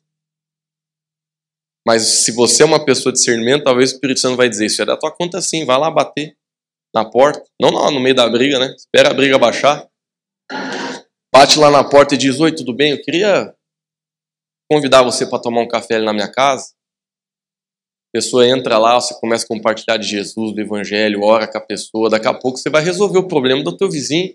Mas 1.86 2.24
se 2.24 2.32
você 2.32 2.64
é 2.64 2.66
uma 2.66 2.84
pessoa 2.84 3.12
de 3.12 3.18
discernimento, 3.18 3.62
talvez 3.62 3.92
o 3.92 3.94
Espírito 3.94 4.18
Santo 4.18 4.36
vai 4.36 4.48
dizer, 4.48 4.66
isso 4.66 4.82
é 4.82 4.84
da 4.84 4.96
tua 4.96 5.12
conta 5.12 5.40
sim, 5.40 5.64
vai 5.64 5.78
lá 5.78 5.88
bater 5.88 6.36
na 6.92 7.04
porta. 7.04 7.44
Não, 7.60 7.70
não 7.70 7.92
no 7.92 8.00
meio 8.00 8.14
da 8.14 8.28
briga, 8.28 8.58
né? 8.58 8.74
Espera 8.76 9.10
a 9.10 9.14
briga 9.14 9.38
baixar. 9.38 9.88
Bate 11.32 11.58
lá 11.60 11.70
na 11.70 11.84
porta 11.84 12.14
e 12.14 12.18
diz, 12.18 12.40
oi, 12.40 12.50
tudo 12.50 12.74
bem? 12.74 12.90
Eu 12.90 13.00
queria 13.00 13.54
convidar 14.68 15.02
você 15.02 15.24
para 15.24 15.38
tomar 15.38 15.60
um 15.60 15.68
café 15.68 15.94
ali 15.94 16.04
na 16.04 16.12
minha 16.12 16.30
casa. 16.30 16.72
A 18.08 18.18
pessoa 18.18 18.48
entra 18.48 18.78
lá, 18.78 19.00
você 19.00 19.14
começa 19.20 19.44
a 19.44 19.48
compartilhar 19.48 19.96
de 19.96 20.08
Jesus, 20.08 20.54
do 20.54 20.60
Evangelho, 20.60 21.22
ora 21.22 21.46
com 21.46 21.58
a 21.58 21.60
pessoa, 21.60 22.10
daqui 22.10 22.26
a 22.26 22.34
pouco 22.34 22.58
você 22.58 22.70
vai 22.70 22.82
resolver 22.82 23.18
o 23.18 23.28
problema 23.28 23.62
do 23.62 23.76
teu 23.76 23.88
vizinho. 23.88 24.34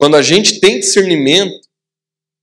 Quando 0.00 0.16
a 0.16 0.22
gente 0.22 0.60
tem 0.60 0.80
discernimento, 0.80 1.68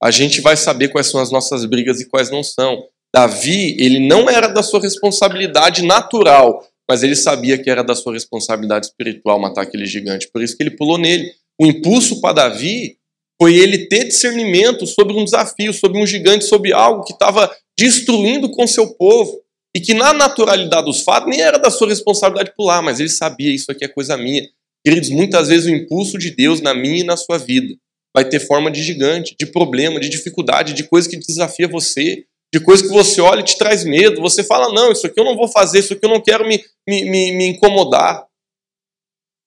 a 0.04 0.12
gente 0.12 0.42
vai 0.42 0.58
saber 0.58 0.90
quais 0.90 1.08
são 1.08 1.22
as 1.22 1.32
nossas 1.32 1.66
brigas 1.66 2.00
e 2.02 2.08
quais 2.08 2.30
não 2.30 2.44
são. 2.44 2.88
Davi, 3.14 3.76
ele 3.80 4.00
não 4.00 4.30
era 4.30 4.48
da 4.48 4.64
sua 4.64 4.80
responsabilidade 4.80 5.84
natural, 5.84 6.66
mas 6.90 7.04
ele 7.04 7.16
sabia 7.16 7.58
que 7.58 7.70
era 7.70 7.84
da 7.84 7.96
sua 7.96 8.14
responsabilidade 8.14 8.88
espiritual 8.88 9.40
matar 9.40 9.64
aquele 9.64 9.86
gigante. 9.86 10.30
Por 10.32 10.42
isso 10.42 10.56
que 10.56 10.64
ele 10.64 10.72
pulou 10.72 10.98
nele. 10.98 11.32
O 11.60 11.66
impulso 11.66 12.22
para 12.22 12.36
Davi 12.36 12.98
foi 13.42 13.56
ele 13.56 13.88
ter 13.88 14.06
discernimento 14.06 14.86
sobre 14.88 15.14
um 15.14 15.26
desafio, 15.26 15.74
sobre 15.74 15.98
um 16.00 16.06
gigante, 16.06 16.46
sobre 16.46 16.74
algo 16.74 17.04
que 17.04 17.14
estava 17.14 17.52
destruindo 17.78 18.50
com 18.52 18.66
seu 18.68 18.94
povo. 18.96 19.42
E 19.76 19.80
que 19.80 19.94
na 19.94 20.14
naturalidade 20.14 20.86
dos 20.86 21.02
fatos 21.02 21.30
nem 21.30 21.42
era 21.42 21.58
da 21.58 21.70
sua 21.70 21.88
responsabilidade 21.88 22.54
pular, 22.58 22.82
mas 22.82 23.00
ele 23.00 23.10
sabia, 23.10 23.54
isso 23.54 23.72
aqui 23.72 23.86
é 23.86 23.88
coisa 23.88 24.18
minha. 24.18 24.46
Queridos, 24.86 25.10
muitas 25.10 25.48
vezes 25.48 25.66
o 25.66 25.70
impulso 25.70 26.18
de 26.18 26.32
Deus 26.32 26.60
na 26.60 26.74
minha 26.74 27.00
e 27.00 27.04
na 27.04 27.16
sua 27.16 27.38
vida 27.38 27.74
vai 28.14 28.28
ter 28.28 28.40
forma 28.40 28.70
de 28.70 28.84
gigante, 28.84 29.36
de 29.40 29.46
problema, 29.46 30.00
de 30.00 30.10
dificuldade, 30.10 30.74
de 30.74 30.84
coisa 30.84 31.10
que 31.10 31.18
desafia 31.18 31.68
você, 31.68 32.26
de 32.54 32.60
coisa 32.60 32.84
que 32.84 32.90
você 32.90 33.22
olha 33.22 33.40
e 33.40 33.46
te 33.46 33.58
traz 33.58 33.84
medo. 33.84 34.22
Você 34.22 34.44
fala, 34.44 34.74
não, 34.74 34.92
isso 34.92 35.08
aqui 35.08 35.20
eu 35.20 35.26
não 35.26 35.36
vou 35.36 35.48
fazer, 35.48 35.80
isso 35.80 35.94
aqui 35.94 36.06
eu 36.06 36.10
não 36.10 36.22
quero 36.22 36.46
me, 36.46 36.64
me, 36.88 37.06
me, 37.06 37.32
me 37.32 37.48
incomodar. 37.48 38.26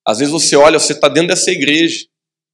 Às 0.07 0.19
vezes 0.19 0.33
você 0.33 0.57
olha, 0.57 0.79
você 0.79 0.93
está 0.93 1.09
dentro 1.09 1.29
dessa 1.29 1.51
igreja, 1.51 2.07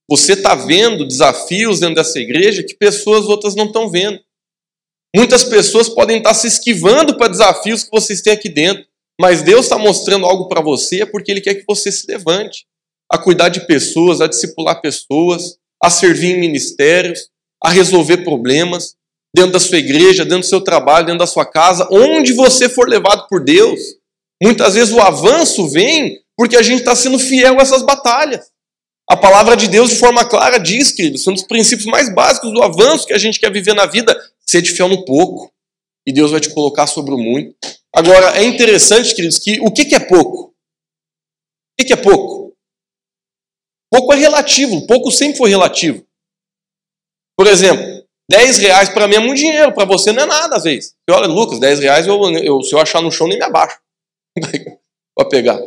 você 0.09 0.33
está 0.33 0.55
vendo 0.55 1.07
desafios 1.07 1.79
dentro 1.79 1.95
dessa 1.95 2.19
igreja 2.19 2.63
que 2.63 2.75
pessoas 2.75 3.25
outras 3.25 3.55
não 3.55 3.65
estão 3.65 3.89
vendo. 3.89 4.19
Muitas 5.15 5.43
pessoas 5.43 5.89
podem 5.89 6.17
estar 6.17 6.33
se 6.33 6.47
esquivando 6.47 7.17
para 7.17 7.27
desafios 7.27 7.83
que 7.83 7.91
vocês 7.91 8.21
têm 8.21 8.33
aqui 8.33 8.47
dentro, 8.47 8.85
mas 9.19 9.41
Deus 9.41 9.65
está 9.65 9.77
mostrando 9.77 10.25
algo 10.25 10.47
para 10.47 10.61
você 10.61 11.01
é 11.01 11.05
porque 11.05 11.31
Ele 11.31 11.41
quer 11.41 11.55
que 11.55 11.65
você 11.67 11.91
se 11.91 12.09
levante 12.09 12.65
a 13.11 13.17
cuidar 13.17 13.49
de 13.49 13.67
pessoas, 13.67 14.21
a 14.21 14.27
discipular 14.27 14.81
pessoas, 14.81 15.57
a 15.83 15.89
servir 15.89 16.35
em 16.35 16.39
ministérios, 16.39 17.29
a 17.61 17.69
resolver 17.69 18.17
problemas 18.17 18.95
dentro 19.35 19.53
da 19.53 19.59
sua 19.59 19.77
igreja, 19.77 20.23
dentro 20.23 20.41
do 20.41 20.45
seu 20.45 20.61
trabalho, 20.61 21.05
dentro 21.05 21.19
da 21.19 21.27
sua 21.27 21.45
casa, 21.45 21.87
onde 21.91 22.33
você 22.33 22.67
for 22.67 22.87
levado 22.87 23.27
por 23.27 23.43
Deus. 23.43 23.79
Muitas 24.41 24.73
vezes 24.73 24.93
o 24.93 24.99
avanço 24.99 25.67
vem 25.69 26.21
porque 26.37 26.57
a 26.57 26.61
gente 26.61 26.79
está 26.79 26.95
sendo 26.95 27.19
fiel 27.19 27.59
a 27.59 27.61
essas 27.61 27.83
batalhas. 27.83 28.51
A 29.09 29.17
palavra 29.17 29.55
de 29.55 29.67
Deus, 29.67 29.89
de 29.89 29.97
forma 29.97 30.25
clara, 30.25 30.57
diz, 30.57 30.91
que 30.91 31.17
são 31.17 31.33
dos 31.33 31.43
princípios 31.43 31.85
mais 31.85 32.13
básicos 32.13 32.51
do 32.53 32.63
avanço 32.63 33.05
que 33.05 33.13
a 33.13 33.17
gente 33.17 33.39
quer 33.39 33.51
viver 33.51 33.73
na 33.73 33.85
vida, 33.85 34.17
ser 34.45 34.61
de 34.61 34.71
fiel 34.71 34.87
no 34.87 35.05
pouco. 35.05 35.51
E 36.07 36.13
Deus 36.13 36.31
vai 36.31 36.39
te 36.39 36.49
colocar 36.53 36.87
sobre 36.87 37.13
o 37.13 37.17
muito. 37.17 37.55
Agora, 37.93 38.37
é 38.37 38.43
interessante, 38.43 39.13
queridos, 39.13 39.37
que 39.37 39.59
o 39.59 39.71
que 39.71 39.93
é 39.93 39.99
pouco? 39.99 40.53
O 41.79 41.85
que 41.85 41.91
é 41.91 41.97
pouco? 41.97 42.55
Pouco 43.91 44.13
é 44.13 44.15
relativo, 44.15 44.87
pouco 44.87 45.11
sempre 45.11 45.37
foi 45.37 45.49
relativo. 45.49 46.05
Por 47.37 47.47
exemplo, 47.47 47.90
10 48.31 48.59
reais 48.59 48.87
para 48.87 49.09
mim 49.09 49.15
é 49.15 49.19
muito 49.19 49.39
dinheiro, 49.39 49.73
para 49.73 49.83
você 49.83 50.13
não 50.13 50.23
é 50.23 50.25
nada 50.25 50.55
às 50.55 50.63
vezes. 50.63 50.95
Você 51.07 51.15
olha, 51.15 51.27
Lucas, 51.27 51.59
10 51.59 51.79
reais 51.81 52.07
eu, 52.07 52.17
eu, 52.37 52.61
se 52.61 52.73
eu 52.73 52.79
achar 52.79 53.01
no 53.01 53.11
chão 53.11 53.27
nem 53.27 53.37
me 53.37 53.43
abaixo 53.43 53.77
para 55.13 55.27
pegar. 55.27 55.59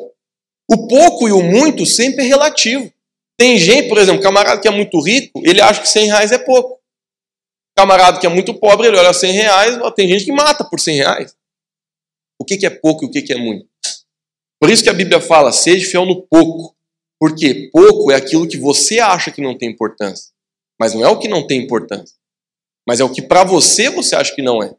O 0.71 0.89
pouco 0.89 1.29
e 1.29 1.33
o 1.33 1.43
muito 1.43 1.85
sempre 1.85 2.25
é 2.25 2.27
relativo. 2.27 2.91
Tem 3.39 3.59
gente, 3.59 3.89
por 3.89 3.99
exemplo, 3.99 4.23
camarada 4.23 4.63
que 4.63 4.67
é 4.67 4.71
muito 4.71 4.99
rico, 4.99 5.43
ele 5.45 5.61
acha 5.61 5.83
que 5.83 5.89
100 5.89 6.07
reais 6.07 6.33
é 6.33 6.39
pouco. 6.39 6.81
Camarada 7.77 8.19
que 8.19 8.27
é 8.27 8.31
muito 8.31 8.55
pobre, 8.55 8.87
ele 8.87 8.97
olha 8.97 9.13
100 9.13 9.33
reais, 9.33 9.79
tem 9.95 10.09
gente 10.09 10.25
que 10.25 10.33
mata 10.33 10.65
por 10.65 10.81
100 10.81 10.97
reais. 10.97 11.37
O 12.41 12.47
que, 12.47 12.57
que 12.57 12.65
é 12.65 12.71
pouco 12.71 13.05
e 13.05 13.09
o 13.09 13.11
que, 13.11 13.21
que 13.21 13.35
é 13.35 13.37
muito? 13.37 13.69
Por 14.59 14.71
isso 14.71 14.83
que 14.83 14.89
a 14.89 14.95
Bíblia 14.95 15.21
fala, 15.21 15.53
seja 15.53 15.91
fiel 15.91 16.07
no 16.07 16.23
pouco. 16.23 16.75
Porque 17.21 17.69
pouco 17.71 18.11
é 18.11 18.17
aquilo 18.17 18.49
que 18.49 18.57
você 18.57 19.01
acha 19.01 19.31
que 19.31 19.43
não 19.43 19.57
tem 19.57 19.71
importância. 19.71 20.33
Mas 20.81 20.95
não 20.95 21.05
é 21.05 21.09
o 21.09 21.19
que 21.19 21.29
não 21.29 21.47
tem 21.47 21.61
importância. 21.61 22.17
Mas 22.87 23.01
é 23.01 23.05
o 23.05 23.13
que 23.13 23.23
para 23.23 23.45
você 23.45 23.89
você 23.91 24.15
acha 24.15 24.35
que 24.35 24.43
não 24.43 24.63
é. 24.63 24.75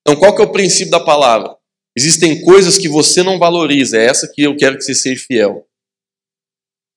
Então 0.00 0.18
qual 0.18 0.34
que 0.34 0.42
é 0.42 0.44
o 0.44 0.52
princípio 0.52 0.90
da 0.90 1.00
palavra? 1.00 1.56
Existem 1.96 2.42
coisas 2.42 2.78
que 2.78 2.88
você 2.88 3.22
não 3.22 3.38
valoriza, 3.38 3.98
é 3.98 4.06
essa 4.06 4.30
que 4.32 4.42
eu 4.42 4.56
quero 4.56 4.76
que 4.76 4.82
você 4.82 4.94
seja 4.94 5.24
fiel. 5.26 5.66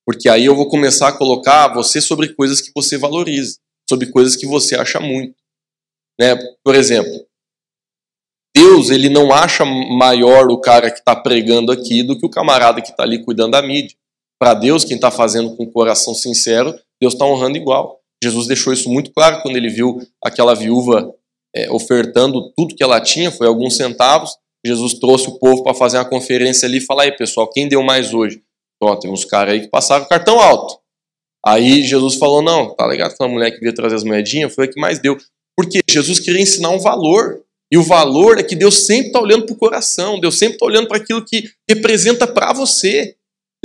Porque 0.05 0.29
aí 0.29 0.45
eu 0.45 0.55
vou 0.55 0.69
começar 0.69 1.09
a 1.09 1.17
colocar 1.17 1.73
você 1.73 1.99
sobre 1.99 2.33
coisas 2.33 2.61
que 2.61 2.71
você 2.73 2.97
valoriza, 2.97 3.57
sobre 3.89 4.11
coisas 4.11 4.35
que 4.35 4.45
você 4.45 4.75
acha 4.75 4.99
muito. 4.99 5.35
Né? 6.19 6.35
Por 6.63 6.75
exemplo, 6.75 7.27
Deus 8.55 8.89
ele 8.89 9.09
não 9.09 9.33
acha 9.33 9.65
maior 9.65 10.49
o 10.49 10.61
cara 10.61 10.89
que 10.89 10.99
está 10.99 11.15
pregando 11.15 11.71
aqui 11.71 12.03
do 12.03 12.17
que 12.17 12.25
o 12.25 12.29
camarada 12.29 12.81
que 12.81 12.91
está 12.91 13.03
ali 13.03 13.23
cuidando 13.23 13.51
da 13.51 13.61
mídia. 13.61 13.97
Para 14.39 14.53
Deus, 14.53 14.85
quem 14.85 14.95
está 14.95 15.11
fazendo 15.11 15.55
com 15.55 15.63
o 15.63 15.71
coração 15.71 16.13
sincero, 16.13 16.73
Deus 17.01 17.13
está 17.13 17.25
honrando 17.25 17.57
igual. 17.57 18.01
Jesus 18.25 18.47
deixou 18.47 18.73
isso 18.73 18.89
muito 18.89 19.11
claro 19.11 19.41
quando 19.43 19.55
ele 19.55 19.69
viu 19.69 20.01
aquela 20.23 20.55
viúva 20.55 21.13
é, 21.55 21.71
ofertando 21.71 22.51
tudo 22.57 22.75
que 22.75 22.83
ela 22.83 22.99
tinha, 22.99 23.31
foi 23.31 23.45
alguns 23.45 23.77
centavos. 23.77 24.31
Jesus 24.65 24.95
trouxe 24.95 25.27
o 25.29 25.37
povo 25.37 25.63
para 25.63 25.75
fazer 25.75 25.97
uma 25.97 26.09
conferência 26.09 26.67
ali 26.67 26.77
e 26.79 26.81
falar: 26.81 27.03
aí 27.03 27.11
pessoal, 27.11 27.47
quem 27.47 27.67
deu 27.67 27.83
mais 27.83 28.13
hoje? 28.13 28.41
Ó, 28.81 28.95
tem 28.95 29.11
uns 29.11 29.23
caras 29.23 29.53
aí 29.53 29.61
que 29.61 29.67
passaram 29.67 30.07
cartão 30.07 30.39
alto. 30.39 30.79
Aí 31.45 31.83
Jesus 31.83 32.15
falou: 32.15 32.41
não, 32.41 32.73
tá 32.73 32.87
ligado? 32.87 33.11
Aquela 33.11 33.29
mulher 33.29 33.51
que 33.51 33.59
veio 33.59 33.75
trazer 33.75 33.95
as 33.95 34.03
moedinhas 34.03 34.53
foi 34.53 34.65
a 34.65 34.67
que 34.67 34.79
mais 34.79 34.99
deu. 34.99 35.15
Porque 35.55 35.79
Jesus 35.89 36.19
queria 36.19 36.41
ensinar 36.41 36.69
um 36.69 36.79
valor. 36.79 37.41
E 37.71 37.77
o 37.77 37.83
valor 37.83 38.39
é 38.39 38.43
que 38.43 38.55
Deus 38.55 38.85
sempre 38.85 39.07
está 39.07 39.19
olhando 39.19 39.45
para 39.45 39.53
o 39.53 39.57
coração, 39.57 40.19
Deus 40.19 40.37
sempre 40.37 40.55
está 40.55 40.65
olhando 40.65 40.87
para 40.87 40.97
aquilo 40.97 41.25
que 41.25 41.49
representa 41.69 42.27
para 42.27 42.53
você. 42.53 43.15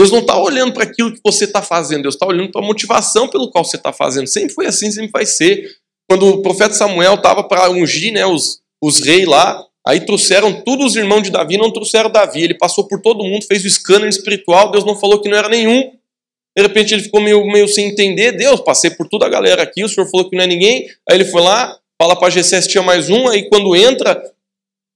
Deus 0.01 0.11
não 0.11 0.21
está 0.21 0.39
olhando 0.39 0.73
para 0.73 0.85
aquilo 0.85 1.13
que 1.13 1.21
você 1.23 1.45
está 1.45 1.61
fazendo, 1.61 2.05
Deus 2.05 2.15
está 2.15 2.27
olhando 2.27 2.51
para 2.51 2.63
a 2.63 2.67
motivação 2.67 3.29
pelo 3.29 3.51
qual 3.51 3.63
você 3.63 3.77
está 3.77 3.93
fazendo. 3.93 4.27
Sempre 4.27 4.55
foi 4.55 4.65
assim, 4.65 4.91
sempre 4.91 5.11
vai 5.11 5.27
ser. 5.27 5.77
Quando 6.09 6.27
o 6.27 6.41
profeta 6.41 6.73
Samuel 6.73 7.17
estava 7.17 7.45
para 7.45 7.71
ungir 7.71 8.11
né, 8.11 8.25
os, 8.25 8.63
os 8.83 9.01
reis 9.01 9.27
lá, 9.27 9.63
aí 9.87 10.01
trouxeram 10.01 10.63
todos 10.63 10.87
os 10.87 10.97
irmãos 10.97 11.21
de 11.21 11.31
Davi, 11.31 11.59
não 11.59 11.71
trouxeram 11.71 12.11
Davi. 12.11 12.43
Ele 12.43 12.55
passou 12.55 12.89
por 12.89 13.03
todo 13.03 13.23
mundo, 13.23 13.45
fez 13.45 13.63
o 13.63 13.67
escândalo 13.67 14.09
espiritual, 14.09 14.71
Deus 14.71 14.87
não 14.87 14.97
falou 14.97 15.21
que 15.21 15.29
não 15.29 15.37
era 15.37 15.51
nenhum. 15.51 15.93
De 16.57 16.63
repente 16.63 16.95
ele 16.95 17.03
ficou 17.03 17.21
meio, 17.21 17.45
meio 17.45 17.69
sem 17.69 17.89
entender. 17.89 18.33
Deus, 18.33 18.59
passei 18.63 18.89
por 18.89 19.07
toda 19.07 19.27
a 19.27 19.29
galera 19.29 19.65
aqui, 19.65 19.85
o 19.85 19.89
senhor 19.89 20.09
falou 20.11 20.31
que 20.31 20.35
não 20.35 20.45
é 20.45 20.47
ninguém. 20.47 20.89
Aí 21.11 21.19
ele 21.19 21.27
foi 21.27 21.43
lá, 21.43 21.79
fala 22.01 22.17
para 22.17 22.31
Gessé 22.31 22.59
se 22.63 22.69
tinha 22.69 22.83
mais 22.83 23.11
um. 23.11 23.29
Aí 23.29 23.51
quando 23.51 23.77
entra 23.77 24.19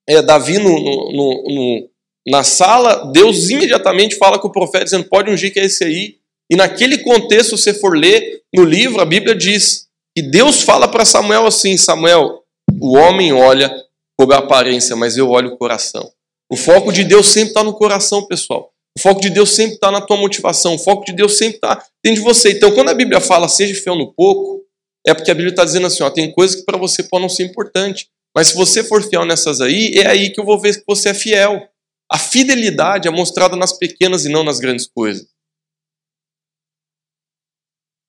é, 0.09 0.22
Davi 0.22 0.57
no, 0.57 0.70
no, 0.70 1.44
no, 1.55 1.90
na 2.27 2.43
sala, 2.43 3.11
Deus 3.12 3.51
imediatamente 3.51 4.16
fala 4.16 4.39
com 4.39 4.49
o 4.49 4.53
profeta, 4.53 4.85
dizendo: 4.85 5.05
pode 5.05 5.31
ungir 5.31 5.53
que 5.53 5.61
é 5.61 5.64
esse 5.64 5.85
aí. 5.85 6.16
E 6.51 6.57
naquele 6.57 6.99
contexto, 6.99 7.57
se 7.57 7.75
for 7.75 7.97
ler 7.97 8.43
no 8.55 8.64
livro, 8.64 9.01
a 9.01 9.05
Bíblia 9.05 9.35
diz 9.35 9.87
que 10.16 10.22
Deus 10.22 10.62
fala 10.62 10.89
para 10.89 11.05
Samuel 11.05 11.47
assim: 11.47 11.77
Samuel, 11.77 12.43
o 12.81 12.97
homem 12.97 13.33
olha 13.33 13.75
por 14.18 14.33
aparência, 14.33 14.97
mas 14.97 15.16
eu 15.16 15.31
olho 15.31 15.51
o 15.55 15.57
coração. 15.57 16.11
O 16.51 16.57
foco 16.57 16.93
de 16.93 17.05
Deus 17.05 17.29
sempre 17.29 17.51
está 17.51 17.62
no 17.62 17.75
coração, 17.75 18.27
pessoal. 18.27 18.70
O 18.97 19.01
foco 19.01 19.20
de 19.20 19.29
Deus 19.29 19.51
sempre 19.51 19.75
está 19.75 19.91
na 19.91 20.01
tua 20.01 20.16
motivação. 20.16 20.77
O 20.77 20.79
foco 20.79 21.05
de 21.05 21.12
Deus 21.12 21.37
sempre 21.37 21.57
está 21.57 21.85
dentro 22.03 22.22
de 22.22 22.25
você. 22.25 22.53
Então, 22.53 22.70
quando 22.72 22.91
a 22.91 22.95
Bíblia 22.95 23.20
fala 23.20 23.49
seja 23.49 23.75
fiel 23.83 23.97
no 23.97 24.12
pouco, 24.12 24.62
é 25.07 25.12
porque 25.12 25.31
a 25.31 25.35
Bíblia 25.35 25.51
está 25.51 25.64
dizendo 25.64 25.87
assim: 25.87 26.03
ó, 26.03 26.11
tem 26.11 26.33
coisas 26.33 26.57
que 26.57 26.64
para 26.64 26.79
você 26.79 27.03
podem 27.03 27.22
não 27.22 27.29
ser 27.29 27.45
importante. 27.45 28.09
Mas 28.35 28.49
se 28.49 28.55
você 28.55 28.83
for 28.83 29.03
fiel 29.03 29.25
nessas 29.25 29.61
aí, 29.61 29.95
é 29.95 30.07
aí 30.07 30.31
que 30.31 30.41
eu 30.41 30.45
vou 30.45 30.59
ver 30.59 30.77
que 30.77 30.85
você 30.87 31.11
é 31.11 31.14
fiel. 31.14 31.68
A 32.14 32.18
fidelidade 32.18 33.08
é 33.08 33.10
mostrada 33.10 33.56
nas 33.56 33.76
pequenas 33.76 34.24
e 34.24 34.28
não 34.28 34.44
nas 34.44 34.60
grandes 34.60 34.86
coisas. 34.86 35.26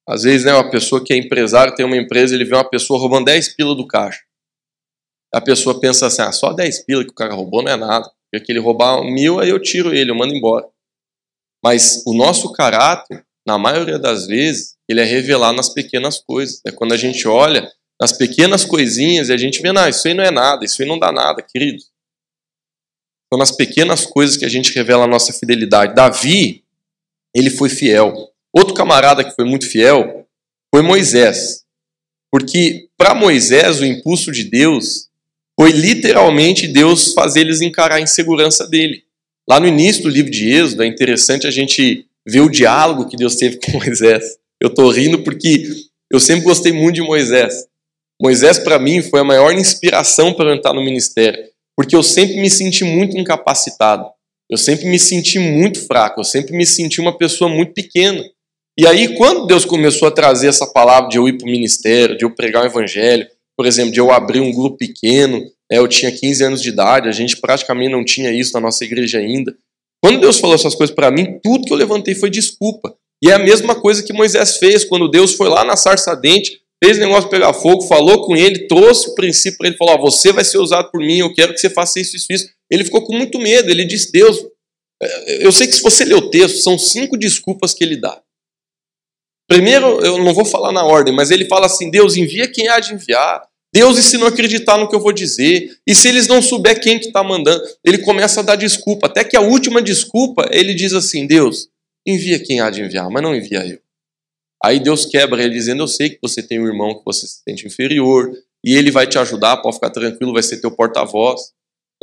Às 0.07 0.21
vezes, 0.21 0.45
né, 0.45 0.53
uma 0.53 0.69
pessoa 0.69 1.03
que 1.03 1.11
é 1.11 1.17
empresário, 1.17 1.73
tem 1.73 1.83
uma 1.83 1.97
empresa, 1.97 2.35
ele 2.35 2.45
vê 2.45 2.53
uma 2.53 2.69
pessoa 2.69 2.99
roubando 2.99 3.25
10 3.25 3.55
pila 3.55 3.73
do 3.73 3.87
caixa. 3.87 4.21
A 5.33 5.41
pessoa 5.41 5.79
pensa 5.79 6.05
assim, 6.05 6.21
ah, 6.21 6.31
só 6.31 6.53
10 6.53 6.85
pila 6.85 7.03
que 7.03 7.09
o 7.09 7.15
cara 7.15 7.33
roubou 7.33 7.63
não 7.63 7.71
é 7.71 7.75
nada. 7.75 8.07
Porque 8.31 8.51
ele 8.51 8.59
roubar 8.59 9.03
mil, 9.03 9.39
aí 9.39 9.49
eu 9.49 9.59
tiro 9.59 9.91
ele, 9.91 10.11
eu 10.11 10.15
mando 10.15 10.35
embora. 10.35 10.69
Mas 11.63 12.03
o 12.05 12.13
nosso 12.13 12.53
caráter, 12.53 13.25
na 13.43 13.57
maioria 13.57 13.97
das 13.97 14.27
vezes, 14.27 14.75
ele 14.87 15.01
é 15.01 15.03
revelado 15.03 15.57
nas 15.57 15.69
pequenas 15.69 16.19
coisas. 16.19 16.61
É 16.63 16.71
quando 16.71 16.93
a 16.93 16.97
gente 16.97 17.27
olha 17.27 17.67
nas 17.99 18.11
pequenas 18.11 18.63
coisinhas 18.63 19.29
e 19.29 19.33
a 19.33 19.37
gente 19.37 19.63
vê, 19.63 19.71
não, 19.71 19.89
isso 19.89 20.07
aí 20.07 20.13
não 20.13 20.23
é 20.23 20.29
nada, 20.29 20.63
isso 20.63 20.79
aí 20.79 20.87
não 20.87 20.99
dá 20.99 21.11
nada, 21.11 21.41
queridos. 21.41 21.94
São 23.31 23.39
nas 23.39 23.51
pequenas 23.51 24.05
coisas 24.05 24.37
que 24.37 24.45
a 24.45 24.49
gente 24.49 24.73
revela 24.73 25.05
a 25.05 25.07
nossa 25.07 25.33
fidelidade. 25.33 25.95
Davi, 25.95 26.63
ele 27.33 27.49
foi 27.49 27.69
fiel. 27.69 28.13
Outro 28.53 28.73
camarada 28.73 29.23
que 29.23 29.35
foi 29.35 29.45
muito 29.45 29.69
fiel 29.69 30.25
foi 30.73 30.81
Moisés. 30.81 31.63
Porque 32.31 32.87
para 32.97 33.15
Moisés, 33.15 33.79
o 33.79 33.85
impulso 33.85 34.31
de 34.31 34.43
Deus 34.43 35.09
foi 35.59 35.71
literalmente 35.71 36.67
Deus 36.67 37.13
fazer 37.13 37.41
eles 37.41 37.61
encarar 37.61 37.95
a 37.95 38.01
insegurança 38.01 38.67
dele. 38.67 39.03
Lá 39.47 39.59
no 39.59 39.67
início 39.67 40.03
do 40.03 40.09
livro 40.09 40.31
de 40.31 40.49
Êxodo, 40.49 40.83
é 40.83 40.87
interessante 40.87 41.47
a 41.47 41.51
gente 41.51 42.05
ver 42.27 42.41
o 42.41 42.49
diálogo 42.49 43.07
que 43.07 43.15
Deus 43.15 43.35
teve 43.35 43.57
com 43.57 43.71
Moisés. 43.79 44.37
Eu 44.61 44.69
estou 44.69 44.89
rindo 44.89 45.23
porque 45.23 45.67
eu 46.11 46.19
sempre 46.19 46.43
gostei 46.43 46.71
muito 46.71 46.95
de 46.95 47.01
Moisés. 47.01 47.67
Moisés, 48.21 48.59
para 48.59 48.79
mim, 48.79 49.01
foi 49.01 49.19
a 49.19 49.25
maior 49.25 49.51
inspiração 49.53 50.33
para 50.33 50.49
eu 50.49 50.55
entrar 50.55 50.73
no 50.73 50.83
ministério 50.83 51.54
porque 51.77 51.95
eu 51.95 52.03
sempre 52.03 52.39
me 52.39 52.49
senti 52.49 52.83
muito 52.83 53.17
incapacitado. 53.17 54.05
Eu 54.49 54.57
sempre 54.57 54.85
me 54.85 54.99
senti 54.99 55.39
muito 55.39 55.85
fraco, 55.87 56.19
eu 56.19 56.23
sempre 56.23 56.55
me 56.55 56.65
senti 56.65 57.01
uma 57.01 57.17
pessoa 57.17 57.49
muito 57.49 57.73
pequena. 57.73 58.23
E 58.77 58.85
aí, 58.85 59.15
quando 59.15 59.47
Deus 59.47 59.65
começou 59.65 60.07
a 60.07 60.11
trazer 60.11 60.47
essa 60.47 60.67
palavra 60.67 61.09
de 61.09 61.17
eu 61.17 61.27
ir 61.27 61.37
para 61.37 61.47
o 61.47 61.51
ministério, 61.51 62.17
de 62.17 62.25
eu 62.25 62.35
pregar 62.35 62.63
o 62.63 62.67
evangelho, 62.67 63.25
por 63.57 63.65
exemplo, 63.65 63.91
de 63.91 63.99
eu 63.99 64.11
abrir 64.11 64.41
um 64.41 64.51
grupo 64.51 64.77
pequeno, 64.77 65.39
né, 65.39 65.79
eu 65.79 65.87
tinha 65.87 66.11
15 66.11 66.43
anos 66.43 66.61
de 66.61 66.69
idade, 66.69 67.07
a 67.07 67.11
gente 67.11 67.37
praticamente 67.37 67.91
não 67.91 68.03
tinha 68.03 68.31
isso 68.31 68.53
na 68.53 68.59
nossa 68.59 68.83
igreja 68.83 69.17
ainda. 69.17 69.55
Quando 70.03 70.19
Deus 70.19 70.37
falou 70.37 70.55
essas 70.55 70.75
coisas 70.75 70.95
para 70.95 71.09
mim, 71.09 71.39
tudo 71.41 71.65
que 71.65 71.73
eu 71.73 71.77
levantei 71.77 72.13
foi 72.13 72.29
desculpa. 72.29 72.95
E 73.23 73.31
é 73.31 73.33
a 73.33 73.39
mesma 73.39 73.73
coisa 73.73 74.03
que 74.03 74.13
Moisés 74.13 74.57
fez 74.57 74.83
quando 74.83 75.09
Deus 75.09 75.33
foi 75.33 75.49
lá 75.49 75.63
na 75.63 75.75
sarça 75.75 76.15
dente 76.15 76.59
fez 76.83 76.97
o 76.97 77.01
negócio 77.01 77.29
pegar 77.29 77.53
fogo, 77.53 77.81
falou 77.83 78.25
com 78.25 78.35
ele, 78.35 78.67
trouxe 78.67 79.09
o 79.09 79.15
princípio 79.15 79.57
para 79.57 79.67
ele, 79.67 79.77
falou: 79.77 79.99
você 79.99 80.31
vai 80.31 80.43
ser 80.43 80.57
usado 80.57 80.89
por 80.91 80.99
mim, 80.99 81.19
eu 81.19 81.33
quero 81.33 81.53
que 81.53 81.59
você 81.59 81.69
faça 81.69 81.99
isso, 81.99 82.15
isso, 82.15 82.31
isso. 82.31 82.49
Ele 82.69 82.83
ficou 82.83 83.03
com 83.03 83.15
muito 83.15 83.39
medo, 83.39 83.69
ele 83.69 83.85
disse: 83.85 84.11
Deus, 84.11 84.45
é, 85.01 85.45
eu 85.45 85.51
sei 85.51 85.67
que 85.67 85.73
se 85.73 85.81
você 85.81 86.05
ler 86.05 86.15
o 86.15 86.29
texto, 86.29 86.59
são 86.59 86.77
cinco 86.77 87.17
desculpas 87.17 87.73
que 87.73 87.83
ele 87.83 87.97
dá. 87.97 88.21
Primeiro, 89.47 89.99
eu 90.03 90.17
não 90.23 90.33
vou 90.33 90.45
falar 90.45 90.71
na 90.71 90.83
ordem, 90.83 91.13
mas 91.13 91.31
ele 91.31 91.45
fala 91.45 91.67
assim: 91.67 91.89
Deus 91.89 92.15
envia 92.15 92.47
quem 92.47 92.67
há 92.67 92.79
de 92.79 92.93
enviar. 92.93 93.43
Deus, 93.73 93.97
e 93.97 94.03
se 94.03 94.17
não 94.17 94.27
acreditar 94.27 94.77
no 94.77 94.87
que 94.87 94.95
eu 94.95 95.01
vou 95.01 95.11
dizer? 95.11 95.77
E 95.85 95.93
se 95.93 96.07
eles 96.07 96.27
não 96.27 96.41
souber 96.41 96.79
quem 96.79 96.97
que 96.97 97.07
está 97.07 97.21
mandando? 97.21 97.61
Ele 97.83 97.97
começa 97.97 98.39
a 98.39 98.43
dar 98.43 98.55
desculpa, 98.55 99.07
até 99.07 99.21
que 99.21 99.35
a 99.35 99.41
última 99.41 99.81
desculpa, 99.81 100.47
ele 100.51 100.73
diz 100.73 100.93
assim: 100.93 101.27
Deus, 101.27 101.67
envia 102.07 102.39
quem 102.39 102.61
há 102.61 102.69
de 102.69 102.81
enviar, 102.81 103.09
mas 103.09 103.21
não 103.21 103.35
envia 103.35 103.65
eu. 103.67 103.84
Aí 104.63 104.79
Deus 104.79 105.05
quebra 105.05 105.43
ele 105.43 105.53
dizendo: 105.53 105.83
Eu 105.83 105.87
sei 105.87 106.09
que 106.09 106.19
você 106.21 106.41
tem 106.41 106.59
um 106.59 106.67
irmão 106.67 106.97
que 106.97 107.05
você 107.05 107.27
se 107.27 107.41
sente 107.47 107.67
inferior, 107.67 108.31
e 108.63 108.75
ele 108.75 108.91
vai 108.91 109.05
te 109.05 109.17
ajudar, 109.19 109.57
pode 109.57 109.75
ficar 109.75 109.91
tranquilo, 109.91 110.33
vai 110.33 110.43
ser 110.43 110.59
teu 110.59 110.71
porta-voz. 110.71 111.53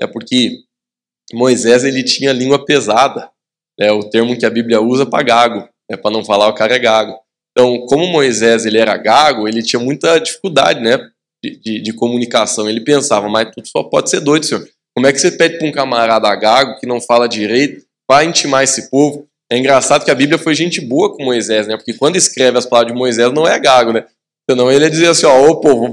É 0.01 0.07
porque 0.07 0.59
Moisés 1.33 1.85
ele 1.85 2.05
tinha 2.05 2.33
língua 2.33 2.65
pesada, 2.65 3.31
é 3.79 3.91
o 3.91 4.09
termo 4.09 4.39
que 4.39 4.47
a 4.47 4.51
Bíblia 4.51 4.81
usa 4.81 5.05
para 5.05 5.25
gago, 5.25 5.69
é 5.91 5.97
para 5.97 6.11
não 6.11 6.25
falar 6.25 6.49
o 6.49 6.55
cara 6.55 6.75
é 6.75 6.79
gago. 6.79 7.19
Então, 7.51 7.85
como 7.87 8.07
Moisés 8.07 8.65
ele 8.65 8.79
era 8.79 8.97
gago, 8.97 9.47
ele 9.47 9.63
tinha 9.63 9.81
muita 9.81 10.19
dificuldade, 10.19 10.81
né, 10.81 10.99
de, 11.43 11.57
de, 11.57 11.81
de 11.83 11.93
comunicação. 11.93 12.69
Ele 12.69 12.81
pensava, 12.81 13.29
mas 13.29 13.51
tudo 13.55 13.67
só 13.69 13.83
pode 13.83 14.09
ser 14.09 14.21
doido, 14.21 14.47
senhor. 14.47 14.67
Como 14.95 15.07
é 15.07 15.13
que 15.13 15.19
você 15.19 15.31
pede 15.33 15.59
para 15.59 15.67
um 15.67 15.73
camarada 15.73 16.35
gago 16.37 16.79
que 16.79 16.87
não 16.87 17.01
fala 17.01 17.29
direito 17.29 17.85
para 18.07 18.25
intimar 18.25 18.63
esse 18.63 18.91
povo? 18.91 19.27
É 19.53 19.59
engraçado 19.59 20.03
que 20.03 20.11
a 20.11 20.15
Bíblia 20.15 20.39
foi 20.39 20.55
gente 20.55 20.81
boa 20.81 21.15
com 21.15 21.23
Moisés, 21.23 21.67
né? 21.67 21.77
Porque 21.77 21.93
quando 21.93 22.17
escreve 22.17 22.57
as 22.57 22.65
palavras 22.65 22.95
de 22.95 22.99
Moisés 22.99 23.31
não 23.35 23.47
é 23.47 23.59
gago, 23.61 23.93
né? 23.93 24.07
Senão 24.51 24.73
ele 24.73 24.87
ia 24.87 24.91
dizer 24.91 25.09
assim, 25.09 25.27
ó, 25.27 25.47
ô 25.47 25.61
povo, 25.61 25.93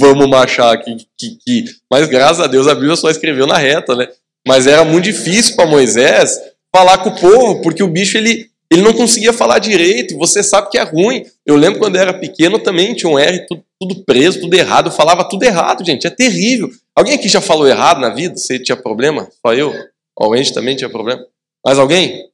vamos 0.00 0.30
marchar 0.30 0.72
aqui. 0.72 0.96
Que, 1.18 1.36
que. 1.44 1.64
Mas 1.90 2.08
graças 2.08 2.40
a 2.40 2.46
Deus 2.46 2.66
a 2.66 2.74
Bíblia 2.74 2.96
só 2.96 3.10
escreveu 3.10 3.46
na 3.46 3.58
reta, 3.58 3.94
né? 3.94 4.08
Mas 4.48 4.66
era 4.66 4.82
muito 4.82 5.04
difícil 5.04 5.54
para 5.54 5.66
Moisés 5.66 6.40
falar 6.74 6.96
com 6.98 7.10
o 7.10 7.20
povo, 7.20 7.60
porque 7.60 7.82
o 7.82 7.88
bicho 7.88 8.16
ele, 8.16 8.48
ele 8.70 8.80
não 8.80 8.94
conseguia 8.94 9.34
falar 9.34 9.58
direito, 9.58 10.16
você 10.16 10.42
sabe 10.42 10.70
que 10.70 10.78
é 10.78 10.82
ruim. 10.82 11.22
Eu 11.44 11.56
lembro 11.56 11.78
quando 11.78 11.96
eu 11.96 12.00
era 12.00 12.14
pequeno 12.14 12.60
também 12.60 12.94
tinha 12.94 13.12
um 13.12 13.18
R 13.18 13.46
tudo, 13.46 13.62
tudo 13.78 14.04
preso, 14.06 14.40
tudo 14.40 14.54
errado, 14.54 14.86
eu 14.86 14.92
falava 14.92 15.22
tudo 15.28 15.42
errado, 15.42 15.84
gente, 15.84 16.06
é 16.06 16.10
terrível. 16.10 16.70
Alguém 16.96 17.12
aqui 17.12 17.28
já 17.28 17.42
falou 17.42 17.68
errado 17.68 18.00
na 18.00 18.08
vida? 18.08 18.38
Você 18.38 18.58
tinha 18.58 18.74
problema? 18.74 19.28
Só 19.46 19.52
eu? 19.52 19.70
O 20.18 20.32
Andy 20.32 20.54
também 20.54 20.74
tinha 20.74 20.88
problema? 20.88 21.22
Mais 21.64 21.78
alguém? 21.78 22.28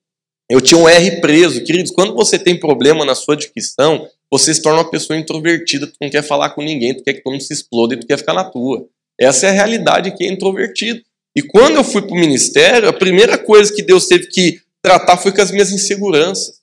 Eu 0.51 0.61
tinha 0.61 0.79
um 0.79 0.89
R 0.89 1.21
preso. 1.21 1.63
Queridos, 1.63 1.93
quando 1.93 2.15
você 2.15 2.39
tem 2.39 2.59
problema 2.59 3.05
na 3.05 3.15
sua 3.15 3.37
dicção, 3.37 4.09
você 4.31 4.55
se 4.55 4.63
torna 4.63 4.81
uma 4.81 4.91
pessoa 4.91 5.19
introvertida, 5.19 5.87
tu 5.87 5.95
não 6.01 6.11
quer 6.11 6.23
falar 6.23 6.51
com 6.51 6.63
ninguém, 6.63 6.95
tu 6.95 7.03
quer 7.03 7.15
que 7.15 7.23
todo 7.23 7.33
mundo 7.33 7.43
se 7.43 7.53
exploda 7.53 7.95
e 7.95 8.01
tu 8.01 8.07
quer 8.07 8.19
ficar 8.19 8.35
na 8.35 8.45
tua. 8.45 8.87
Essa 9.21 9.47
é 9.47 9.51
a 9.51 9.53
realidade 9.53 10.17
que 10.17 10.25
é 10.25 10.29
introvertido. 10.29 11.03
E 11.37 11.43
quando 11.43 11.77
eu 11.77 11.85
fui 11.85 12.03
para 12.03 12.13
o 12.13 12.19
ministério, 12.19 12.89
a 12.89 12.93
primeira 12.93 13.37
coisa 13.37 13.73
que 13.75 13.83
Deus 13.83 14.07
teve 14.07 14.27
que 14.29 14.61
tratar 14.83 15.17
foi 15.17 15.33
com 15.33 15.41
as 15.41 15.51
minhas 15.51 15.73
inseguranças. 15.73 16.59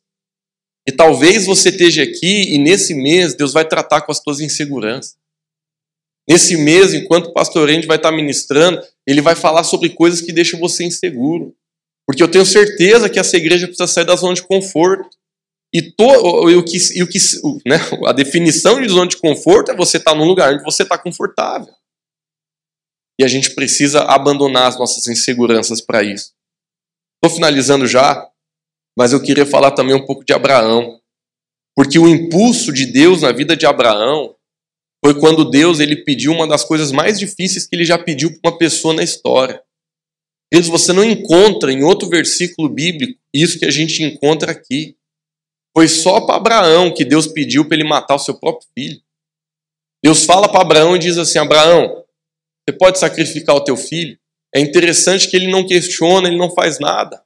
E 0.88 0.92
talvez 0.92 1.46
você 1.46 1.70
esteja 1.70 2.04
aqui 2.04 2.54
e 2.54 2.58
nesse 2.58 2.94
mês 2.94 3.34
Deus 3.34 3.54
vai 3.54 3.68
tratar 3.68 4.02
com 4.02 4.12
as 4.12 4.20
tuas 4.20 4.40
inseguranças. 4.40 5.16
Nesse 6.28 6.58
mês, 6.58 6.94
enquanto 6.94 7.28
o 7.28 7.34
pastor 7.34 7.70
Andy 7.70 7.86
vai 7.86 7.98
estar 7.98 8.12
ministrando, 8.12 8.82
ele 9.06 9.22
vai 9.22 9.36
falar 9.36 9.64
sobre 9.64 9.90
coisas 9.90 10.22
que 10.22 10.34
deixam 10.34 10.60
você 10.60 10.84
inseguro. 10.84 11.56
Porque 12.08 12.22
eu 12.22 12.30
tenho 12.30 12.46
certeza 12.46 13.10
que 13.10 13.20
essa 13.20 13.36
igreja 13.36 13.68
precisa 13.68 13.88
sair 13.88 14.06
da 14.06 14.16
zona 14.16 14.36
de 14.36 14.44
conforto. 14.44 15.10
E, 15.74 15.82
to, 15.82 16.50
e 16.50 16.56
o 16.56 16.64
que, 16.64 16.78
e 16.96 17.04
o 17.04 17.08
que 17.08 17.18
né, 17.66 17.78
a 18.06 18.14
definição 18.14 18.82
de 18.82 18.88
zona 18.88 19.08
de 19.08 19.18
conforto 19.18 19.72
é 19.72 19.76
você 19.76 19.98
estar 19.98 20.12
tá 20.12 20.18
num 20.18 20.26
lugar 20.26 20.54
onde 20.54 20.64
você 20.64 20.84
está 20.84 20.98
confortável. 20.98 21.74
E 23.20 23.24
a 23.24 23.28
gente 23.28 23.56
precisa 23.56 24.04
abandonar 24.04 24.68
as 24.68 24.78
nossas 24.78 25.08
inseguranças 25.08 25.82
para 25.82 26.04
isso. 26.04 26.34
Estou 27.16 27.36
finalizando 27.36 27.88
já, 27.88 28.30
mas 28.98 29.12
eu 29.12 29.22
queria 29.22 29.46
falar 29.46 29.72
também 29.72 29.96
um 29.96 30.06
pouco 30.06 30.24
de 30.24 30.34
Abraão. 30.34 31.00
Porque 31.76 32.00
o 32.00 32.08
impulso 32.08 32.72
de 32.72 32.86
Deus 32.86 33.22
na 33.22 33.32
vida 33.32 33.56
de 33.56 33.66
Abraão 33.66 34.36
foi 35.04 35.20
quando 35.20 35.50
Deus 35.50 35.80
ele 35.80 36.04
pediu 36.04 36.32
uma 36.32 36.48
das 36.48 36.64
coisas 36.64 36.92
mais 36.92 37.20
difíceis 37.20 37.68
que 37.68 37.76
ele 37.76 37.86
já 37.86 37.98
pediu 37.98 38.32
para 38.40 38.52
uma 38.52 38.58
pessoa 38.58 38.94
na 38.94 39.04
história. 39.04 39.62
Queridos, 40.56 40.70
você 40.70 40.94
não 40.94 41.04
encontra 41.04 41.70
em 41.70 41.84
outro 41.84 42.08
versículo 42.08 42.70
bíblico 42.70 43.20
isso 43.34 43.60
que 43.60 43.66
a 43.66 43.70
gente 43.70 44.02
encontra 44.02 44.54
aqui. 44.54 44.96
Foi 45.76 45.86
só 45.86 46.22
para 46.22 46.38
Abraão 46.38 46.94
que 46.94 47.04
Deus 47.04 47.28
pediu 47.28 47.68
para 47.68 47.76
ele 47.76 47.84
matar 47.84 48.16
o 48.16 48.20
seu 48.20 48.40
próprio 48.40 48.66
filho. 48.74 49.02
Deus 50.02 50.24
fala 50.24 50.48
para 50.48 50.62
Abraão 50.62 50.96
e 50.96 51.00
diz 51.00 51.18
assim: 51.18 51.40
Abraão, 51.40 52.06
você 52.64 52.78
pode 52.78 53.00
sacrificar 53.00 53.54
o 53.54 53.66
teu 53.66 53.76
filho? 53.76 54.18
É 54.56 54.62
interessante 54.62 55.30
que 55.30 55.36
ele 55.36 55.48
não 55.48 55.68
questiona, 55.68 56.30
ele 56.30 56.38
não 56.38 56.50
faz 56.50 56.80
nada. 56.80 57.22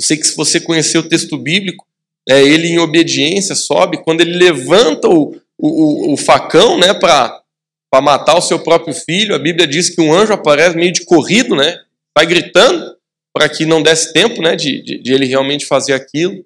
Eu 0.00 0.06
sei 0.06 0.16
que 0.16 0.26
se 0.26 0.34
você 0.34 0.58
conhecer 0.58 0.96
o 0.96 1.06
texto 1.06 1.36
bíblico, 1.36 1.86
é, 2.26 2.42
ele 2.42 2.68
em 2.68 2.78
obediência 2.78 3.54
sobe, 3.54 4.02
quando 4.02 4.22
ele 4.22 4.38
levanta 4.38 5.10
o, 5.10 5.38
o, 5.58 6.14
o 6.14 6.16
facão 6.16 6.78
né, 6.78 6.94
para 6.94 7.44
matar 8.00 8.38
o 8.38 8.40
seu 8.40 8.60
próprio 8.60 8.94
filho, 8.94 9.34
a 9.34 9.38
Bíblia 9.38 9.66
diz 9.66 9.90
que 9.90 10.00
um 10.00 10.10
anjo 10.10 10.32
aparece 10.32 10.74
meio 10.74 10.90
de 10.90 11.04
corrido, 11.04 11.54
né, 11.54 11.83
vai 12.16 12.26
gritando, 12.26 12.96
para 13.34 13.48
que 13.48 13.66
não 13.66 13.82
desse 13.82 14.12
tempo 14.12 14.40
né, 14.40 14.54
de, 14.54 14.82
de, 14.82 14.98
de, 14.98 15.12
ele 15.12 15.26
realmente 15.26 15.66
fazer 15.66 15.92
aquilo. 15.92 16.44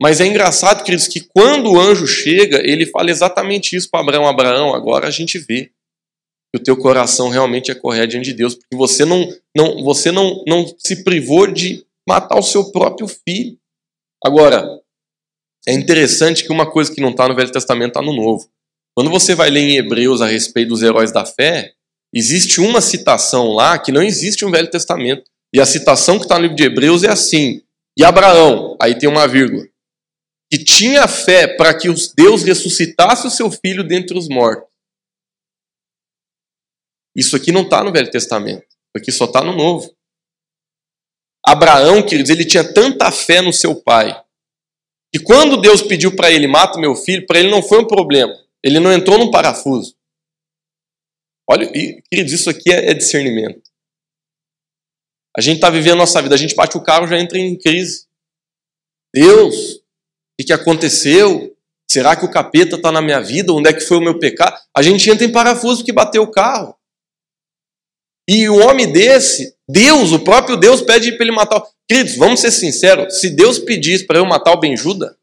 Mas 0.00 0.20
é 0.20 0.26
engraçado, 0.26 0.84
queridos, 0.84 1.08
que 1.08 1.20
quando 1.20 1.72
o 1.72 1.80
anjo 1.80 2.06
chega, 2.06 2.58
ele 2.58 2.86
fala 2.86 3.10
exatamente 3.10 3.74
isso 3.74 3.90
para 3.90 4.00
Abraão: 4.00 4.26
Abraão, 4.26 4.74
agora 4.74 5.08
a 5.08 5.10
gente 5.10 5.38
vê 5.38 5.72
que 6.54 6.60
o 6.60 6.62
teu 6.62 6.76
coração 6.76 7.28
realmente 7.28 7.70
é 7.70 7.74
correto 7.74 8.12
diante 8.12 8.26
de 8.26 8.34
Deus, 8.34 8.54
porque 8.54 8.76
você 8.76 9.04
não, 9.04 9.28
não, 9.56 9.82
você 9.82 10.12
não, 10.12 10.42
não 10.46 10.66
se 10.78 11.02
privou 11.02 11.46
de 11.46 11.84
matar 12.08 12.38
o 12.38 12.42
seu 12.42 12.70
próprio 12.70 13.08
filho. 13.08 13.58
Agora, 14.24 14.80
é 15.66 15.72
interessante 15.72 16.44
que 16.44 16.52
uma 16.52 16.70
coisa 16.70 16.94
que 16.94 17.00
não 17.00 17.10
está 17.10 17.28
no 17.28 17.34
Velho 17.34 17.52
Testamento 17.52 17.88
está 17.88 18.02
no 18.02 18.14
Novo. 18.14 18.48
Quando 18.96 19.10
você 19.10 19.34
vai 19.34 19.50
ler 19.50 19.60
em 19.60 19.76
Hebreus 19.76 20.20
a 20.20 20.26
respeito 20.26 20.70
dos 20.70 20.82
heróis 20.82 21.12
da 21.12 21.24
fé, 21.24 21.74
existe 22.14 22.60
uma 22.60 22.80
citação 22.80 23.52
lá 23.52 23.78
que 23.78 23.92
não 23.92 24.02
existe 24.02 24.44
no 24.44 24.50
Velho 24.50 24.70
Testamento. 24.70 25.24
E 25.54 25.60
a 25.60 25.66
citação 25.66 26.18
que 26.18 26.24
está 26.24 26.36
no 26.36 26.42
livro 26.42 26.56
de 26.56 26.64
Hebreus 26.64 27.02
é 27.04 27.10
assim: 27.10 27.62
E 27.98 28.04
Abraão, 28.04 28.76
aí 28.80 28.98
tem 28.98 29.08
uma 29.08 29.26
vírgula, 29.26 29.66
que 30.50 30.62
tinha 30.62 31.08
fé 31.08 31.46
para 31.46 31.72
que 31.76 31.88
Deus 32.16 32.42
ressuscitasse 32.42 33.26
o 33.26 33.30
seu 33.30 33.50
filho 33.50 33.82
dentre 33.82 34.16
os 34.16 34.28
mortos. 34.28 34.68
Isso 37.16 37.34
aqui 37.34 37.50
não 37.50 37.62
está 37.62 37.82
no 37.82 37.92
Velho 37.92 38.10
Testamento. 38.10 38.62
Isso 38.62 39.02
aqui 39.02 39.10
só 39.10 39.24
está 39.24 39.42
no 39.42 39.56
Novo. 39.56 39.92
Abraão, 41.44 42.02
queridos, 42.02 42.30
ele 42.30 42.44
tinha 42.44 42.72
tanta 42.72 43.10
fé 43.10 43.40
no 43.40 43.52
seu 43.52 43.74
pai, 43.74 44.22
que 45.12 45.18
quando 45.18 45.56
Deus 45.56 45.80
pediu 45.80 46.14
para 46.14 46.30
ele, 46.30 46.46
mata 46.46 46.78
meu 46.78 46.94
filho, 46.94 47.26
para 47.26 47.38
ele 47.38 47.50
não 47.50 47.62
foi 47.62 47.80
um 47.80 47.86
problema. 47.86 48.34
Ele 48.62 48.78
não 48.78 48.92
entrou 48.92 49.18
num 49.18 49.30
parafuso. 49.30 49.96
Olha, 51.50 51.66
queridos, 51.66 52.32
isso 52.32 52.50
aqui 52.50 52.70
é, 52.70 52.90
é 52.90 52.94
discernimento. 52.94 53.62
A 55.36 55.40
gente 55.40 55.56
está 55.56 55.70
vivendo 55.70 55.94
a 55.94 55.98
nossa 55.98 56.20
vida, 56.20 56.34
a 56.34 56.38
gente 56.38 56.54
bate 56.54 56.76
o 56.76 56.82
carro 56.82 57.06
já 57.06 57.18
entra 57.18 57.38
em 57.38 57.56
crise. 57.56 58.06
Deus, 59.14 59.76
o 60.40 60.44
que 60.44 60.52
aconteceu? 60.52 61.56
Será 61.90 62.14
que 62.14 62.24
o 62.24 62.30
capeta 62.30 62.76
está 62.76 62.92
na 62.92 63.00
minha 63.00 63.20
vida? 63.20 63.52
Onde 63.52 63.70
é 63.70 63.72
que 63.72 63.80
foi 63.80 63.96
o 63.96 64.02
meu 64.02 64.18
pecado? 64.18 64.60
A 64.76 64.82
gente 64.82 65.08
entra 65.08 65.24
em 65.24 65.32
parafuso 65.32 65.78
porque 65.78 65.92
bateu 65.92 66.22
o 66.22 66.30
carro. 66.30 66.76
E 68.28 68.46
um 68.50 68.62
homem 68.62 68.92
desse, 68.92 69.56
Deus, 69.66 70.12
o 70.12 70.18
próprio 70.18 70.54
Deus, 70.56 70.82
pede 70.82 71.12
para 71.12 71.24
ele 71.24 71.34
matar. 71.34 71.62
Queridos, 71.88 72.16
vamos 72.16 72.40
ser 72.40 72.50
sinceros: 72.50 73.20
se 73.20 73.30
Deus 73.30 73.58
pedisse 73.58 74.06
para 74.06 74.18
eu 74.18 74.26
matar 74.26 74.52
o 74.52 74.60
Benjuda, 74.60 75.16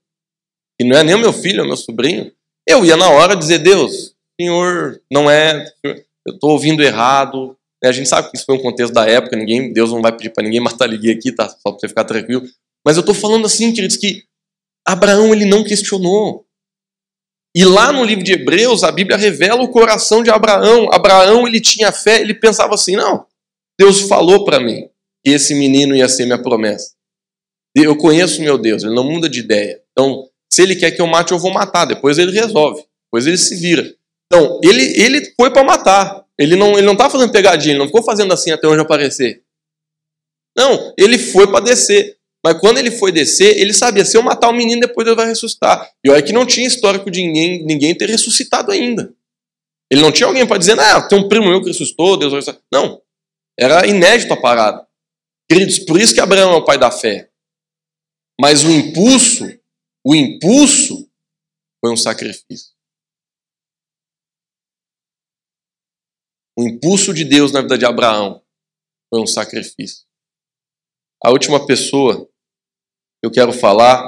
que 0.79 0.87
não 0.87 0.97
é 0.97 1.03
nem 1.03 1.13
o 1.13 1.19
meu 1.19 1.31
filho, 1.31 1.61
é 1.61 1.63
o 1.63 1.67
meu 1.67 1.77
sobrinho, 1.77 2.31
eu 2.67 2.83
ia 2.83 2.97
na 2.97 3.09
hora 3.09 3.35
dizer: 3.35 3.59
Deus, 3.59 4.15
Senhor, 4.41 4.99
não 5.11 5.29
é, 5.29 5.71
eu 6.25 6.33
estou 6.33 6.51
ouvindo 6.51 6.83
errado. 6.83 7.55
A 7.83 7.91
gente 7.91 8.09
sabe 8.09 8.31
que 8.31 8.37
isso 8.37 8.45
foi 8.45 8.55
um 8.55 8.61
contexto 8.61 8.93
da 8.93 9.07
época, 9.07 9.35
ninguém, 9.35 9.71
Deus 9.71 9.91
não 9.91 10.01
vai 10.01 10.11
pedir 10.11 10.31
para 10.31 10.43
ninguém 10.43 10.59
matar 10.61 10.87
ninguém 10.89 11.11
aqui, 11.11 11.31
tá? 11.31 11.47
Só 11.47 11.71
para 11.71 11.79
você 11.79 11.87
ficar 11.87 12.03
tranquilo. 12.03 12.43
Mas 12.85 12.97
eu 12.97 13.01
estou 13.01 13.13
falando 13.13 13.45
assim, 13.45 13.73
queridos, 13.73 13.97
que 13.97 14.23
Abraão 14.87 15.33
ele 15.33 15.45
não 15.45 15.63
questionou. 15.63 16.45
E 17.55 17.63
lá 17.63 17.91
no 17.91 18.03
livro 18.03 18.23
de 18.23 18.33
Hebreus, 18.33 18.83
a 18.83 18.91
Bíblia 18.91 19.17
revela 19.17 19.63
o 19.63 19.69
coração 19.69 20.21
de 20.21 20.29
Abraão. 20.29 20.89
Abraão, 20.91 21.47
ele 21.47 21.61
tinha 21.61 21.91
fé, 21.91 22.19
ele 22.19 22.33
pensava 22.33 22.75
assim: 22.75 22.95
não, 22.97 23.25
Deus 23.79 24.01
falou 24.01 24.43
para 24.43 24.59
mim 24.59 24.89
que 25.23 25.31
esse 25.31 25.55
menino 25.55 25.95
ia 25.95 26.09
ser 26.09 26.25
minha 26.25 26.41
promessa. 26.41 26.93
Eu 27.73 27.95
conheço 27.95 28.41
meu 28.41 28.57
Deus, 28.57 28.83
ele 28.83 28.93
não 28.93 29.03
muda 29.03 29.29
de 29.29 29.39
ideia. 29.39 29.81
Então, 29.91 30.29
se 30.51 30.61
ele 30.61 30.75
quer 30.75 30.91
que 30.91 31.01
eu 31.01 31.07
mate, 31.07 31.31
eu 31.31 31.39
vou 31.39 31.51
matar. 31.51 31.85
Depois 31.85 32.17
ele 32.17 32.31
resolve, 32.31 32.85
depois 33.05 33.25
ele 33.25 33.37
se 33.37 33.55
vira. 33.55 33.95
Então, 34.27 34.59
ele, 34.63 34.81
ele 35.01 35.33
foi 35.35 35.51
para 35.51 35.63
matar. 35.63 36.25
Ele 36.37 36.55
não 36.55 36.73
ele 36.77 36.85
não 36.85 36.97
fazendo 36.97 37.31
pegadinha, 37.31 37.71
ele 37.71 37.79
não 37.79 37.87
ficou 37.87 38.03
fazendo 38.03 38.33
assim 38.33 38.51
até 38.51 38.67
onde 38.67 38.81
aparecer. 38.81 39.43
Não, 40.57 40.93
ele 40.97 41.17
foi 41.17 41.47
para 41.47 41.63
descer. 41.63 42.17
Mas 42.43 42.59
quando 42.59 42.77
ele 42.77 42.91
foi 42.91 43.11
descer, 43.11 43.57
ele 43.57 43.73
sabia, 43.73 44.05
se 44.05 44.15
eu 44.15 44.21
matar 44.21 44.49
o 44.49 44.53
menino, 44.53 44.81
depois 44.81 45.07
ele 45.07 45.15
vai 45.15 45.25
ressuscitar. 45.25 45.89
E 46.03 46.09
olha 46.09 46.21
que 46.21 46.31
não 46.31 46.45
tinha 46.45 46.67
histórico 46.67 47.09
de 47.09 47.21
ninguém, 47.21 47.65
ninguém 47.65 47.95
ter 47.95 48.07
ressuscitado 48.07 48.71
ainda. 48.71 49.11
Ele 49.91 50.01
não 50.01 50.11
tinha 50.11 50.27
alguém 50.27 50.45
para 50.45 50.57
dizer, 50.57 50.79
ah, 50.79 51.07
tem 51.07 51.17
um 51.17 51.27
primo 51.27 51.47
meu 51.47 51.61
que 51.61 51.69
ressuscitou, 51.69 52.17
Deus 52.17 52.45
vai. 52.45 52.57
Não. 52.71 53.01
Era 53.59 53.87
inédito 53.87 54.33
a 54.33 54.37
parada. 54.37 54.85
Queridos, 55.49 55.79
por 55.79 55.99
isso 55.99 56.13
que 56.13 56.21
Abraão 56.21 56.53
é 56.53 56.57
o 56.57 56.65
pai 56.65 56.77
da 56.77 56.91
fé. 56.91 57.29
Mas 58.39 58.63
o 58.63 58.69
impulso, 58.69 59.45
o 60.05 60.13
impulso 60.13 61.09
foi 61.83 61.91
um 61.91 61.97
sacrifício. 61.97 62.74
O 66.57 66.63
impulso 66.63 67.13
de 67.13 67.25
Deus 67.25 67.51
na 67.51 67.61
vida 67.61 67.77
de 67.77 67.85
Abraão 67.85 68.41
foi 69.09 69.21
um 69.21 69.27
sacrifício. 69.27 70.05
A 71.23 71.31
última 71.31 71.65
pessoa 71.65 72.29
eu 73.23 73.31
quero 73.31 73.51
falar 73.51 74.01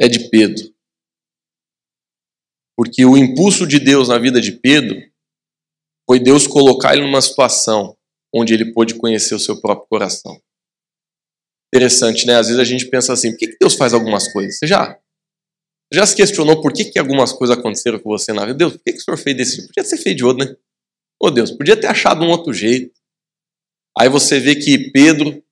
é 0.00 0.06
de 0.06 0.30
Pedro. 0.30 0.74
Porque 2.76 3.04
o 3.04 3.16
impulso 3.16 3.66
de 3.66 3.80
Deus 3.80 4.08
na 4.08 4.18
vida 4.18 4.40
de 4.40 4.52
Pedro 4.52 4.96
foi 6.08 6.20
Deus 6.20 6.46
colocar 6.46 6.94
ele 6.94 7.02
numa 7.02 7.20
situação 7.20 7.98
onde 8.32 8.54
ele 8.54 8.72
pôde 8.72 8.96
conhecer 8.96 9.34
o 9.34 9.40
seu 9.40 9.60
próprio 9.60 9.88
coração. 9.88 10.40
Interessante, 11.74 12.26
né? 12.26 12.36
Às 12.36 12.46
vezes 12.46 12.60
a 12.60 12.64
gente 12.64 12.88
pensa 12.88 13.12
assim: 13.12 13.32
por 13.32 13.38
que 13.38 13.56
Deus 13.60 13.74
faz 13.74 13.92
algumas 13.92 14.32
coisas? 14.32 14.58
Você 14.58 14.66
já, 14.66 14.98
já 15.92 16.06
se 16.06 16.14
questionou 16.14 16.60
por 16.60 16.72
que, 16.72 16.84
que 16.84 16.98
algumas 16.98 17.32
coisas 17.32 17.56
aconteceram 17.56 17.98
com 17.98 18.10
você 18.10 18.32
na 18.32 18.44
vida? 18.44 18.58
Deus, 18.58 18.72
por 18.74 18.82
que, 18.84 18.92
que 18.92 18.98
o 18.98 19.02
senhor 19.02 19.16
fez 19.16 19.36
desse 19.36 19.56
jeito? 19.56 19.68
Podia 19.68 19.88
ter 19.88 19.96
feito 19.96 20.16
de 20.16 20.24
outro, 20.24 20.46
né? 20.46 20.56
Ô 21.20 21.30
Deus, 21.30 21.50
podia 21.50 21.76
ter 21.76 21.86
achado 21.86 22.22
um 22.22 22.28
outro 22.28 22.52
jeito. 22.52 22.92
Aí 23.98 24.08
você 24.08 24.38
vê 24.38 24.54
que 24.54 24.90
Pedro 24.90 25.42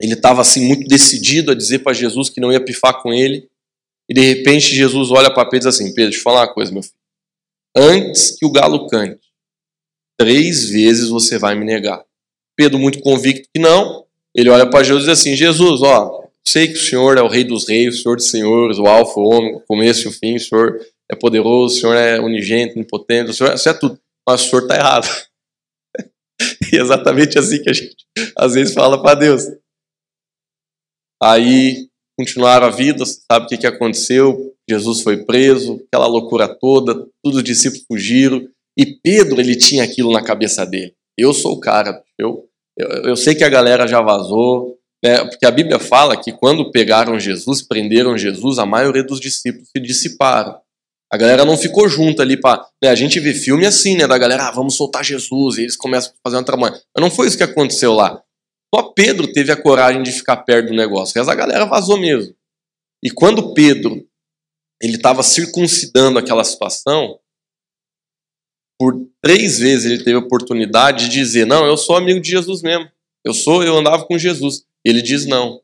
ele 0.00 0.14
estava 0.14 0.40
assim 0.40 0.66
muito 0.66 0.88
decidido 0.88 1.52
a 1.52 1.54
dizer 1.54 1.80
para 1.80 1.92
Jesus 1.92 2.30
que 2.30 2.40
não 2.40 2.50
ia 2.50 2.64
pifar 2.64 3.02
com 3.02 3.12
ele. 3.12 3.48
E 4.08 4.14
de 4.14 4.22
repente 4.22 4.74
Jesus 4.74 5.10
olha 5.10 5.32
para 5.32 5.44
Pedro 5.44 5.56
e 5.56 5.60
diz 5.60 5.66
assim: 5.66 5.94
Pedro, 5.94 6.10
deixa 6.10 6.18
eu 6.18 6.22
falar 6.22 6.40
uma 6.40 6.54
coisa, 6.54 6.72
meu 6.72 6.82
filho. 6.82 6.94
Antes 7.76 8.36
que 8.36 8.46
o 8.46 8.50
galo 8.50 8.88
cante, 8.88 9.20
três 10.18 10.70
vezes 10.70 11.08
você 11.08 11.38
vai 11.38 11.54
me 11.54 11.64
negar. 11.64 12.02
Pedro, 12.56 12.78
muito 12.78 13.00
convicto 13.00 13.48
que 13.54 13.60
não, 13.60 14.06
ele 14.34 14.48
olha 14.48 14.68
para 14.68 14.82
Jesus 14.82 15.04
e 15.04 15.10
diz 15.10 15.20
assim: 15.20 15.36
Jesus, 15.36 15.82
ó, 15.82 16.24
sei 16.46 16.68
que 16.68 16.74
o 16.74 16.80
Senhor 16.80 17.18
é 17.18 17.22
o 17.22 17.28
Rei 17.28 17.44
dos 17.44 17.68
Reis, 17.68 17.98
o 17.98 18.02
Senhor 18.02 18.16
dos 18.16 18.30
Senhores, 18.30 18.78
o 18.78 18.86
Alfa, 18.86 19.18
o 19.18 19.24
Ômega, 19.24 19.58
o 19.58 19.60
começo 19.60 20.06
e 20.06 20.08
o 20.08 20.12
fim, 20.12 20.36
o 20.36 20.40
Senhor 20.40 20.80
é 21.10 21.16
poderoso, 21.16 21.76
o 21.76 21.80
Senhor 21.80 21.94
é 21.94 22.20
unigênito, 22.20 22.76
onipotente, 22.76 23.30
o 23.30 23.34
Senhor, 23.34 23.52
é 23.52 23.72
tudo. 23.72 23.98
Mas 24.28 24.42
o 24.42 24.50
Senhor 24.50 24.62
está 24.62 24.76
errado. 24.76 25.08
e 26.72 26.76
é 26.76 26.80
exatamente 26.80 27.38
assim 27.38 27.62
que 27.62 27.70
a 27.70 27.72
gente 27.72 27.96
às 28.36 28.54
vezes 28.54 28.74
fala 28.74 29.02
para 29.02 29.18
Deus. 29.18 29.42
Aí 31.22 31.88
continuaram 32.18 32.66
a 32.66 32.70
vida, 32.70 33.04
sabe 33.04 33.46
o 33.46 33.48
que, 33.48 33.58
que 33.58 33.66
aconteceu? 33.66 34.54
Jesus 34.68 35.02
foi 35.02 35.24
preso, 35.24 35.82
aquela 35.86 36.06
loucura 36.06 36.46
toda, 36.46 36.94
todos 37.22 37.38
os 37.38 37.44
discípulos 37.44 37.84
fugiram, 37.86 38.46
e 38.78 38.86
Pedro 38.86 39.40
ele 39.40 39.56
tinha 39.56 39.82
aquilo 39.82 40.12
na 40.12 40.22
cabeça 40.22 40.64
dele. 40.64 40.94
Eu 41.18 41.34
sou 41.34 41.54
o 41.54 41.60
cara, 41.60 42.02
eu, 42.18 42.48
eu, 42.78 42.88
eu 43.04 43.16
sei 43.16 43.34
que 43.34 43.44
a 43.44 43.48
galera 43.48 43.86
já 43.86 44.00
vazou, 44.00 44.78
né, 45.02 45.24
porque 45.24 45.46
a 45.46 45.50
Bíblia 45.50 45.78
fala 45.78 46.16
que 46.16 46.32
quando 46.32 46.70
pegaram 46.70 47.18
Jesus, 47.18 47.62
prenderam 47.62 48.18
Jesus, 48.18 48.58
a 48.58 48.66
maioria 48.66 49.02
dos 49.02 49.20
discípulos 49.20 49.68
se 49.74 49.80
dissiparam. 49.82 50.60
A 51.12 51.16
galera 51.16 51.44
não 51.44 51.56
ficou 51.56 51.88
junto 51.88 52.22
ali 52.22 52.36
para. 52.36 52.66
Né, 52.82 52.88
a 52.88 52.94
gente 52.94 53.18
vê 53.18 53.34
filme 53.34 53.66
assim, 53.66 53.96
né? 53.96 54.06
Da 54.06 54.16
galera, 54.16 54.48
ah, 54.48 54.50
vamos 54.52 54.76
soltar 54.76 55.04
Jesus, 55.04 55.58
e 55.58 55.62
eles 55.62 55.76
começam 55.76 56.12
a 56.12 56.16
fazer 56.22 56.36
uma 56.36 56.44
trabalho. 56.44 56.74
Mas 56.74 57.02
não 57.02 57.10
foi 57.10 57.26
isso 57.26 57.36
que 57.36 57.42
aconteceu 57.42 57.92
lá. 57.92 58.22
Só 58.72 58.92
Pedro 58.92 59.32
teve 59.32 59.50
a 59.50 59.60
coragem 59.60 60.02
de 60.02 60.12
ficar 60.12 60.36
perto 60.38 60.68
do 60.68 60.76
negócio. 60.76 61.14
Mas 61.16 61.28
a 61.28 61.34
galera 61.34 61.64
vazou 61.64 61.98
mesmo. 61.98 62.34
E 63.02 63.10
quando 63.10 63.52
Pedro 63.54 64.06
ele 64.80 64.96
estava 64.96 65.22
circuncidando 65.22 66.18
aquela 66.18 66.44
situação, 66.44 67.18
por 68.78 68.94
três 69.22 69.58
vezes 69.58 69.86
ele 69.90 70.04
teve 70.04 70.16
a 70.16 70.20
oportunidade 70.20 71.08
de 71.08 71.10
dizer: 71.10 71.44
Não, 71.44 71.66
eu 71.66 71.76
sou 71.76 71.96
amigo 71.96 72.20
de 72.20 72.30
Jesus 72.30 72.62
mesmo. 72.62 72.88
Eu 73.24 73.34
sou, 73.34 73.62
eu 73.62 73.76
andava 73.76 74.06
com 74.06 74.16
Jesus. 74.16 74.64
Ele 74.84 75.02
diz 75.02 75.26
não. 75.26 75.60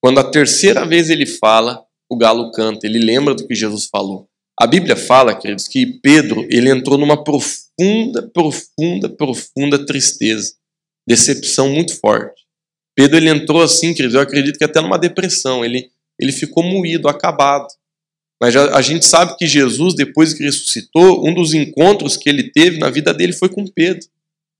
Quando 0.00 0.18
a 0.18 0.30
terceira 0.30 0.84
vez 0.86 1.10
ele 1.10 1.26
fala, 1.26 1.84
o 2.10 2.16
galo 2.16 2.50
canta, 2.52 2.86
ele 2.86 2.98
lembra 2.98 3.34
do 3.34 3.46
que 3.46 3.54
Jesus 3.54 3.86
falou. 3.86 4.28
A 4.60 4.66
Bíblia 4.66 4.96
fala, 4.96 5.34
queridos, 5.34 5.68
que 5.68 5.86
Pedro 5.86 6.46
ele 6.50 6.70
entrou 6.70 6.98
numa 6.98 7.22
profunda, 7.22 8.28
profunda, 8.32 9.08
profunda 9.08 9.86
tristeza, 9.86 10.54
decepção 11.06 11.68
muito 11.68 11.98
forte. 11.98 12.42
Pedro 12.96 13.16
ele 13.16 13.28
entrou 13.28 13.62
assim, 13.62 13.94
queridos, 13.94 14.16
eu 14.16 14.20
acredito 14.20 14.58
que 14.58 14.64
até 14.64 14.80
numa 14.80 14.98
depressão. 14.98 15.64
Ele, 15.64 15.88
ele 16.20 16.32
ficou 16.32 16.64
moído, 16.64 17.08
acabado. 17.08 17.68
Mas 18.40 18.56
a 18.56 18.80
gente 18.80 19.06
sabe 19.06 19.36
que 19.36 19.46
Jesus, 19.46 19.94
depois 19.94 20.34
que 20.34 20.44
ressuscitou, 20.44 21.24
um 21.26 21.34
dos 21.34 21.54
encontros 21.54 22.16
que 22.16 22.28
ele 22.28 22.50
teve 22.50 22.78
na 22.78 22.90
vida 22.90 23.14
dele 23.14 23.32
foi 23.32 23.48
com 23.48 23.66
Pedro. 23.66 24.08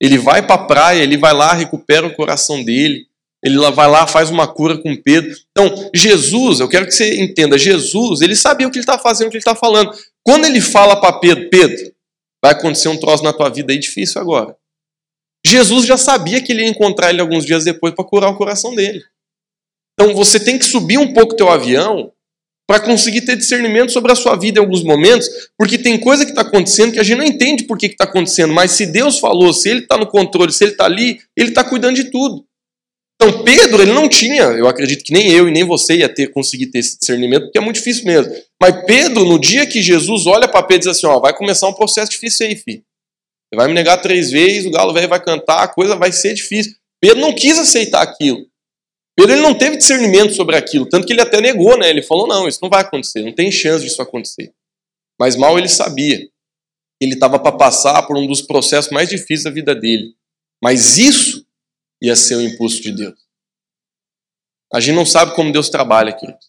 Ele 0.01 0.19
vai 0.19 0.45
para 0.45 0.55
a 0.55 0.65
praia, 0.67 1.03
ele 1.03 1.17
vai 1.17 1.33
lá, 1.33 1.53
recupera 1.53 2.07
o 2.07 2.15
coração 2.15 2.63
dele, 2.63 3.07
ele 3.45 3.59
vai 3.71 3.89
lá, 3.89 4.07
faz 4.07 4.31
uma 4.31 4.47
cura 4.47 4.79
com 4.79 4.97
Pedro. 4.97 5.35
Então, 5.51 5.91
Jesus, 5.95 6.61
eu 6.61 6.69
quero 6.69 6.87
que 6.87 6.93
você 6.93 7.21
entenda, 7.21 7.57
Jesus, 7.57 8.21
ele 8.21 8.35
sabia 8.35 8.67
o 8.67 8.71
que 8.71 8.79
ele 8.79 8.83
está 8.83 8.99
fazendo, 8.99 9.29
o 9.29 9.31
que 9.31 9.37
ele 9.37 9.43
está 9.43 9.55
falando. 9.55 9.93
Quando 10.25 10.45
ele 10.45 10.61
fala 10.61 11.01
para 11.01 11.19
Pedro, 11.19 11.49
Pedro, 11.49 11.93
vai 12.43 12.53
acontecer 12.53 12.89
um 12.89 12.99
troço 12.99 13.23
na 13.23 13.33
tua 13.33 13.49
vida 13.49 13.73
aí 13.73 13.79
difícil 13.79 14.21
agora. 14.21 14.57
Jesus 15.47 15.87
já 15.87 15.97
sabia 15.97 16.43
que 16.43 16.53
ele 16.53 16.63
ia 16.63 16.69
encontrar 16.69 17.11
ele 17.11 17.21
alguns 17.21 17.45
dias 17.45 17.65
depois 17.65 17.95
para 17.95 18.05
curar 18.05 18.31
o 18.31 18.37
coração 18.37 18.75
dele. 18.75 19.03
Então 19.95 20.15
você 20.15 20.39
tem 20.39 20.59
que 20.59 20.65
subir 20.65 20.99
um 20.99 21.13
pouco 21.13 21.37
teu 21.37 21.49
avião 21.49 22.13
para 22.69 22.81
conseguir 22.81 23.23
ter 23.23 23.37
discernimento 23.37 23.93
sobre 23.93 24.13
a 24.13 24.15
sua 24.15 24.37
vida 24.37 24.61
em 24.61 24.63
alguns 24.63 24.85
momentos, 24.85 25.27
porque 25.57 25.79
tem 25.79 25.99
coisa 25.99 26.25
que 26.25 26.33
está 26.33 26.43
acontecendo 26.43 26.93
que 26.93 27.01
a 27.01 27.03
gente 27.03 27.17
não 27.17 27.25
entende 27.25 27.65
por 27.65 27.79
que 27.79 27.87
está 27.87 28.05
acontecendo, 28.05 28.53
mas 28.53 28.73
se 28.73 28.85
Deus 28.85 29.19
falou, 29.19 29.55
se 29.55 29.71
Ele 29.71 29.81
está 29.81 29.97
no 29.97 30.07
controle, 30.07 30.53
se 30.53 30.65
Ele 30.65 30.73
está 30.73 30.85
ali, 30.85 31.19
Ele 31.35 31.49
está 31.49 31.65
cuidando 31.65 31.97
de 31.97 32.11
tudo. 32.11 32.45
Então 33.21 33.43
Pedro, 33.43 33.83
ele 33.83 33.93
não 33.93 34.09
tinha, 34.09 34.45
eu 34.45 34.69
acredito 34.69 35.03
que 35.03 35.13
nem 35.13 35.31
eu 35.31 35.49
e 35.49 35.51
nem 35.51 35.65
você 35.65 35.97
ia 35.97 36.09
ter 36.09 36.29
conseguir 36.29 36.67
ter 36.67 36.79
esse 36.79 36.99
discernimento, 36.99 37.45
porque 37.45 37.59
é 37.59 37.61
muito 37.61 37.77
difícil 37.77 38.05
mesmo. 38.05 38.33
Mas 38.61 38.85
Pedro, 38.87 39.25
no 39.25 39.41
dia 39.41 39.67
que 39.67 39.83
Jesus 39.83 40.27
olha 40.27 40.47
para 40.47 40.63
Pedro 40.63 40.89
e 40.89 40.91
diz 40.91 40.97
assim, 40.97 41.07
ó, 41.07 41.19
vai 41.19 41.37
começar 41.37 41.67
um 41.67 41.73
processo 41.73 42.13
difícil 42.13 42.47
aí, 42.47 42.55
filho. 42.55 42.83
Você 43.49 43.57
vai 43.57 43.67
me 43.67 43.75
negar 43.75 43.97
três 43.99 44.31
vezes, 44.31 44.67
o 44.67 44.71
galo 44.71 44.93
velho 44.93 45.09
vai 45.09 45.23
cantar, 45.23 45.63
a 45.63 45.69
coisa 45.69 45.97
vai 45.97 46.13
ser 46.13 46.35
difícil. 46.35 46.75
Pedro 47.01 47.21
não 47.21 47.35
quis 47.35 47.59
aceitar 47.59 48.03
aquilo. 48.03 48.47
Pedro 49.17 49.33
ele 49.35 49.43
não 49.43 49.55
teve 49.55 49.77
discernimento 49.77 50.35
sobre 50.35 50.55
aquilo, 50.55 50.89
tanto 50.89 51.07
que 51.07 51.13
ele 51.13 51.21
até 51.21 51.41
negou, 51.41 51.77
né? 51.77 51.91
Ele 51.91 52.03
falou: 52.03 52.29
não, 52.29 52.47
isso 52.47 52.61
não 52.63 52.71
vai 52.71 52.83
acontecer, 52.83 53.23
não 53.23 53.33
tem 53.33 53.51
chance 53.51 53.85
disso 53.85 54.01
acontecer. 54.01 54.53
Mas 55.19 55.35
mal 55.35 55.59
ele 55.59 55.69
sabia 55.69 56.29
ele 57.01 57.15
estava 57.15 57.39
para 57.39 57.57
passar 57.57 58.03
por 58.03 58.17
um 58.17 58.27
dos 58.27 58.43
processos 58.43 58.91
mais 58.91 59.09
difíceis 59.09 59.45
da 59.45 59.51
vida 59.51 59.75
dele. 59.75 60.15
Mas 60.63 60.99
isso 60.99 61.47
ia 62.03 62.17
ser 62.17 62.37
o 62.37 62.43
impulso 62.43 62.83
de 62.83 62.93
Deus. 62.93 63.19
A 64.73 64.81
gente 64.81 64.95
não 64.95 65.07
sabe 65.07 65.35
como 65.35 65.53
Deus 65.53 65.69
trabalha, 65.69 66.13
queridos. 66.13 66.49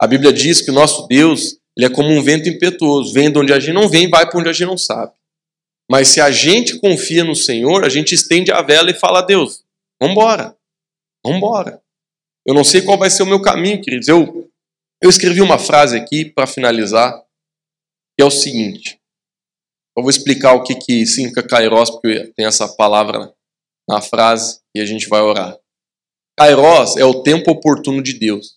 A 0.00 0.06
Bíblia 0.06 0.32
diz 0.32 0.60
que 0.60 0.70
o 0.70 0.74
nosso 0.74 1.06
Deus 1.06 1.58
ele 1.76 1.86
é 1.86 1.90
como 1.90 2.08
um 2.08 2.22
vento 2.22 2.48
impetuoso, 2.48 3.12
vem 3.12 3.30
de 3.30 3.38
onde 3.38 3.52
a 3.52 3.60
gente 3.60 3.74
não 3.74 3.88
vem, 3.88 4.08
vai 4.08 4.28
para 4.28 4.40
onde 4.40 4.48
a 4.48 4.52
gente 4.52 4.66
não 4.66 4.78
sabe. 4.78 5.12
Mas 5.90 6.08
se 6.08 6.20
a 6.20 6.30
gente 6.30 6.78
confia 6.80 7.22
no 7.22 7.36
Senhor, 7.36 7.84
a 7.84 7.88
gente 7.88 8.14
estende 8.14 8.50
a 8.50 8.62
vela 8.62 8.90
e 8.90 8.94
fala 8.94 9.18
a 9.18 9.22
Deus: 9.22 9.62
vamos 10.00 10.16
embora. 11.36 11.82
Eu 12.46 12.54
não 12.54 12.64
sei 12.64 12.80
qual 12.80 12.96
vai 12.96 13.10
ser 13.10 13.24
o 13.24 13.26
meu 13.26 13.42
caminho, 13.42 13.82
queridos. 13.82 14.08
Eu, 14.08 14.50
eu 15.02 15.10
escrevi 15.10 15.42
uma 15.42 15.58
frase 15.58 15.96
aqui 15.96 16.24
para 16.24 16.46
finalizar, 16.46 17.12
que 18.16 18.22
é 18.22 18.24
o 18.24 18.30
seguinte. 18.30 18.98
Eu 19.96 20.02
vou 20.02 20.10
explicar 20.10 20.54
o 20.54 20.62
que, 20.62 20.74
que 20.74 21.04
significa 21.06 21.42
Kairos, 21.42 21.90
porque 21.90 22.32
tem 22.36 22.46
essa 22.46 22.68
palavra 22.68 23.32
na 23.88 24.00
frase 24.00 24.60
e 24.74 24.80
a 24.80 24.86
gente 24.86 25.08
vai 25.08 25.20
orar. 25.20 25.56
Kairos 26.38 26.96
é 26.96 27.04
o 27.04 27.22
tempo 27.22 27.50
oportuno 27.50 28.02
de 28.02 28.12
Deus. 28.12 28.56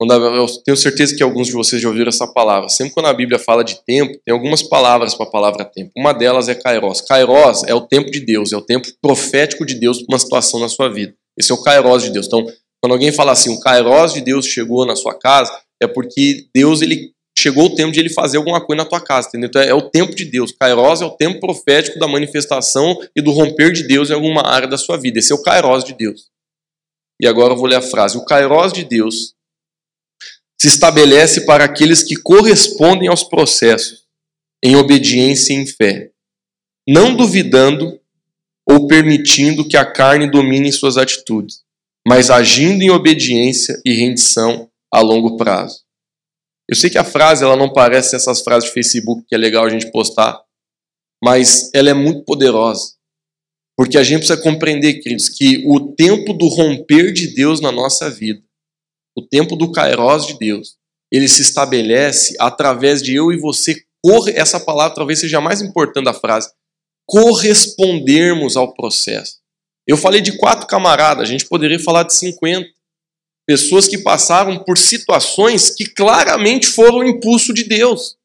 Eu 0.00 0.46
tenho 0.64 0.76
certeza 0.76 1.16
que 1.16 1.22
alguns 1.22 1.46
de 1.46 1.52
vocês 1.52 1.80
já 1.80 1.88
ouviram 1.88 2.08
essa 2.08 2.26
palavra. 2.26 2.68
Sempre 2.68 2.94
quando 2.94 3.06
a 3.06 3.12
Bíblia 3.12 3.38
fala 3.38 3.64
de 3.64 3.82
tempo, 3.84 4.20
tem 4.24 4.34
algumas 4.34 4.62
palavras 4.62 5.14
para 5.14 5.26
a 5.26 5.30
palavra 5.30 5.64
tempo. 5.64 5.92
Uma 5.96 6.12
delas 6.12 6.48
é 6.48 6.54
Kairos. 6.54 7.00
Kairos 7.00 7.64
é 7.64 7.74
o 7.74 7.80
tempo 7.80 8.10
de 8.10 8.20
Deus, 8.20 8.52
é 8.52 8.56
o 8.56 8.60
tempo 8.60 8.88
profético 9.00 9.64
de 9.64 9.74
Deus 9.74 10.02
para 10.02 10.14
uma 10.14 10.18
situação 10.18 10.60
na 10.60 10.68
sua 10.68 10.88
vida. 10.88 11.14
Esse 11.38 11.52
é 11.52 11.54
o 11.54 11.62
Kairos 11.62 12.02
de 12.02 12.10
Deus. 12.10 12.26
Então, 12.26 12.44
quando 12.82 12.92
alguém 12.92 13.12
fala 13.12 13.32
assim, 13.32 13.50
o 13.50 13.60
Kairos 13.60 14.12
de 14.12 14.20
Deus 14.20 14.46
chegou 14.46 14.84
na 14.84 14.94
sua 14.94 15.14
casa, 15.14 15.56
é 15.82 15.86
porque 15.86 16.48
Deus 16.54 16.82
ele 16.82 17.13
chegou 17.44 17.66
o 17.66 17.74
tempo 17.74 17.92
de 17.92 18.00
ele 18.00 18.08
fazer 18.08 18.38
alguma 18.38 18.58
coisa 18.58 18.82
na 18.82 18.88
tua 18.88 19.02
casa, 19.02 19.28
entendeu? 19.28 19.48
Então, 19.48 19.60
é 19.60 19.74
o 19.74 19.90
tempo 19.90 20.14
de 20.14 20.24
Deus. 20.24 20.50
Kairos 20.50 21.02
é 21.02 21.04
o 21.04 21.10
tempo 21.10 21.40
profético 21.40 21.98
da 21.98 22.08
manifestação 22.08 22.98
e 23.14 23.20
do 23.20 23.32
romper 23.32 23.70
de 23.70 23.86
Deus 23.86 24.08
em 24.08 24.14
alguma 24.14 24.46
área 24.46 24.66
da 24.66 24.78
sua 24.78 24.96
vida. 24.96 25.18
Esse 25.18 25.30
é 25.30 25.34
o 25.34 25.42
Kairos 25.42 25.84
de 25.84 25.92
Deus. 25.92 26.30
E 27.20 27.26
agora 27.26 27.52
eu 27.52 27.56
vou 27.58 27.66
ler 27.66 27.76
a 27.76 27.82
frase. 27.82 28.16
O 28.16 28.24
Kairos 28.24 28.72
de 28.72 28.82
Deus 28.82 29.34
se 30.58 30.68
estabelece 30.68 31.42
para 31.44 31.64
aqueles 31.64 32.02
que 32.02 32.16
correspondem 32.16 33.08
aos 33.08 33.22
processos 33.22 34.04
em 34.64 34.76
obediência 34.76 35.52
e 35.52 35.56
em 35.56 35.66
fé, 35.66 36.12
não 36.88 37.14
duvidando 37.14 38.00
ou 38.66 38.86
permitindo 38.86 39.68
que 39.68 39.76
a 39.76 39.84
carne 39.84 40.30
domine 40.30 40.72
suas 40.72 40.96
atitudes, 40.96 41.60
mas 42.08 42.30
agindo 42.30 42.82
em 42.82 42.88
obediência 42.88 43.78
e 43.84 43.92
rendição 43.92 44.70
a 44.90 45.00
longo 45.00 45.36
prazo. 45.36 45.84
Eu 46.68 46.76
sei 46.76 46.88
que 46.90 46.98
a 46.98 47.04
frase 47.04 47.44
ela 47.44 47.56
não 47.56 47.72
parece 47.72 48.16
essas 48.16 48.40
frases 48.40 48.68
de 48.68 48.74
Facebook 48.74 49.24
que 49.28 49.34
é 49.34 49.38
legal 49.38 49.64
a 49.64 49.70
gente 49.70 49.90
postar, 49.90 50.42
mas 51.22 51.70
ela 51.74 51.90
é 51.90 51.94
muito 51.94 52.24
poderosa. 52.24 52.94
Porque 53.76 53.98
a 53.98 54.04
gente 54.04 54.18
precisa 54.18 54.40
compreender, 54.40 55.00
queridos, 55.00 55.28
que 55.28 55.64
o 55.66 55.94
tempo 55.94 56.32
do 56.32 56.46
romper 56.46 57.12
de 57.12 57.34
Deus 57.34 57.60
na 57.60 57.72
nossa 57.72 58.08
vida, 58.08 58.42
o 59.16 59.22
tempo 59.22 59.56
do 59.56 59.72
kairos 59.72 60.26
de 60.26 60.38
Deus, 60.38 60.76
ele 61.12 61.28
se 61.28 61.42
estabelece 61.42 62.34
através 62.38 63.02
de 63.02 63.14
eu 63.14 63.32
e 63.32 63.36
você. 63.36 63.76
Essa 64.34 64.60
palavra 64.60 64.94
talvez 64.94 65.18
seja 65.18 65.38
a 65.38 65.40
mais 65.40 65.60
importante 65.60 66.04
da 66.04 66.14
frase 66.14 66.50
correspondermos 67.06 68.56
ao 68.56 68.74
processo. 68.74 69.38
Eu 69.86 69.96
falei 69.96 70.20
de 70.20 70.36
quatro 70.38 70.66
camaradas, 70.66 71.22
a 71.22 71.30
gente 71.30 71.46
poderia 71.46 71.78
falar 71.78 72.04
de 72.04 72.14
50. 72.14 72.66
Pessoas 73.46 73.86
que 73.86 73.98
passaram 73.98 74.62
por 74.64 74.78
situações 74.78 75.70
que 75.70 75.84
claramente 75.84 76.66
foram 76.66 76.98
o 76.98 77.08
impulso 77.08 77.52
de 77.52 77.64
Deus. 77.64 78.16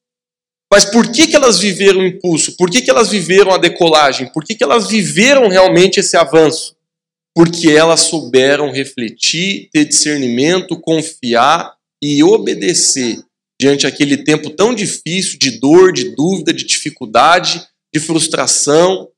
Mas 0.71 0.85
por 0.85 1.11
que, 1.11 1.27
que 1.27 1.35
elas 1.35 1.59
viveram 1.59 2.01
o 2.01 2.05
impulso? 2.05 2.55
Por 2.55 2.69
que, 2.69 2.81
que 2.81 2.91
elas 2.91 3.09
viveram 3.09 3.51
a 3.51 3.57
decolagem? 3.57 4.31
Por 4.31 4.45
que, 4.45 4.55
que 4.55 4.63
elas 4.63 4.87
viveram 4.87 5.47
realmente 5.47 5.99
esse 5.99 6.15
avanço? 6.15 6.75
Porque 7.35 7.69
elas 7.69 8.01
souberam 8.01 8.71
refletir, 8.71 9.69
ter 9.73 9.85
discernimento, 9.85 10.79
confiar 10.79 11.73
e 12.01 12.23
obedecer 12.23 13.23
diante 13.59 13.85
aquele 13.85 14.17
tempo 14.17 14.51
tão 14.51 14.73
difícil 14.73 15.37
de 15.37 15.59
dor, 15.59 15.91
de 15.91 16.15
dúvida, 16.15 16.53
de 16.53 16.63
dificuldade, 16.63 17.67
de 17.93 17.99
frustração, 17.99 19.09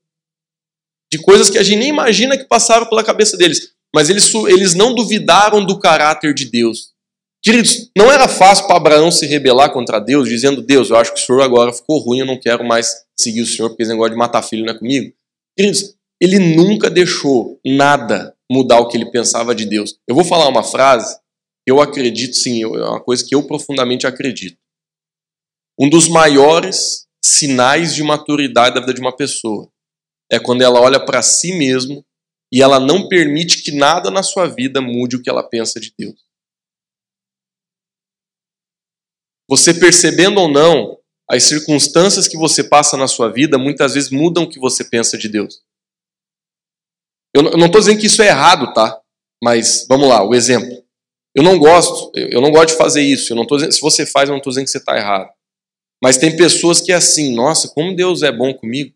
de 1.12 1.18
coisas 1.18 1.50
que 1.50 1.58
a 1.58 1.62
gente 1.62 1.78
nem 1.78 1.90
imagina 1.90 2.36
que 2.36 2.44
passaram 2.44 2.86
pela 2.86 3.04
cabeça 3.04 3.36
deles. 3.36 3.71
Mas 3.94 4.08
eles, 4.08 4.32
eles 4.34 4.74
não 4.74 4.94
duvidaram 4.94 5.64
do 5.64 5.78
caráter 5.78 6.32
de 6.32 6.46
Deus. 6.46 6.92
Queridos, 7.42 7.90
não 7.96 8.10
era 8.10 8.28
fácil 8.28 8.66
para 8.66 8.76
Abraão 8.76 9.10
se 9.10 9.26
rebelar 9.26 9.72
contra 9.72 9.98
Deus, 9.98 10.28
dizendo: 10.28 10.62
Deus, 10.62 10.90
eu 10.90 10.96
acho 10.96 11.12
que 11.12 11.20
o 11.20 11.22
senhor 11.24 11.42
agora 11.42 11.72
ficou 11.72 11.98
ruim, 11.98 12.20
eu 12.20 12.26
não 12.26 12.38
quero 12.38 12.64
mais 12.64 13.04
seguir 13.18 13.42
o 13.42 13.46
senhor, 13.46 13.68
porque 13.68 13.82
esse 13.82 13.90
negócio 13.90 14.12
de 14.12 14.18
matar 14.18 14.42
filho 14.42 14.64
não 14.64 14.72
é 14.72 14.78
comigo. 14.78 15.12
Queridos, 15.56 15.94
ele 16.20 16.38
nunca 16.38 16.88
deixou 16.88 17.58
nada 17.66 18.34
mudar 18.50 18.78
o 18.78 18.86
que 18.86 18.96
ele 18.96 19.10
pensava 19.10 19.54
de 19.54 19.66
Deus. 19.66 19.98
Eu 20.08 20.14
vou 20.14 20.24
falar 20.24 20.48
uma 20.48 20.62
frase 20.62 21.16
que 21.66 21.72
eu 21.72 21.80
acredito, 21.80 22.36
sim, 22.36 22.62
é 22.62 22.66
uma 22.66 23.00
coisa 23.00 23.24
que 23.26 23.34
eu 23.34 23.42
profundamente 23.46 24.06
acredito. 24.06 24.56
Um 25.78 25.88
dos 25.88 26.06
maiores 26.06 27.06
sinais 27.24 27.94
de 27.94 28.02
maturidade 28.04 28.74
da 28.74 28.80
vida 28.80 28.94
de 28.94 29.00
uma 29.00 29.14
pessoa. 29.14 29.68
É 30.30 30.38
quando 30.38 30.62
ela 30.62 30.80
olha 30.80 31.04
para 31.04 31.22
si 31.22 31.52
mesmo 31.52 32.04
e 32.52 32.60
ela 32.60 32.78
não 32.78 33.08
permite 33.08 33.62
que 33.62 33.72
nada 33.72 34.10
na 34.10 34.22
sua 34.22 34.46
vida 34.46 34.80
mude 34.80 35.16
o 35.16 35.22
que 35.22 35.30
ela 35.30 35.42
pensa 35.42 35.80
de 35.80 35.94
Deus. 35.96 36.22
Você 39.48 39.72
percebendo 39.72 40.38
ou 40.38 40.48
não, 40.48 40.98
as 41.30 41.44
circunstâncias 41.44 42.28
que 42.28 42.36
você 42.36 42.62
passa 42.62 42.96
na 42.96 43.08
sua 43.08 43.30
vida 43.30 43.56
muitas 43.56 43.94
vezes 43.94 44.10
mudam 44.10 44.44
o 44.44 44.48
que 44.48 44.58
você 44.58 44.84
pensa 44.84 45.16
de 45.16 45.28
Deus. 45.28 45.62
Eu 47.34 47.42
não 47.42 47.66
estou 47.66 47.80
dizendo 47.80 47.98
que 47.98 48.06
isso 48.06 48.20
é 48.22 48.28
errado, 48.28 48.72
tá? 48.74 49.00
Mas 49.42 49.86
vamos 49.88 50.08
lá, 50.08 50.22
o 50.22 50.34
exemplo. 50.34 50.84
Eu 51.34 51.42
não 51.42 51.58
gosto, 51.58 52.12
eu 52.14 52.42
não 52.42 52.50
gosto 52.50 52.68
de 52.68 52.76
fazer 52.76 53.00
isso. 53.00 53.32
Eu 53.32 53.36
não 53.36 53.46
tô 53.46 53.56
dizendo, 53.56 53.72
se 53.72 53.80
você 53.80 54.04
faz, 54.04 54.28
eu 54.28 54.32
não 54.32 54.38
estou 54.38 54.50
dizendo 54.50 54.66
que 54.66 54.70
você 54.70 54.78
está 54.78 54.96
errado. 54.96 55.30
Mas 56.02 56.18
tem 56.18 56.36
pessoas 56.36 56.80
que 56.80 56.92
é 56.92 56.96
assim, 56.96 57.34
nossa, 57.34 57.68
como 57.68 57.96
Deus 57.96 58.22
é 58.22 58.30
bom 58.30 58.52
comigo. 58.52 58.94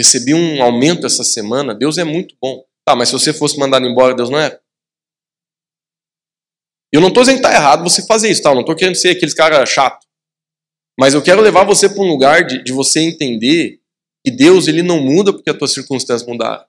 Recebi 0.00 0.32
um 0.32 0.62
aumento 0.62 1.06
essa 1.06 1.22
semana, 1.22 1.74
Deus 1.74 1.98
é 1.98 2.04
muito 2.04 2.34
bom. 2.40 2.64
Tá, 2.86 2.96
mas 2.96 3.10
se 3.10 3.12
você 3.12 3.34
fosse 3.34 3.58
mandado 3.58 3.86
embora, 3.86 4.14
Deus 4.14 4.30
não 4.30 4.38
é? 4.38 4.58
Eu 6.90 7.02
não 7.02 7.08
estou 7.08 7.22
dizendo 7.22 7.38
que 7.38 7.46
está 7.46 7.54
errado 7.54 7.82
você 7.82 8.06
fazer 8.06 8.30
isso, 8.30 8.42
tá? 8.42 8.48
Eu 8.48 8.54
não 8.54 8.62
estou 8.62 8.74
querendo 8.74 8.94
ser 8.94 9.10
aqueles 9.10 9.34
cara 9.34 9.66
chato. 9.66 10.06
Mas 10.98 11.12
eu 11.12 11.20
quero 11.20 11.42
levar 11.42 11.64
você 11.64 11.86
para 11.86 12.02
um 12.02 12.08
lugar 12.08 12.46
de, 12.46 12.64
de 12.64 12.72
você 12.72 13.00
entender 13.00 13.78
que 14.24 14.30
Deus 14.30 14.68
ele 14.68 14.82
não 14.82 15.02
muda 15.02 15.34
porque 15.34 15.50
as 15.50 15.58
tuas 15.58 15.74
circunstâncias 15.74 16.26
mudaram. 16.26 16.64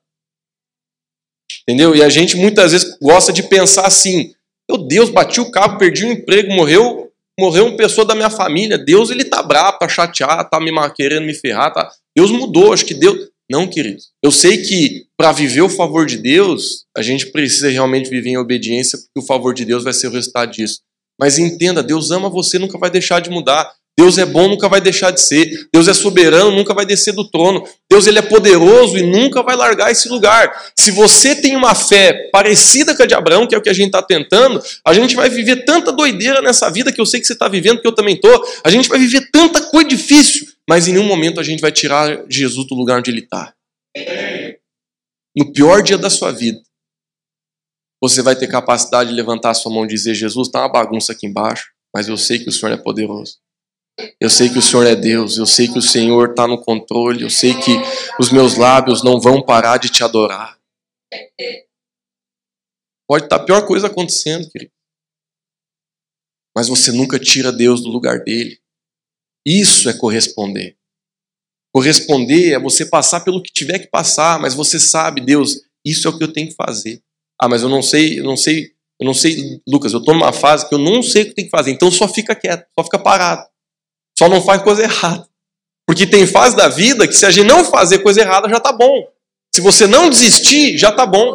Entendeu? 1.62 1.96
E 1.96 2.04
a 2.04 2.10
gente 2.10 2.36
muitas 2.36 2.74
vezes 2.74 2.98
gosta 3.02 3.32
de 3.32 3.44
pensar 3.44 3.88
assim: 3.88 4.36
meu 4.70 4.78
Deus, 4.78 5.10
bati 5.10 5.40
o 5.40 5.50
carro, 5.50 5.78
perdi 5.78 6.06
o 6.06 6.12
emprego, 6.12 6.54
morreu 6.54 7.10
morreu 7.40 7.68
uma 7.68 7.78
pessoa 7.78 8.06
da 8.06 8.14
minha 8.14 8.30
família, 8.30 8.78
Deus 8.78 9.10
ele 9.10 9.24
tá 9.24 9.42
bravo, 9.42 9.80
tá 9.80 9.88
chateado, 9.88 10.50
tá 10.50 10.60
me 10.60 10.72
querendo 10.92 11.26
me 11.26 11.34
ferrar, 11.34 11.74
tá? 11.74 11.92
Deus 12.16 12.32
mudou, 12.32 12.74
acho 12.74 12.86
que 12.86 12.94
Deus. 12.94 13.30
Não, 13.50 13.68
querido. 13.68 14.02
Eu 14.24 14.32
sei 14.32 14.60
que 14.60 15.06
para 15.18 15.34
viver 15.34 15.62
o 15.62 15.70
favor 15.70 16.06
de 16.06 16.18
Deus, 16.18 16.86
a 16.96 17.02
gente 17.02 17.32
precisa 17.32 17.70
realmente 17.70 18.10
viver 18.10 18.30
em 18.30 18.38
obediência, 18.38 18.98
porque 18.98 19.20
o 19.20 19.28
favor 19.28 19.54
de 19.54 19.66
Deus 19.66 19.84
vai 19.84 19.94
ser 19.94 20.08
o 20.08 20.12
resultado 20.12 20.52
disso. 20.52 20.80
Mas 21.20 21.38
entenda, 21.38 21.84
Deus 21.84 22.12
ama 22.12 22.30
você, 22.30 22.58
nunca 22.58 22.78
vai 22.78 22.90
deixar 22.90 23.20
de 23.20 23.30
mudar. 23.30 23.72
Deus 23.98 24.18
é 24.18 24.26
bom, 24.26 24.48
nunca 24.48 24.70
vai 24.70 24.80
deixar 24.80 25.12
de 25.12 25.22
ser. 25.22 25.68
Deus 25.72 25.88
é 25.88 25.94
soberano, 25.94 26.52
nunca 26.52 26.74
vai 26.74 26.86
descer 26.86 27.14
do 27.14 27.30
trono. 27.30 27.64
Deus 27.90 28.08
ele 28.08 28.20
é 28.20 28.22
poderoso 28.22 28.98
e 28.98 29.04
nunca 29.04 29.44
vai 29.44 29.56
largar 29.56 29.92
esse 29.92 30.08
lugar. 30.08 30.52
Se 30.76 30.92
você 30.92 31.36
tem 31.36 31.56
uma 31.56 31.76
fé 31.76 32.30
parecida 32.32 32.96
com 32.96 33.04
a 33.04 33.06
de 33.06 33.14
Abraão, 33.14 33.46
que 33.46 33.54
é 33.54 33.58
o 33.58 33.62
que 33.62 33.70
a 33.70 33.74
gente 33.74 33.88
está 33.88 34.02
tentando, 34.02 34.62
a 34.88 34.94
gente 34.94 35.14
vai 35.14 35.30
viver 35.30 35.66
tanta 35.66 35.92
doideira 35.92 36.42
nessa 36.42 36.70
vida 36.70 36.92
que 36.92 37.02
eu 37.02 37.06
sei 37.06 37.20
que 37.20 37.28
você 37.28 37.34
está 37.34 37.48
vivendo, 37.48 37.82
que 37.82 37.88
eu 37.88 37.94
também 37.94 38.16
estou. 38.16 38.44
A 38.64 38.70
gente 38.72 38.88
vai 38.88 38.98
viver 38.98 39.30
tanta 39.32 39.62
coisa 39.62 39.90
difícil, 39.90 40.48
mas 40.70 40.88
em 40.88 40.94
nenhum 40.94 41.06
momento 41.06 41.40
a 41.40 41.44
gente 41.44 41.62
vai 41.62 41.72
tirar 41.72 42.26
Jesus 42.30 42.68
do 42.68 42.76
lugar 42.76 43.00
onde 43.00 43.12
ele 43.12 43.22
está. 43.22 43.54
No 45.36 45.52
pior 45.52 45.82
dia 45.82 45.98
da 45.98 46.10
sua 46.10 46.32
vida, 46.32 46.62
você 48.02 48.22
vai 48.22 48.36
ter 48.36 48.48
capacidade 48.48 49.10
de 49.10 49.16
levantar 49.16 49.52
a 49.52 49.54
sua 49.54 49.72
mão 49.72 49.86
e 49.86 49.88
dizer: 49.88 50.16
Jesus, 50.16 50.48
está 50.48 50.60
uma 50.60 50.72
bagunça 50.72 51.14
aqui 51.14 51.28
embaixo, 51.28 51.72
mas 51.94 52.08
eu 52.08 52.18
sei 52.18 52.40
que 52.40 52.50
o 52.50 52.52
Senhor 52.52 52.72
é 52.74 52.78
poderoso. 52.78 53.40
Eu 54.20 54.30
sei 54.30 54.50
que 54.50 54.58
o 54.58 54.62
Senhor 54.62 54.86
é 54.88 54.96
Deus, 54.96 55.38
eu 55.38 55.46
sei 55.46 55.68
que 55.68 55.78
o 55.78 55.82
Senhor 55.82 56.32
está 56.32 56.48
no 56.48 56.62
controle, 56.62 57.24
eu 57.24 57.30
sei 57.30 57.54
que 57.54 57.72
os 58.20 58.32
meus 58.32 58.58
lábios 58.58 59.04
não 59.04 59.20
vão 59.20 59.46
parar 59.46 59.78
de 59.78 59.90
te 59.90 60.04
adorar. 60.04 60.58
Pode 63.08 63.26
estar 63.26 63.38
tá 63.38 63.44
a 63.44 63.46
pior 63.46 63.68
coisa 63.68 63.88
acontecendo, 63.88 64.50
querido. 64.50 64.72
Mas 66.56 66.68
você 66.68 66.92
nunca 66.92 67.20
tira 67.20 67.52
Deus 67.52 67.82
do 67.82 67.90
lugar 67.90 68.24
dele. 68.24 68.61
Isso 69.46 69.90
é 69.90 69.94
corresponder. 69.94 70.76
Corresponder 71.74 72.54
é 72.54 72.60
você 72.60 72.86
passar 72.86 73.22
pelo 73.22 73.42
que 73.42 73.52
tiver 73.52 73.80
que 73.80 73.88
passar, 73.88 74.40
mas 74.40 74.54
você 74.54 74.80
sabe, 74.80 75.22
Deus, 75.22 75.62
isso 75.86 76.08
é 76.08 76.12
o 76.12 76.18
que 76.18 76.24
eu 76.24 76.32
tenho 76.32 76.50
que 76.50 76.56
fazer. 76.56 77.02
Ah, 77.42 77.48
mas 77.48 77.64
eu 77.64 77.70
não 77.70 77.82
sei, 77.82 78.20
eu 78.20 78.24
não 78.24 78.38
sei, 78.38 78.72
eu 79.00 79.06
não 79.06 79.14
sei, 79.14 79.62
Lucas, 79.68 79.94
eu 79.94 80.00
estou 80.00 80.14
numa 80.14 80.34
fase 80.34 80.68
que 80.68 80.76
eu 80.76 80.80
não 80.80 81.02
sei 81.02 81.24
o 81.24 81.26
que 81.28 81.34
tem 81.34 81.46
que 81.46 81.52
fazer, 81.52 81.72
então 81.72 81.90
só 81.90 82.08
fica 82.08 82.36
quieto, 82.36 82.68
só 82.78 82.84
fica 82.84 83.00
parado. 83.00 83.48
Só 84.18 84.30
não 84.30 84.42
faz 84.42 84.62
coisa 84.62 84.84
errada. 84.84 85.28
Porque 85.88 86.06
tem 86.06 86.28
fase 86.28 86.56
da 86.56 86.70
vida 86.70 87.08
que 87.08 87.14
se 87.14 87.26
a 87.26 87.32
gente 87.32 87.48
não 87.48 87.66
fazer 87.66 88.00
coisa 88.00 88.22
errada 88.22 88.48
já 88.48 88.60
tá 88.60 88.72
bom. 88.72 89.08
Se 89.54 89.60
você 89.60 89.88
não 89.88 90.10
desistir, 90.10 90.78
já 90.78 90.92
tá 90.92 91.06
bom. 91.06 91.34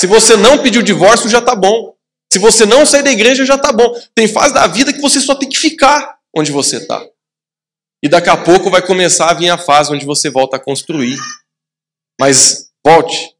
Se 0.00 0.06
você 0.06 0.36
não 0.36 0.58
pedir 0.58 0.78
o 0.78 0.82
divórcio, 0.82 1.28
já 1.28 1.40
tá 1.40 1.54
bom. 1.54 1.94
Se 2.32 2.38
você 2.38 2.64
não 2.64 2.84
sair 2.84 3.02
da 3.02 3.12
igreja, 3.12 3.44
já 3.44 3.58
tá 3.58 3.72
bom. 3.72 3.94
Tem 4.14 4.26
fase 4.26 4.54
da 4.54 4.66
vida 4.66 4.92
que 4.92 5.00
você 5.00 5.20
só 5.20 5.34
tem 5.34 5.48
que 5.48 5.58
ficar 5.58 6.18
onde 6.34 6.50
você 6.50 6.78
está. 6.78 7.04
E 8.04 8.08
daqui 8.08 8.28
a 8.28 8.36
pouco 8.36 8.68
vai 8.68 8.82
começar 8.82 9.30
a 9.30 9.32
vir 9.32 9.48
a 9.48 9.56
fase 9.56 9.90
onde 9.90 10.04
você 10.04 10.28
volta 10.28 10.56
a 10.56 10.60
construir. 10.60 11.16
Mas 12.20 12.68
volte. 12.86 13.34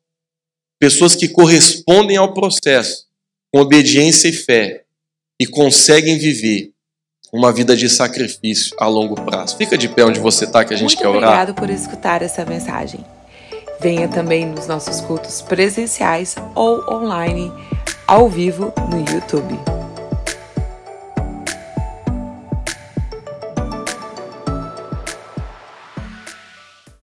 Pessoas 0.80 1.14
que 1.14 1.28
correspondem 1.28 2.16
ao 2.16 2.32
processo 2.32 3.04
com 3.52 3.60
obediência 3.60 4.26
e 4.26 4.32
fé 4.32 4.84
e 5.38 5.46
conseguem 5.46 6.18
viver 6.18 6.72
uma 7.30 7.52
vida 7.52 7.76
de 7.76 7.90
sacrifício 7.90 8.74
a 8.80 8.86
longo 8.86 9.14
prazo. 9.16 9.54
Fica 9.58 9.76
de 9.76 9.86
pé 9.86 10.02
onde 10.06 10.18
você 10.18 10.46
está 10.46 10.64
que 10.64 10.72
a 10.72 10.76
gente 10.78 10.96
Muito 10.96 10.98
quer 10.98 11.08
orar. 11.08 11.42
Obrigado 11.42 11.54
por 11.54 11.68
escutar 11.68 12.22
essa 12.22 12.42
mensagem. 12.46 13.04
Venha 13.80 14.08
também 14.08 14.46
nos 14.46 14.66
nossos 14.66 15.02
cultos 15.02 15.42
presenciais 15.42 16.36
ou 16.54 16.90
online, 16.90 17.52
ao 18.06 18.30
vivo 18.30 18.72
no 18.90 18.98
YouTube. 18.98 19.83